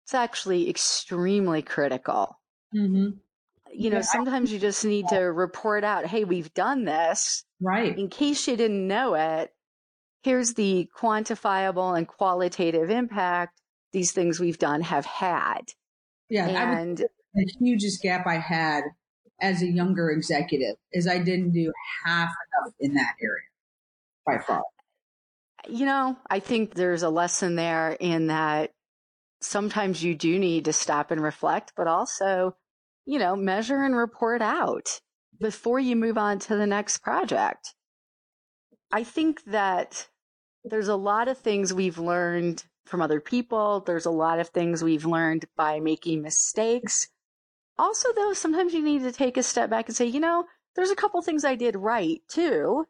it's 0.05 0.15
actually 0.15 0.71
extremely 0.71 1.61
critical. 1.61 2.39
Mm-hmm 2.75 3.19
you 3.75 3.91
know, 3.91 3.97
yeah, 3.97 4.03
sometimes 4.03 4.53
you 4.53 4.59
just 4.59 4.85
need 4.85 5.09
to 5.09 5.19
report 5.19 5.85
out, 5.85 6.07
hey, 6.07 6.25
we've 6.25 6.53
done 6.55 6.85
this. 6.85 7.45
Right. 7.61 7.97
In 7.97 8.09
case 8.09 8.47
you 8.47 8.57
didn't 8.57 8.87
know 8.87 9.15
it, 9.15 9.53
here's 10.23 10.55
the 10.55 10.89
quantifiable 10.97 11.97
and 11.97 12.07
qualitative 12.09 12.91
impact 12.91 13.61
these 13.93 14.13
things 14.13 14.41
we've 14.41 14.59
done 14.59 14.81
have 14.81 15.07
had. 15.07 15.73
Yeah. 16.31 16.47
And 16.47 16.99
the 17.35 17.53
hugest 17.59 18.03
gap 18.03 18.27
I 18.27 18.39
had 18.39 18.85
as 19.41 19.63
a 19.63 19.67
younger 19.67 20.11
executive 20.11 20.77
is 20.93 21.07
I 21.07 21.19
didn't 21.19 21.53
do 21.53 21.73
half 22.05 22.31
enough 22.31 22.75
in 22.81 22.95
that 22.95 23.15
area 23.21 23.43
by 24.25 24.39
far. 24.39 24.63
You 25.69 25.87
know, 25.87 26.17
I 26.29 26.41
think 26.41 26.75
there's 26.75 27.03
a 27.03 27.11
lesson 27.11 27.57
there 27.57 27.93
in 27.93 28.29
that 28.29 28.73
sometimes 29.41 30.03
you 30.03 30.15
do 30.15 30.39
need 30.39 30.67
to 30.67 30.73
stop 30.73 31.11
and 31.11 31.21
reflect, 31.23 31.73
but 31.77 31.87
also 31.87 32.57
you 33.07 33.19
know, 33.19 33.37
measure 33.37 33.83
and 33.83 33.97
report 33.97 34.43
out 34.43 35.01
before 35.41 35.79
you 35.79 35.97
move 35.97 36.17
on 36.17 36.39
to 36.39 36.57
the 36.57 36.67
next 36.67 36.99
project. 36.99 37.75
I 38.93 39.05
think 39.05 39.45
that 39.45 40.09
there's 40.65 40.89
a 40.89 40.97
lot 40.97 41.29
of 41.29 41.39
things 41.39 41.75
we've 41.75 41.99
learned 41.99 42.65
from 42.87 43.03
other 43.03 43.21
people. 43.21 43.81
There's 43.81 44.07
a 44.07 44.11
lot 44.11 44.39
of 44.39 44.49
things 44.49 44.83
we've 44.83 45.05
learned 45.05 45.47
by 45.57 45.81
making 45.81 46.23
mistakes. 46.23 47.09
Also, 47.79 48.09
though, 48.15 48.33
sometimes 48.33 48.73
you 48.73 48.83
need 48.83 49.03
to 49.03 49.13
take 49.13 49.37
a 49.37 49.43
step 49.43 49.69
back 49.69 49.89
and 49.89 49.97
say, 49.97 50.07
you 50.07 50.21
know, 50.21 50.45
there's 50.77 50.91
a 50.91 50.97
couple 50.97 51.21
things 51.23 51.45
I 51.45 51.57
did 51.57 51.77
right 51.77 52.21
too. 52.29 52.87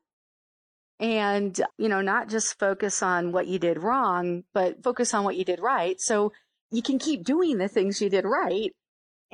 And, 1.01 1.61
you 1.77 1.89
know, 1.89 2.01
not 2.01 2.29
just 2.29 2.59
focus 2.59 3.03
on 3.03 3.33
what 3.33 3.47
you 3.47 3.59
did 3.59 3.83
wrong, 3.83 4.45
but 4.53 4.83
focus 4.83 5.12
on 5.12 5.25
what 5.25 5.37
you 5.37 5.45
did 5.45 5.61
right. 5.61 6.01
So 6.01 6.33
you 6.71 6.83
can 6.83 6.99
keep 6.99 7.25
doing 7.25 7.59
the 7.59 7.69
things 7.69 8.01
you 8.01 8.09
did 8.09 8.25
right 8.25 8.73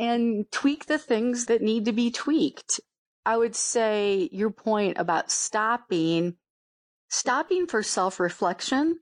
and 0.00 0.50
tweak 0.50 0.86
the 0.86 0.98
things 0.98 1.44
that 1.46 1.60
need 1.60 1.84
to 1.84 1.92
be 1.92 2.10
tweaked. 2.10 2.80
I 3.26 3.36
would 3.36 3.54
say 3.54 4.30
your 4.32 4.50
point 4.50 4.96
about 4.98 5.30
stopping, 5.30 6.36
stopping 7.10 7.66
for 7.66 7.82
self 7.82 8.18
reflection 8.18 8.98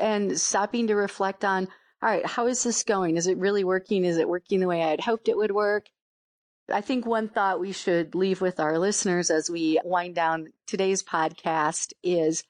and 0.00 0.40
stopping 0.40 0.86
to 0.86 0.94
reflect 0.94 1.44
on, 1.44 1.66
all 2.00 2.08
right, 2.08 2.24
how 2.24 2.46
is 2.46 2.62
this 2.62 2.84
going? 2.84 3.16
Is 3.16 3.26
it 3.26 3.38
really 3.38 3.64
working? 3.64 4.04
Is 4.04 4.18
it 4.18 4.28
working 4.28 4.60
the 4.60 4.68
way 4.68 4.84
I 4.84 4.90
had 4.90 5.00
hoped 5.00 5.28
it 5.28 5.36
would 5.36 5.50
work? 5.50 5.86
I 6.72 6.80
think 6.80 7.06
one 7.06 7.28
thought 7.28 7.60
we 7.60 7.72
should 7.72 8.14
leave 8.14 8.40
with 8.40 8.60
our 8.60 8.78
listeners 8.78 9.30
as 9.30 9.50
we 9.50 9.80
wind 9.84 10.14
down 10.14 10.52
today's 10.68 11.02
podcast 11.02 11.92
is, 12.04 12.44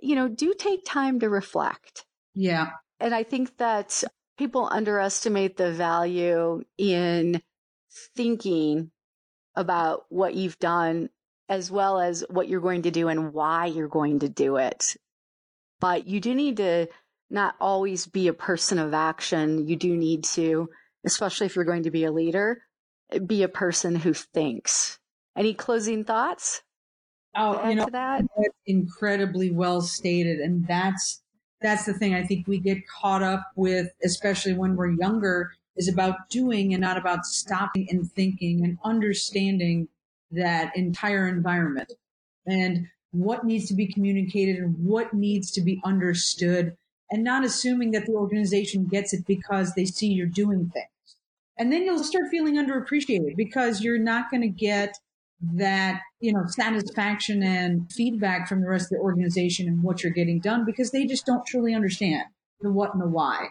you 0.00 0.16
know, 0.16 0.26
do 0.26 0.52
take 0.52 0.84
time 0.84 1.20
to 1.20 1.28
reflect. 1.28 2.04
Yeah. 2.34 2.70
And 2.98 3.14
I 3.14 3.22
think 3.22 3.56
that 3.58 4.02
people 4.36 4.68
underestimate 4.70 5.56
the 5.56 5.72
value 5.72 6.62
in 6.78 7.42
thinking 8.14 8.90
about 9.54 10.04
what 10.10 10.34
you've 10.34 10.58
done 10.58 11.08
as 11.48 11.70
well 11.70 12.00
as 12.00 12.24
what 12.28 12.48
you're 12.48 12.60
going 12.60 12.82
to 12.82 12.90
do 12.90 13.08
and 13.08 13.32
why 13.32 13.66
you're 13.66 13.88
going 13.88 14.18
to 14.20 14.28
do 14.28 14.56
it. 14.56 14.96
But 15.80 16.06
you 16.06 16.20
do 16.20 16.34
need 16.34 16.56
to 16.58 16.88
not 17.30 17.54
always 17.60 18.06
be 18.06 18.28
a 18.28 18.32
person 18.32 18.78
of 18.78 18.94
action. 18.94 19.66
You 19.68 19.76
do 19.76 19.96
need 19.96 20.24
to, 20.24 20.68
especially 21.04 21.46
if 21.46 21.56
you're 21.56 21.64
going 21.64 21.84
to 21.84 21.90
be 21.90 22.04
a 22.04 22.12
leader, 22.12 22.62
be 23.26 23.42
a 23.42 23.48
person 23.48 23.94
who 23.94 24.12
thinks. 24.12 24.98
Any 25.36 25.54
closing 25.54 26.04
thoughts? 26.04 26.62
Oh, 27.36 27.68
you 27.68 27.74
know, 27.74 27.88
that? 27.92 28.24
that's 28.36 28.58
incredibly 28.66 29.50
well 29.50 29.82
stated. 29.82 30.38
And 30.38 30.66
that's 30.66 31.22
that's 31.60 31.84
the 31.84 31.94
thing 31.94 32.14
I 32.14 32.24
think 32.24 32.46
we 32.46 32.58
get 32.58 32.86
caught 32.86 33.22
up 33.22 33.42
with, 33.56 33.88
especially 34.04 34.54
when 34.54 34.76
we're 34.76 34.92
younger, 34.92 35.52
is 35.76 35.88
about 35.88 36.28
doing 36.30 36.72
and 36.72 36.80
not 36.80 36.96
about 36.96 37.24
stopping 37.24 37.86
and 37.90 38.10
thinking 38.10 38.64
and 38.64 38.78
understanding 38.84 39.88
that 40.30 40.76
entire 40.76 41.28
environment 41.28 41.92
and 42.46 42.86
what 43.12 43.44
needs 43.44 43.66
to 43.68 43.74
be 43.74 43.86
communicated 43.86 44.56
and 44.56 44.76
what 44.84 45.14
needs 45.14 45.50
to 45.52 45.60
be 45.60 45.80
understood 45.84 46.76
and 47.10 47.22
not 47.22 47.44
assuming 47.44 47.92
that 47.92 48.06
the 48.06 48.12
organization 48.12 48.86
gets 48.86 49.12
it 49.12 49.26
because 49.26 49.74
they 49.74 49.84
see 49.84 50.08
you're 50.08 50.26
doing 50.26 50.70
things. 50.72 51.16
And 51.58 51.72
then 51.72 51.84
you'll 51.84 52.02
start 52.02 52.28
feeling 52.30 52.56
underappreciated 52.56 53.36
because 53.36 53.80
you're 53.80 53.98
not 53.98 54.30
going 54.30 54.42
to 54.42 54.48
get 54.48 54.98
that, 55.40 56.00
you 56.20 56.32
know, 56.32 56.44
satisfaction 56.46 57.42
and 57.42 57.90
feedback 57.92 58.48
from 58.48 58.62
the 58.62 58.68
rest 58.68 58.86
of 58.86 58.98
the 58.98 59.02
organization 59.02 59.68
and 59.68 59.82
what 59.82 60.02
you're 60.02 60.12
getting 60.12 60.40
done 60.40 60.64
because 60.64 60.90
they 60.90 61.06
just 61.06 61.26
don't 61.26 61.46
truly 61.46 61.74
understand 61.74 62.24
the 62.60 62.70
what 62.70 62.92
and 62.94 63.02
the 63.02 63.08
why. 63.08 63.48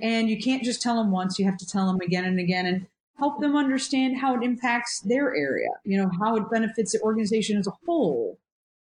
And 0.00 0.28
you 0.28 0.38
can't 0.38 0.62
just 0.62 0.82
tell 0.82 0.96
them 0.96 1.10
once, 1.10 1.38
you 1.38 1.44
have 1.44 1.58
to 1.58 1.66
tell 1.66 1.86
them 1.86 2.00
again 2.00 2.24
and 2.24 2.38
again 2.38 2.66
and 2.66 2.86
help 3.18 3.40
them 3.40 3.56
understand 3.56 4.18
how 4.18 4.34
it 4.34 4.42
impacts 4.42 5.00
their 5.00 5.34
area, 5.34 5.68
you 5.84 5.96
know, 5.96 6.10
how 6.20 6.36
it 6.36 6.50
benefits 6.50 6.92
the 6.92 7.00
organization 7.00 7.58
as 7.58 7.66
a 7.66 7.72
whole. 7.86 8.38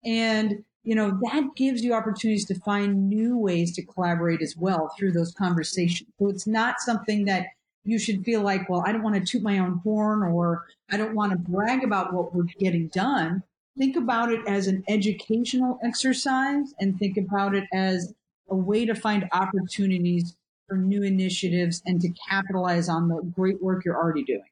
And, 0.05 0.63
you 0.83 0.95
know, 0.95 1.19
that 1.31 1.55
gives 1.55 1.83
you 1.83 1.93
opportunities 1.93 2.45
to 2.45 2.59
find 2.59 3.09
new 3.09 3.37
ways 3.37 3.73
to 3.75 3.85
collaborate 3.85 4.41
as 4.41 4.55
well 4.55 4.91
through 4.97 5.13
those 5.13 5.33
conversations. 5.33 6.09
So 6.19 6.29
it's 6.29 6.47
not 6.47 6.79
something 6.79 7.25
that 7.25 7.47
you 7.89 7.99
should 7.99 8.23
feel 8.23 8.41
like, 8.41 8.69
well, 8.69 8.83
I 8.85 8.91
don't 8.91 9.03
want 9.03 9.15
to 9.15 9.25
toot 9.25 9.41
my 9.41 9.59
own 9.59 9.79
horn 9.83 10.23
or 10.23 10.65
I 10.91 10.97
don't 10.97 11.15
want 11.15 11.31
to 11.31 11.37
brag 11.37 11.83
about 11.83 12.13
what 12.13 12.33
we're 12.33 12.43
getting 12.59 12.87
done. 12.87 13.43
Think 13.77 13.95
about 13.95 14.31
it 14.31 14.41
as 14.47 14.67
an 14.67 14.83
educational 14.87 15.79
exercise 15.83 16.73
and 16.79 16.97
think 16.99 17.17
about 17.17 17.55
it 17.55 17.65
as 17.73 18.13
a 18.49 18.55
way 18.55 18.85
to 18.85 18.95
find 18.95 19.27
opportunities 19.31 20.35
for 20.67 20.77
new 20.77 21.01
initiatives 21.03 21.81
and 21.85 21.99
to 22.01 22.09
capitalize 22.29 22.89
on 22.89 23.07
the 23.07 23.21
great 23.35 23.61
work 23.61 23.85
you're 23.85 23.97
already 23.97 24.23
doing. 24.23 24.43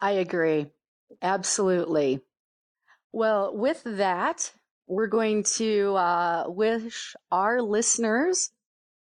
I 0.00 0.12
agree. 0.12 0.66
Absolutely. 1.22 2.20
Well, 3.12 3.56
with 3.56 3.82
that, 3.84 4.52
we're 4.86 5.06
going 5.06 5.44
to 5.44 5.94
uh, 5.94 6.44
wish 6.48 7.14
our 7.30 7.62
listeners 7.62 8.50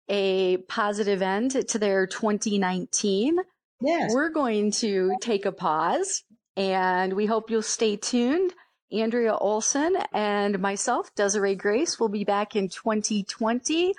a 0.08 0.58
positive 0.68 1.22
end 1.22 1.68
to 1.68 1.78
their 1.78 2.06
2019. 2.06 3.38
Yes. 3.82 4.12
We're 4.12 4.30
going 4.30 4.70
to 4.72 5.16
take 5.20 5.44
a 5.44 5.52
pause 5.52 6.22
and 6.56 7.14
we 7.14 7.26
hope 7.26 7.50
you'll 7.50 7.62
stay 7.62 7.96
tuned. 7.96 8.52
Andrea 8.92 9.34
Olson 9.34 9.96
and 10.12 10.58
myself, 10.60 11.14
Desiree 11.14 11.54
Grace, 11.54 11.98
will 11.98 12.10
be 12.10 12.24
back 12.24 12.54
in 12.54 12.68
2020 12.68 13.94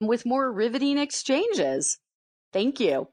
with 0.00 0.24
more 0.24 0.50
riveting 0.50 0.96
exchanges. 0.96 1.98
Thank 2.52 2.80
you. 2.80 3.08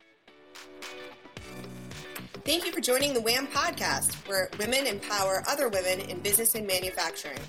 Thank 2.45 2.65
you 2.65 2.71
for 2.71 2.79
joining 2.79 3.13
the 3.13 3.21
WHAM 3.21 3.47
podcast, 3.47 4.13
where 4.29 4.49
women 4.59 4.85
empower 4.85 5.43
other 5.47 5.67
women 5.67 5.99
in 5.99 6.19
business 6.19 6.55
and 6.55 6.65
manufacturing. 6.65 7.39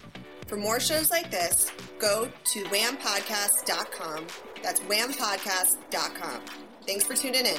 For 0.47 0.57
more 0.57 0.81
shows 0.81 1.11
like 1.11 1.31
this, 1.31 1.71
go 1.99 2.31
to 2.45 2.65
whampodcast.com. 2.65 4.27
That's 4.63 4.81
whampodcast.com. 4.81 6.41
Thanks 6.87 7.05
for 7.05 7.15
tuning 7.15 7.47
in. 7.47 7.59